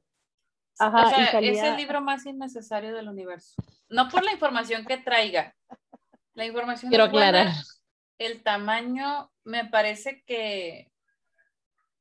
Ajá, 0.77 1.07
o 1.07 1.09
sea, 1.09 1.39
es 1.39 1.63
el 1.63 1.75
libro 1.75 1.99
más 1.99 2.25
innecesario 2.25 2.93
del 2.93 3.09
universo. 3.09 3.61
No 3.89 4.07
por 4.07 4.23
la 4.23 4.31
información 4.31 4.85
que 4.85 4.97
traiga. 4.97 5.55
La 6.35 6.45
información 6.45 6.89
Quiero 6.89 7.09
buena, 7.09 7.27
aclarar. 7.41 7.53
El 8.17 8.43
tamaño 8.43 9.31
me 9.43 9.65
parece 9.65 10.23
que 10.25 10.89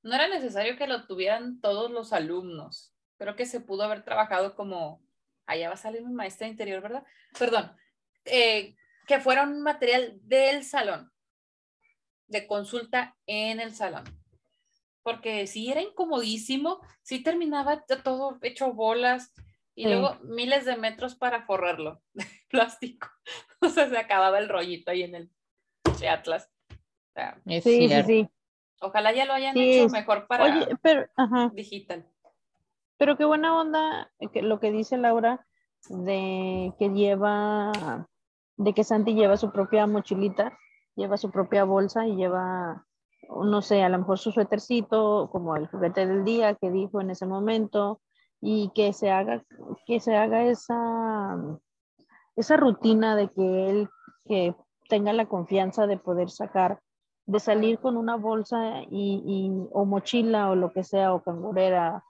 no 0.02 0.14
era 0.14 0.28
necesario 0.28 0.76
que 0.76 0.86
lo 0.86 1.06
tuvieran 1.06 1.60
todos 1.60 1.90
los 1.90 2.12
alumnos. 2.12 2.94
Creo 3.16 3.34
que 3.34 3.46
se 3.46 3.60
pudo 3.60 3.82
haber 3.82 4.04
trabajado 4.04 4.54
como, 4.54 5.02
allá 5.46 5.68
va 5.68 5.74
a 5.74 5.78
salir 5.78 6.02
mi 6.02 6.12
maestra 6.12 6.46
de 6.46 6.52
interior, 6.52 6.80
¿verdad? 6.82 7.04
Perdón, 7.36 7.76
eh, 8.26 8.76
que 9.06 9.18
fuera 9.18 9.42
un 9.42 9.62
material 9.62 10.18
del 10.22 10.62
salón, 10.62 11.10
de 12.28 12.46
consulta 12.46 13.16
en 13.26 13.60
el 13.60 13.74
salón. 13.74 14.04
Porque 15.02 15.46
sí 15.46 15.70
era 15.70 15.80
incomodísimo, 15.80 16.80
sí 17.02 17.22
terminaba 17.22 17.84
todo 18.04 18.38
hecho 18.42 18.72
bolas 18.72 19.32
y 19.74 19.84
Sí. 19.84 19.88
luego 19.90 20.16
miles 20.22 20.64
de 20.64 20.76
metros 20.76 21.14
para 21.14 21.46
forrarlo 21.46 22.02
de 22.14 22.26
plástico. 22.48 23.08
O 23.60 23.68
sea, 23.68 23.88
se 23.88 23.98
acababa 23.98 24.38
el 24.38 24.48
rollito 24.48 24.92
ahí 24.92 25.02
en 25.02 25.14
el 25.16 25.30
Atlas. 26.08 26.48
O 26.70 27.12
sea, 27.12 27.40
Es 27.46 27.64
Sí, 27.64 27.76
sí, 27.80 27.88
cierto. 27.88 28.06
sí. 28.06 28.28
ojalá 28.80 29.12
ya 29.12 29.24
lo 29.24 29.32
hayan 29.32 29.54
Sí, 29.54 29.80
hecho 29.80 29.88
mejor 29.88 30.28
para 30.28 30.44
Oye, 30.44 30.68
pero, 30.80 31.06
ajá, 31.16 31.50
digital. 31.52 32.06
pero 32.98 33.16
qué 33.16 33.24
buena 33.24 33.58
onda 33.58 34.12
que 34.32 34.42
lo 34.42 34.60
que 34.60 34.70
dice 34.70 34.96
Laura 34.96 35.44
de 35.88 36.72
que 36.78 36.90
lleva, 36.90 37.72
de 38.56 38.74
que 38.74 38.84
Santi 38.84 39.14
lleva 39.14 39.36
su 39.36 39.50
propia 39.50 39.86
mochilita, 39.88 40.56
lleva 40.98 41.16
su 41.16 41.30
propia 41.30 41.64
bolsa 41.64 42.06
y 42.06 42.16
lleva, 42.16 42.84
no 43.30 43.62
sé, 43.62 43.82
a 43.82 43.88
lo 43.88 43.98
mejor 43.98 44.18
su 44.18 44.32
suétercito, 44.32 45.28
como 45.30 45.56
el 45.56 45.68
juguete 45.68 46.06
del 46.06 46.24
día 46.24 46.54
que 46.54 46.70
dijo 46.70 47.00
en 47.00 47.10
ese 47.10 47.24
momento, 47.24 48.00
y 48.40 48.70
que 48.74 48.92
se 48.92 49.10
haga, 49.10 49.42
que 49.86 50.00
se 50.00 50.16
haga 50.16 50.44
esa, 50.44 51.36
esa 52.36 52.56
rutina 52.56 53.16
de 53.16 53.28
que 53.28 53.70
él 53.70 53.88
que 54.26 54.54
tenga 54.88 55.12
la 55.12 55.26
confianza 55.26 55.86
de 55.86 55.96
poder 55.98 56.30
sacar, 56.30 56.80
de 57.26 57.40
salir 57.40 57.78
con 57.78 57.96
una 57.96 58.16
bolsa 58.16 58.82
y, 58.90 59.22
y- 59.24 59.68
o 59.72 59.84
mochila 59.84 60.50
o 60.50 60.54
lo 60.56 60.72
que 60.72 60.82
sea, 60.84 61.14
o 61.14 61.22
cangurera, 61.22 62.02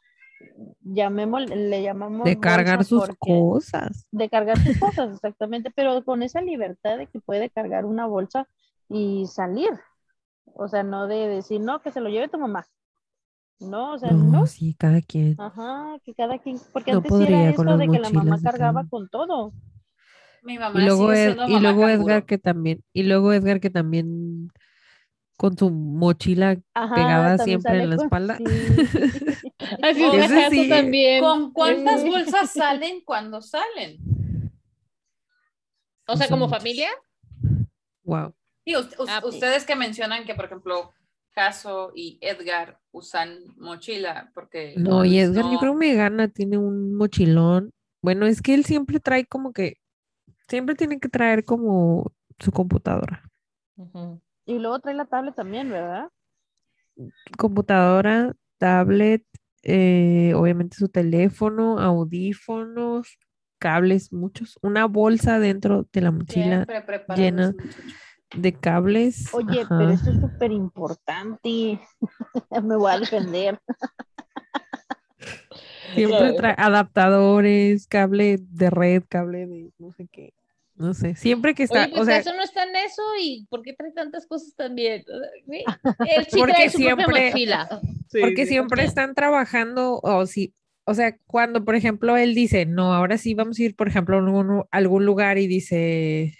llamémosle, 0.80 1.56
le 1.56 1.82
llamamos 1.82 2.24
De 2.24 2.38
cargar 2.38 2.84
sus 2.84 3.08
cosas. 3.18 4.06
de 4.10 4.28
cargar 4.28 4.58
sus 4.58 4.78
cosas, 4.78 5.10
exactamente, 5.14 5.70
pero 5.74 6.04
con 6.04 6.22
esa 6.22 6.40
libertad 6.40 6.98
de 6.98 7.06
que 7.06 7.20
puede 7.20 7.50
cargar 7.50 7.84
una 7.84 8.06
bolsa 8.06 8.46
y 8.88 9.26
salir. 9.26 9.70
O 10.54 10.68
sea, 10.68 10.82
no 10.82 11.06
de 11.06 11.28
decir, 11.28 11.60
no, 11.60 11.80
que 11.82 11.92
se 11.92 12.00
lo 12.00 12.08
lleve 12.08 12.28
tu 12.28 12.38
mamá. 12.38 12.66
No, 13.60 13.94
o 13.94 13.98
sea, 13.98 14.10
no. 14.12 14.24
No, 14.24 14.46
sí, 14.46 14.74
cada 14.78 15.00
quien. 15.02 15.34
Ajá, 15.40 15.96
que 16.04 16.14
cada 16.14 16.38
quien, 16.38 16.58
porque 16.72 16.92
No 16.92 16.98
antes 16.98 17.12
era 17.20 17.50
eso 17.50 17.64
de 17.76 17.88
que 17.88 17.98
la 17.98 18.10
mamá 18.10 18.36
cada 18.38 18.50
cargaba 18.52 18.86
con 18.88 19.08
todo. 19.08 19.52
Mi 20.42 20.58
mamá 20.58 20.80
Y 20.80 20.84
luego, 20.84 21.08
sigue 21.08 21.24
Ed- 21.24 21.34
siendo 21.34 21.48
y 21.48 21.52
mamá 21.54 21.60
luego. 21.72 21.88
Edgar 21.88 22.24
que 22.24 22.38
también, 22.38 22.84
y 22.92 23.02
luego 23.02 23.32
Edgar 23.32 23.60
que 23.60 23.70
también 23.70 24.48
con 25.36 25.56
su 25.58 25.70
mochila 25.70 26.56
Ajá, 26.74 26.94
pegada 26.94 27.38
siempre 27.38 27.82
en 27.82 27.90
la 27.90 27.96
con- 27.96 28.04
espalda. 28.06 28.38
sí. 29.40 29.52
Así 29.82 30.04
Oh, 30.04 30.12
es 30.14 30.24
ese 30.24 30.34
Najato 30.34 30.50
sí. 30.50 30.68
también. 30.68 31.20
¿Con 31.22 31.52
cuántas 31.52 32.02
Sí. 32.02 32.08
bolsas 32.08 32.50
salen 32.52 33.00
cuando 33.04 33.42
salen? 33.42 33.98
O 36.06 36.16
sea, 36.16 36.28
como 36.28 36.46
muchas. 36.46 36.58
familia. 36.62 36.88
Wow. 38.04 38.34
Ah, 39.08 39.18
pues. 39.22 39.34
ustedes 39.34 39.64
que 39.64 39.76
mencionan 39.76 40.24
que, 40.24 40.34
por 40.34 40.46
ejemplo, 40.46 40.92
Caso 41.32 41.92
y 41.94 42.18
Edgar 42.20 42.80
usan 42.90 43.38
mochila 43.56 44.30
porque... 44.34 44.74
No, 44.76 45.04
y 45.04 45.10
pues, 45.10 45.28
Edgar 45.30 45.44
yo 45.44 45.52
no- 45.52 45.58
creo 45.58 45.74
me 45.74 45.94
gana, 45.94 46.28
tiene 46.28 46.58
un 46.58 46.94
mochilón. 46.94 47.70
Bueno, 48.02 48.26
es 48.26 48.42
que 48.42 48.54
él 48.54 48.64
siempre 48.64 49.00
trae 49.00 49.24
como 49.26 49.52
que, 49.52 49.76
siempre 50.48 50.74
tiene 50.74 50.98
que 50.98 51.08
traer 51.08 51.44
como 51.44 52.12
su 52.38 52.50
computadora. 52.50 53.22
Y 54.46 54.58
luego 54.58 54.80
trae 54.80 54.94
la 54.94 55.04
tablet 55.04 55.34
también, 55.34 55.70
¿verdad? 55.70 56.08
Computadora, 57.36 58.34
tablet, 58.58 59.24
eh, 59.62 60.32
obviamente 60.34 60.76
su 60.76 60.88
teléfono, 60.88 61.78
audífonos, 61.78 63.18
cables, 63.58 64.12
muchos, 64.12 64.58
una 64.62 64.86
bolsa 64.86 65.38
dentro 65.38 65.86
de 65.92 66.00
la 66.00 66.10
mochila 66.10 66.66
llena. 67.14 67.54
De 68.34 68.52
cables. 68.52 69.32
Oye, 69.34 69.62
ajá. 69.62 69.78
pero 69.78 69.90
esto 69.90 70.10
es 70.10 70.20
súper 70.20 70.52
importante. 70.52 71.80
Me 72.62 72.76
voy 72.76 72.92
a 72.92 72.98
defender. 73.00 73.58
Siempre 75.94 76.32
trae 76.34 76.54
adaptadores, 76.58 77.86
cable 77.86 78.38
de 78.40 78.70
red, 78.70 79.02
cable 79.08 79.46
de 79.46 79.70
no 79.78 79.92
sé 79.92 80.06
qué. 80.12 80.34
No 80.76 80.94
sé, 80.94 81.16
siempre 81.16 81.56
que 81.56 81.64
está, 81.64 81.84
Oye, 81.84 81.90
pues 81.90 82.02
o 82.02 82.04
sea, 82.04 82.18
eso 82.18 82.32
no 82.36 82.42
está 82.42 82.62
en 82.62 82.76
eso 82.76 83.02
y 83.20 83.46
¿por 83.50 83.62
qué 83.62 83.72
trae 83.72 83.90
tantas 83.90 84.26
cosas 84.28 84.54
también? 84.54 85.02
¿Sí? 85.50 85.64
Él 86.06 86.26
sí 86.30 86.38
Porque 86.38 86.70
su 86.70 86.78
siempre- 86.78 87.30
mochila. 87.32 87.68
porque 88.20 88.46
siempre 88.46 88.84
están 88.84 89.14
trabajando 89.16 89.98
o 90.02 90.26
si, 90.26 90.54
o 90.84 90.94
sea, 90.94 91.16
cuando 91.26 91.64
por 91.64 91.74
ejemplo 91.74 92.16
él 92.16 92.32
dice, 92.34 92.64
no, 92.64 92.94
ahora 92.94 93.18
sí 93.18 93.34
vamos 93.34 93.58
a 93.58 93.62
ir, 93.64 93.74
por 93.74 93.88
ejemplo, 93.88 94.16
a 94.16 94.20
algún, 94.20 94.64
algún 94.70 95.04
lugar 95.04 95.38
y 95.38 95.48
dice, 95.48 96.36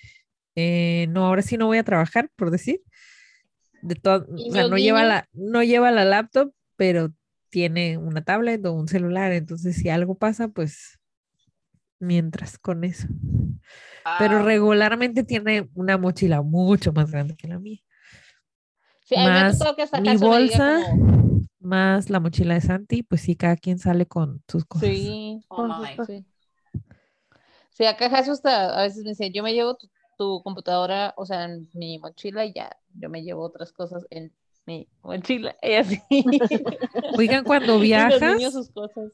eh, 0.61 1.07
no, 1.11 1.25
ahora 1.25 1.43
sí 1.43 1.57
no 1.57 1.67
voy 1.67 1.79
a 1.79 1.85
trabajar, 1.85 2.31
por 2.35 2.51
decir, 2.51 2.83
de 3.81 3.95
todo, 3.95 4.27
¿Y 4.37 4.51
o 4.51 4.53
sea, 4.53 4.67
no 4.67 4.77
lleva 4.77 5.05
la, 5.05 5.29
no 5.33 5.63
lleva 5.63 5.93
la 5.93 6.05
laptop, 6.05 6.53
pero 6.75 7.13
tiene 7.49 7.97
una 7.97 8.25
tablet 8.25 8.67
o 8.67 8.73
un 8.73 8.89
celular, 8.89 9.31
entonces 9.33 9.77
si 9.77 9.89
algo 9.89 10.17
pasa, 10.17 10.49
pues 10.49 10.99
mientras 12.01 12.59
con 12.59 12.83
eso. 12.83 13.07
Pero 14.19 14.41
Ah, 14.41 14.43
regularmente 14.43 15.23
tiene 15.23 15.69
una 15.75 15.97
mochila 15.97 16.43
mucho 16.43 16.93
más 16.93 17.13
grande 17.13 17.37
que 17.37 17.47
la 17.47 17.61
mía. 17.61 17.79
Sí, 19.05 19.15
más 19.15 19.63
que 19.77 19.83
hasta 19.83 20.01
mi 20.01 20.17
bolsa, 20.17 20.81
como, 20.83 21.47
más 21.61 22.11
la 22.11 22.19
mochila 22.19 22.55
de 22.55 22.63
Santi, 22.63 23.05
pues 23.05 23.21
sí, 23.21 23.37
cada 23.37 23.57
quien 23.57 23.79
sale 23.79 24.07
con 24.07 24.43
sus 24.49 24.65
cosas. 24.65 24.89
sí, 24.89 25.41
Oh 25.51 25.69
my. 25.69 26.05
sí. 26.05 26.27
Sí, 27.71 27.85
acá 27.85 28.11
Jesús 28.11 28.41
a 28.45 28.83
veces 28.83 29.05
me 29.05 29.11
dice, 29.11 29.31
yo 29.31 29.45
me 29.45 29.55
llevo 29.55 29.77
tu, 29.77 29.89
tu 30.19 30.43
computadora, 30.43 31.15
o 31.17 31.25
sea, 31.25 31.45
en 31.45 31.69
mi 31.73 31.99
mochila 31.99 32.45
y 32.45 32.53
ya, 32.53 32.77
yo 32.95 33.09
me 33.09 33.23
llevo 33.23 33.43
otras 33.45 33.73
cosas 33.73 34.05
en 34.11 34.33
mi 34.67 34.87
mochila 35.03 35.57
y 35.63 35.73
así. 35.75 36.03
Oigan, 37.17 37.45
cuando 37.45 37.75
los 37.75 37.81
viajas, 37.83 38.21
niños 38.37 38.53
sus 38.53 38.71
cosas. 38.71 39.13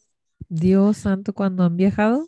Dios 0.49 0.97
santo, 0.97 1.33
cuando 1.33 1.63
han 1.65 1.77
viajado, 1.77 2.27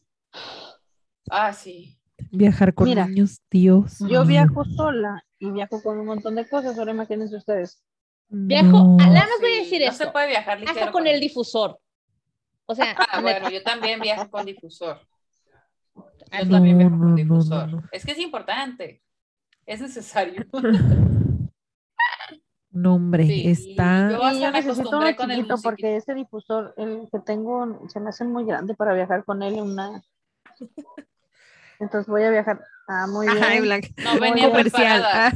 Ah, 1.31 1.53
sí. 1.53 1.99
viajar 2.31 2.75
con 2.75 2.89
Mira, 2.89 3.07
niños, 3.09 3.41
Dios. 3.51 3.99
Yo 4.01 4.07
mío. 4.07 4.25
viajo 4.27 4.65
sola 4.65 5.25
y 5.39 5.51
viajo 5.51 5.83
con 5.83 5.99
un 5.99 6.07
montón 6.07 6.35
de 6.35 6.49
cosas. 6.49 6.79
Ahora 6.79 6.93
imagínense 6.93 7.37
ustedes. 7.37 7.83
Viajo, 8.29 8.67
No. 8.71 8.97
a- 9.01 9.07
nada 9.07 9.27
más 9.27 9.41
voy 9.41 9.53
a 9.53 9.55
Sí, 9.57 9.61
decir 9.65 9.81
no 9.83 9.91
esto, 9.93 10.05
se 10.05 10.11
puede 10.11 10.29
viajar 10.29 10.61
ligero 10.61 10.79
hasta 10.81 10.93
con 10.93 11.07
el 11.07 11.21
difusor. 11.21 11.79
O 12.67 12.75
sea, 12.75 12.97
Ah, 13.11 13.21
bueno, 13.21 13.49
yo 13.51 13.63
también 13.63 14.01
viajo 14.01 14.29
con 14.31 14.45
difusor. 14.47 15.01
Yo 16.33 16.51
también 16.51 16.79
No, 16.79 16.91
no, 16.91 17.15
difusor. 17.15 17.69
no, 17.69 17.81
no. 17.81 17.89
Es 17.93 18.05
que 18.05 18.13
es 18.13 18.19
importante. 18.19 19.03
Es 19.67 19.81
necesario. 19.81 20.45
No, 22.71 22.97
hombre, 22.97 23.25
Sí, 23.27 23.49
está. 23.49 24.11
yo- 24.11 24.23
hasta 24.23 24.39
yo 24.39 24.47
me 24.53 24.53
necesito 24.53 24.81
acostumbré 24.83 25.17
con 25.17 25.31
el 25.31 25.47
porque 25.63 25.97
ese 25.97 26.13
difusor, 26.13 26.75
el 26.77 27.09
que 27.11 27.21
tengo, 27.21 27.89
se 27.89 28.01
me 28.01 28.11
hace 28.11 28.25
muy 28.25 28.45
grande 28.45 28.75
para 28.75 28.93
viajar 28.93 29.25
con 29.25 29.43
él 29.43 29.55
en 29.55 29.63
una. 29.63 30.03
Entonces 31.81 32.07
voy 32.07 32.25
a 32.25 32.31
viajar. 32.31 32.61
Ah, 32.87 33.07
muy 33.07 33.27
bien. 33.29 33.41
No 34.05 34.21
venía 34.21 34.49
comercial. 34.51 35.03
preparada. 35.03 35.31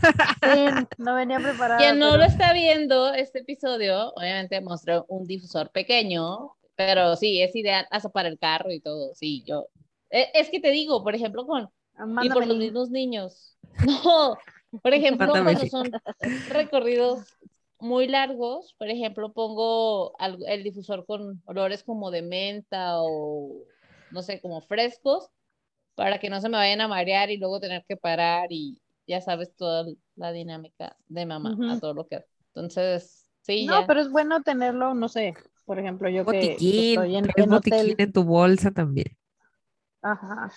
Sí, 0.54 0.86
no 0.98 1.14
venía 1.14 1.38
preparada. 1.38 1.78
Quien 1.78 1.98
no 1.98 2.10
pero- 2.10 2.18
lo 2.18 2.24
está 2.28 2.52
viendo 2.52 3.14
este 3.14 3.38
episodio, 3.38 4.12
obviamente 4.16 4.60
mostró 4.60 5.06
un 5.08 5.26
difusor 5.26 5.70
pequeño, 5.70 6.52
pero 6.76 7.16
sí, 7.16 7.40
es 7.40 7.56
ideal 7.56 7.86
hasta 7.90 8.10
para 8.10 8.28
el 8.28 8.38
carro 8.38 8.70
y 8.70 8.80
todo. 8.80 9.14
Sí, 9.14 9.42
yo. 9.46 9.66
E- 10.10 10.30
Es 10.34 10.50
que 10.50 10.60
te 10.60 10.70
digo, 10.70 11.02
por 11.02 11.14
ejemplo, 11.14 11.46
con. 11.46 11.68
Ah, 11.96 12.06
Y 12.24 12.30
por 12.30 12.46
los 12.46 12.56
mismos 12.56 12.90
niños. 12.90 13.56
No, 14.04 14.36
por 14.82 14.94
ejemplo, 14.94 15.26
Mándame 15.26 15.54
cuando 15.56 15.66
son 15.66 15.90
recorridos 16.46 17.36
muy 17.78 18.06
largos, 18.08 18.74
por 18.78 18.88
ejemplo, 18.88 19.32
pongo 19.32 20.12
al- 20.20 20.38
el 20.46 20.62
difusor 20.62 21.06
con 21.06 21.42
olores 21.46 21.82
como 21.82 22.10
de 22.10 22.22
menta 22.22 22.96
o 23.00 23.64
no 24.10 24.22
sé, 24.22 24.40
como 24.40 24.60
frescos, 24.62 25.30
para 25.94 26.18
que 26.18 26.30
no 26.30 26.40
se 26.40 26.48
me 26.48 26.56
vayan 26.56 26.80
a 26.80 26.88
marear 26.88 27.30
y 27.30 27.36
luego 27.38 27.60
tener 27.60 27.84
que 27.88 27.96
parar 27.96 28.48
y 28.50 28.80
ya 29.06 29.20
sabes 29.20 29.54
toda 29.56 29.86
la 30.16 30.32
dinámica 30.32 30.96
de 31.08 31.26
mamá 31.26 31.56
a 31.68 31.78
todo 31.80 31.94
lo 31.94 32.06
que. 32.06 32.24
Entonces, 32.54 33.26
sí, 33.42 33.66
No, 33.66 33.80
ya. 33.80 33.86
pero 33.86 34.00
es 34.00 34.10
bueno 34.10 34.42
tenerlo, 34.42 34.94
no 34.94 35.08
sé. 35.08 35.34
Por 35.64 35.78
ejemplo, 35.78 36.08
yo 36.08 36.24
que- 36.24 36.30
que 36.30 36.80
Botiquín, 36.80 36.88
estoy 36.90 37.16
en, 37.16 37.26
en 37.36 37.50
botiquín 37.50 37.94
hotel. 37.94 37.96
en 37.98 38.12
tu 38.12 38.24
bolsa 38.24 38.70
también. 38.70 39.06
Ajá. 40.02 40.50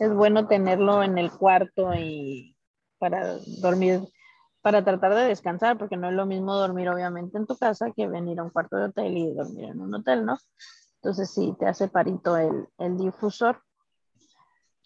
Es 0.00 0.12
bueno 0.12 0.46
tenerlo 0.46 1.02
en 1.02 1.18
el 1.18 1.30
cuarto 1.30 1.94
y 1.94 2.56
para 2.98 3.38
dormir, 3.60 4.00
para 4.60 4.84
tratar 4.84 5.14
de 5.14 5.22
descansar, 5.22 5.78
porque 5.78 5.96
no 5.96 6.08
es 6.08 6.14
lo 6.14 6.26
mismo 6.26 6.54
dormir 6.54 6.88
obviamente 6.88 7.38
en 7.38 7.46
tu 7.46 7.56
casa 7.56 7.92
que 7.96 8.06
venir 8.06 8.38
a 8.38 8.44
un 8.44 8.50
cuarto 8.50 8.76
de 8.76 8.84
hotel 8.86 9.16
y 9.16 9.32
dormir 9.32 9.64
en 9.70 9.80
un 9.80 9.94
hotel, 9.94 10.26
¿no? 10.26 10.38
Entonces 10.96 11.30
sí, 11.30 11.54
te 11.58 11.66
hace 11.66 11.88
parito 11.88 12.36
el, 12.36 12.68
el 12.78 12.96
difusor. 12.98 13.62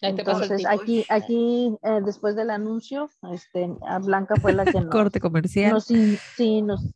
Ahí 0.01 0.15
te 0.15 0.21
Entonces 0.21 0.65
aquí, 0.67 1.05
aquí 1.09 1.75
eh, 1.81 2.01
después 2.03 2.35
del 2.35 2.49
anuncio, 2.49 3.09
este, 3.31 3.73
a 3.87 3.99
Blanca 3.99 4.35
fue 4.35 4.53
la 4.53 4.65
que 4.65 4.73
nos, 4.81 4.91
Corte 4.91 5.19
comercial. 5.19 5.71
nos, 5.71 5.85
sí, 5.85 6.61
nos, 6.61 6.93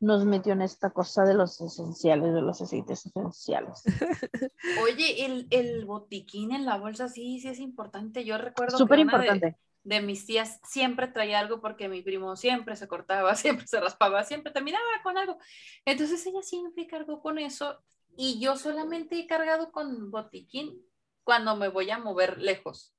nos 0.00 0.24
metió 0.24 0.54
en 0.54 0.62
esta 0.62 0.90
cosa 0.90 1.24
de 1.24 1.34
los 1.34 1.60
esenciales, 1.60 2.32
de 2.34 2.40
los 2.40 2.60
aceites 2.60 3.04
esenciales. 3.06 3.82
Oye, 4.82 5.26
el, 5.26 5.46
el 5.50 5.84
botiquín 5.84 6.52
en 6.52 6.64
la 6.64 6.78
bolsa 6.78 7.08
sí, 7.08 7.38
sí 7.40 7.48
es 7.48 7.58
importante. 7.60 8.24
Yo 8.24 8.38
recuerdo 8.38 8.78
Súper 8.78 8.98
que 8.98 9.02
una 9.04 9.18
de- 9.18 9.26
importante. 9.26 9.58
de 9.84 10.00
mis 10.02 10.26
tías 10.26 10.58
siempre 10.64 11.08
traía 11.08 11.38
algo 11.38 11.60
porque 11.60 11.88
mi 11.88 12.02
primo 12.02 12.34
siempre 12.36 12.76
se 12.76 12.88
cortaba, 12.88 13.34
siempre 13.36 13.66
se 13.66 13.78
raspaba, 13.80 14.24
siempre 14.24 14.52
terminaba 14.52 14.84
con 15.02 15.18
algo. 15.18 15.38
Entonces 15.84 16.24
ella 16.26 16.42
siempre 16.42 16.86
cargó 16.86 17.20
con 17.20 17.38
eso 17.38 17.82
y 18.16 18.40
yo 18.40 18.56
solamente 18.56 19.18
he 19.18 19.26
cargado 19.26 19.70
con 19.70 20.10
botiquín 20.10 20.82
cuando 21.24 21.56
me 21.56 21.68
voy 21.68 21.90
a 21.90 21.98
mover 21.98 22.38
lejos. 22.38 22.94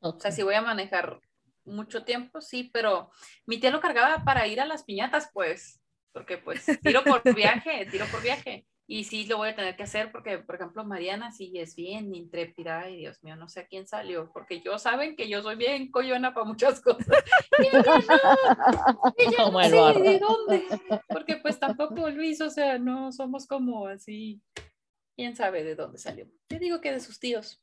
O 0.00 0.18
sea, 0.18 0.30
si 0.32 0.42
voy 0.42 0.54
a 0.54 0.62
manejar 0.62 1.20
mucho 1.64 2.04
tiempo, 2.04 2.40
sí, 2.40 2.70
pero 2.72 3.10
mi 3.46 3.58
tía 3.58 3.70
lo 3.70 3.80
cargaba 3.80 4.24
para 4.24 4.46
ir 4.46 4.60
a 4.60 4.66
las 4.66 4.84
piñatas, 4.84 5.30
pues, 5.32 5.80
porque 6.12 6.38
pues 6.38 6.64
tiro 6.82 7.02
por 7.04 7.22
viaje, 7.34 7.86
tiro 7.90 8.06
por 8.06 8.22
viaje. 8.22 8.66
Y 8.86 9.04
sí 9.04 9.24
lo 9.26 9.38
voy 9.38 9.50
a 9.50 9.56
tener 9.56 9.76
que 9.76 9.84
hacer 9.84 10.10
porque, 10.10 10.38
por 10.38 10.56
ejemplo, 10.56 10.84
Mariana 10.84 11.30
sí 11.30 11.52
es 11.56 11.76
bien 11.76 12.14
intrépida. 12.14 12.80
Ay, 12.80 12.96
Dios 12.98 13.22
mío, 13.22 13.36
no 13.36 13.48
sé 13.48 13.60
a 13.60 13.66
quién 13.66 13.86
salió, 13.86 14.30
porque 14.34 14.60
yo 14.60 14.78
saben 14.78 15.16
que 15.16 15.28
yo 15.28 15.40
soy 15.40 15.56
bien 15.56 15.90
coyona 15.90 16.34
para 16.34 16.44
muchas 16.44 16.80
cosas. 16.80 17.06
Y 17.58 17.66
ella 17.66 17.82
no, 19.48 19.60
ella 19.60 19.70
no 19.70 19.88
el 19.88 19.94
sé 19.94 20.00
de 20.00 20.18
dónde, 20.18 20.64
porque 21.08 21.36
pues 21.36 21.60
tampoco 21.60 22.10
Luis, 22.10 22.40
o 22.40 22.50
sea, 22.50 22.78
no 22.78 23.12
somos 23.12 23.46
como 23.46 23.86
así. 23.86 24.42
¿Quién 25.16 25.36
sabe 25.36 25.62
de 25.62 25.76
dónde 25.76 25.98
salió? 25.98 26.26
Yo 26.48 26.58
digo 26.58 26.80
que 26.80 26.92
de 26.92 27.00
sus 27.00 27.20
tíos. 27.20 27.61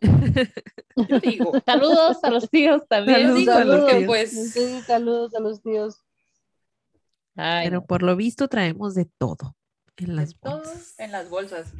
Digo. 1.22 1.52
Saludos 1.66 2.18
a 2.22 2.30
los 2.30 2.50
tíos 2.50 2.82
también. 2.88 3.20
Saludos 3.20 3.38
digo 3.38 3.52
a 3.52 3.64
los 3.64 3.80
porque, 3.80 3.94
tíos. 3.94 4.06
pues, 4.06 4.52
Sí, 4.52 4.80
saludos 4.86 5.34
a 5.34 5.40
los 5.40 5.62
tíos. 5.62 6.02
Ay, 7.36 7.66
Pero 7.68 7.86
por 7.86 8.02
lo 8.02 8.16
visto 8.16 8.48
traemos 8.48 8.94
de 8.94 9.06
todo 9.18 9.56
en 9.96 10.16
las 10.16 10.30
de 10.30 10.38
todo 10.42 10.56
bolsas. 10.58 10.94
en 10.98 11.12
las 11.12 11.28
bolsas. 11.30 11.72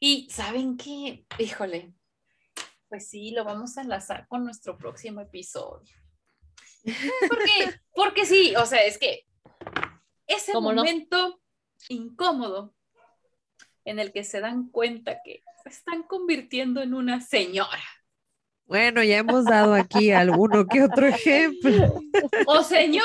Y 0.00 0.28
saben 0.30 0.76
qué, 0.76 1.26
híjole, 1.38 1.94
pues 2.88 3.08
sí, 3.08 3.30
lo 3.30 3.44
vamos 3.44 3.78
a 3.78 3.82
enlazar 3.82 4.26
con 4.28 4.44
nuestro 4.44 4.76
próximo 4.76 5.20
episodio. 5.20 5.94
Porque, 7.28 7.80
porque 7.94 8.26
sí, 8.26 8.54
o 8.56 8.66
sea, 8.66 8.84
es 8.84 8.98
que 8.98 9.24
ese 10.26 10.52
momento 10.54 11.40
incómodo 11.88 12.74
en 13.84 14.00
el 14.00 14.12
que 14.12 14.24
se 14.24 14.40
dan 14.40 14.68
cuenta 14.68 15.20
que 15.24 15.44
están 15.68 16.02
convirtiendo 16.02 16.82
en 16.82 16.94
una 16.94 17.20
señora. 17.20 17.82
Bueno, 18.64 19.02
ya 19.02 19.18
hemos 19.18 19.44
dado 19.44 19.74
aquí 19.74 20.10
alguno 20.12 20.66
que 20.66 20.82
otro 20.82 21.06
ejemplo. 21.06 22.00
O 22.46 22.62
señor, 22.62 23.04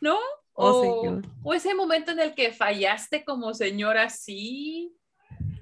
¿no? 0.00 0.16
Oh, 0.54 0.70
o, 0.70 0.82
señor. 0.82 1.22
o 1.42 1.54
ese 1.54 1.74
momento 1.74 2.12
en 2.12 2.20
el 2.20 2.34
que 2.34 2.52
fallaste 2.52 3.24
como 3.24 3.54
señora, 3.54 4.08
sí. 4.10 4.94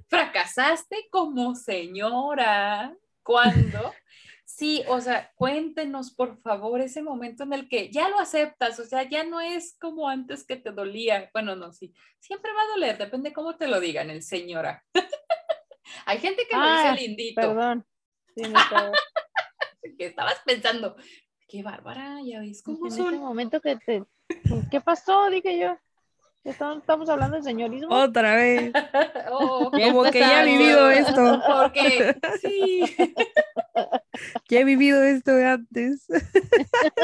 Fracasaste 0.09 1.09
como 1.11 1.55
señora. 1.55 2.97
¿Cuándo? 3.23 3.93
Sí, 4.45 4.85
o 4.89 5.01
sea, 5.01 5.33
cuéntenos 5.35 6.15
por 6.15 6.41
favor 6.41 6.81
ese 6.81 7.03
momento 7.03 7.43
en 7.43 7.53
el 7.53 7.69
que 7.69 7.91
ya 7.91 8.09
lo 8.09 8.21
aceptas, 8.21 8.79
o 8.79 8.85
sea, 8.85 9.03
ya 9.03 9.25
no 9.25 9.41
es 9.41 9.77
como 9.79 10.09
antes 10.09 10.47
que 10.47 10.55
te 10.57 10.71
dolía. 10.71 11.29
Bueno, 11.33 11.57
no, 11.57 11.73
sí, 11.73 11.93
siempre 12.21 12.53
va 12.53 12.63
a 12.63 12.69
doler, 12.69 12.97
depende 12.97 13.33
cómo 13.33 13.57
te 13.57 13.67
lo 13.67 13.81
digan, 13.81 14.09
el 14.09 14.23
señora. 14.23 14.85
Hay 16.05 16.19
gente 16.19 16.43
que 16.49 16.57
lo 16.57 16.63
Ah, 16.63 16.93
dice 16.93 17.07
lindito, 17.07 17.41
Perdón. 17.41 17.87
Sí, 18.35 18.43
no 18.43 18.59
estaba- 18.59 18.93
que 19.99 20.07
estabas 20.07 20.41
pensando, 20.45 20.97
qué 21.49 21.63
bárbara, 21.63 22.19
ya 22.25 22.41
ves 22.41 22.63
cómo 22.63 22.87
en 22.87 22.93
ese 22.93 23.03
son. 23.03 23.19
momento 23.19 23.61
que 23.61 23.77
te... 23.77 24.05
¿Qué 24.71 24.81
pasó? 24.81 25.31
Dije 25.31 25.59
yo. 25.59 25.79
Estamos, 26.45 27.09
hablando 27.09 27.37
de 27.39 27.43
señorismo. 27.43 27.89
Otra 27.93 28.37
vez. 28.37 28.73
Oh, 29.33 29.71
Como 29.71 30.05
que 30.05 30.21
ya 30.21 30.43
he 30.43 30.47
vivido 30.47 30.89
esto. 30.91 31.43
Porque 31.47 32.17
sí. 32.41 32.83
Ya 34.49 34.61
he 34.61 34.65
vivido 34.65 35.03
esto 35.03 35.33
antes. 35.33 36.07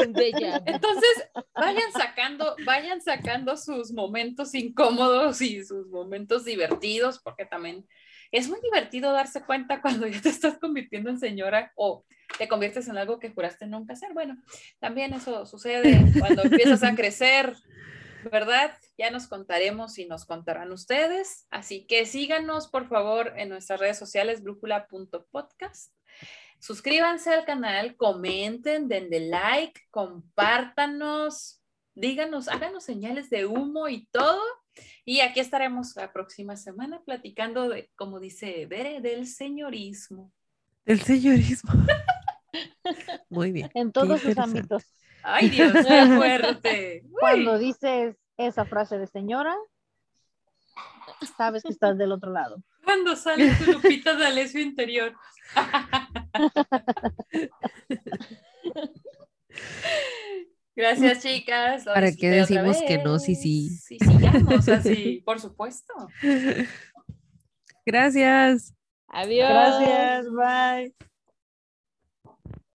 Bella. 0.09 0.63
Entonces, 0.65 1.29
vayan 1.53 1.91
sacando, 1.91 2.55
vayan 2.65 3.01
sacando 3.01 3.55
sus 3.57 3.91
momentos 3.91 4.55
incómodos 4.55 5.41
y 5.41 5.63
sus 5.63 5.87
momentos 5.89 6.45
divertidos, 6.45 7.19
porque 7.19 7.45
también 7.45 7.85
es 8.33 8.49
muy 8.49 8.59
divertido 8.61 9.11
darse 9.11 9.43
cuenta 9.43 9.79
cuando 9.81 10.07
ya 10.07 10.19
te 10.19 10.29
estás 10.29 10.57
convirtiendo 10.57 11.11
en 11.11 11.19
señora 11.19 11.71
o 11.75 12.03
te 12.39 12.47
conviertes 12.47 12.87
en 12.87 12.97
algo 12.97 13.19
que 13.19 13.29
juraste 13.29 13.67
nunca 13.67 13.93
hacer. 13.93 14.11
Bueno, 14.13 14.41
también 14.79 15.13
eso 15.13 15.45
sucede 15.45 16.03
cuando 16.19 16.41
empiezas 16.41 16.81
a 16.83 16.95
crecer, 16.95 17.55
¿verdad? 18.31 18.75
Ya 18.97 19.11
nos 19.11 19.27
contaremos 19.27 19.99
y 19.99 20.07
nos 20.07 20.25
contarán 20.25 20.71
ustedes. 20.71 21.45
Así 21.51 21.85
que 21.85 22.07
síganos, 22.07 22.69
por 22.69 22.87
favor, 22.87 23.33
en 23.37 23.49
nuestras 23.49 23.79
redes 23.79 23.99
sociales, 23.99 24.41
brújula.podcast. 24.41 25.93
Suscríbanse 26.59 27.31
al 27.31 27.45
canal, 27.45 27.95
comenten, 27.97 28.87
denle 28.87 29.27
like, 29.27 29.79
compártanos, 29.91 31.61
díganos, 31.93 32.47
háganos 32.47 32.83
señales 32.83 33.29
de 33.29 33.45
humo 33.45 33.89
y 33.89 34.07
todo. 34.07 34.41
Y 35.05 35.19
aquí 35.19 35.39
estaremos 35.39 35.95
la 35.95 36.11
próxima 36.11 36.55
semana 36.55 37.01
platicando 37.03 37.69
de, 37.69 37.91
como 37.95 38.19
dice 38.19 38.65
Bere, 38.65 39.01
del 39.01 39.27
señorismo. 39.27 40.31
El 40.85 41.01
señorismo. 41.01 41.71
Muy 43.29 43.51
bien. 43.51 43.69
En 43.73 43.91
todos 43.91 44.21
sus 44.21 44.37
ámbitos. 44.37 44.83
Ay, 45.23 45.49
Dios, 45.49 45.73
qué 45.73 46.05
fuerte. 46.17 47.03
Cuando 47.19 47.57
dices 47.57 48.15
esa 48.37 48.65
frase 48.65 48.97
de 48.97 49.07
señora, 49.07 49.55
sabes 51.37 51.63
que 51.63 51.69
estás 51.69 51.97
del 51.97 52.11
otro 52.11 52.31
lado. 52.31 52.61
Cuando 52.83 53.15
sale 53.15 53.55
tu 53.55 53.71
Lupita 53.71 54.15
D'Alessio 54.15 54.61
interior. 54.61 55.15
Gracias, 60.75 61.21
chicas. 61.21 61.85
Lo 61.85 61.93
¿Para 61.93 62.11
qué 62.11 62.29
decimos 62.29 62.81
que 62.87 62.97
no? 62.97 63.19
Sí, 63.19 63.33
vez. 63.33 63.41
sí. 63.41 63.69
Sí, 63.69 63.97
sigamos 63.99 64.67
así, 64.69 65.21
por 65.25 65.39
supuesto. 65.39 65.93
Gracias. 67.85 68.73
Adiós. 69.07 69.49
Gracias, 69.49 70.25
bye. 70.31 70.95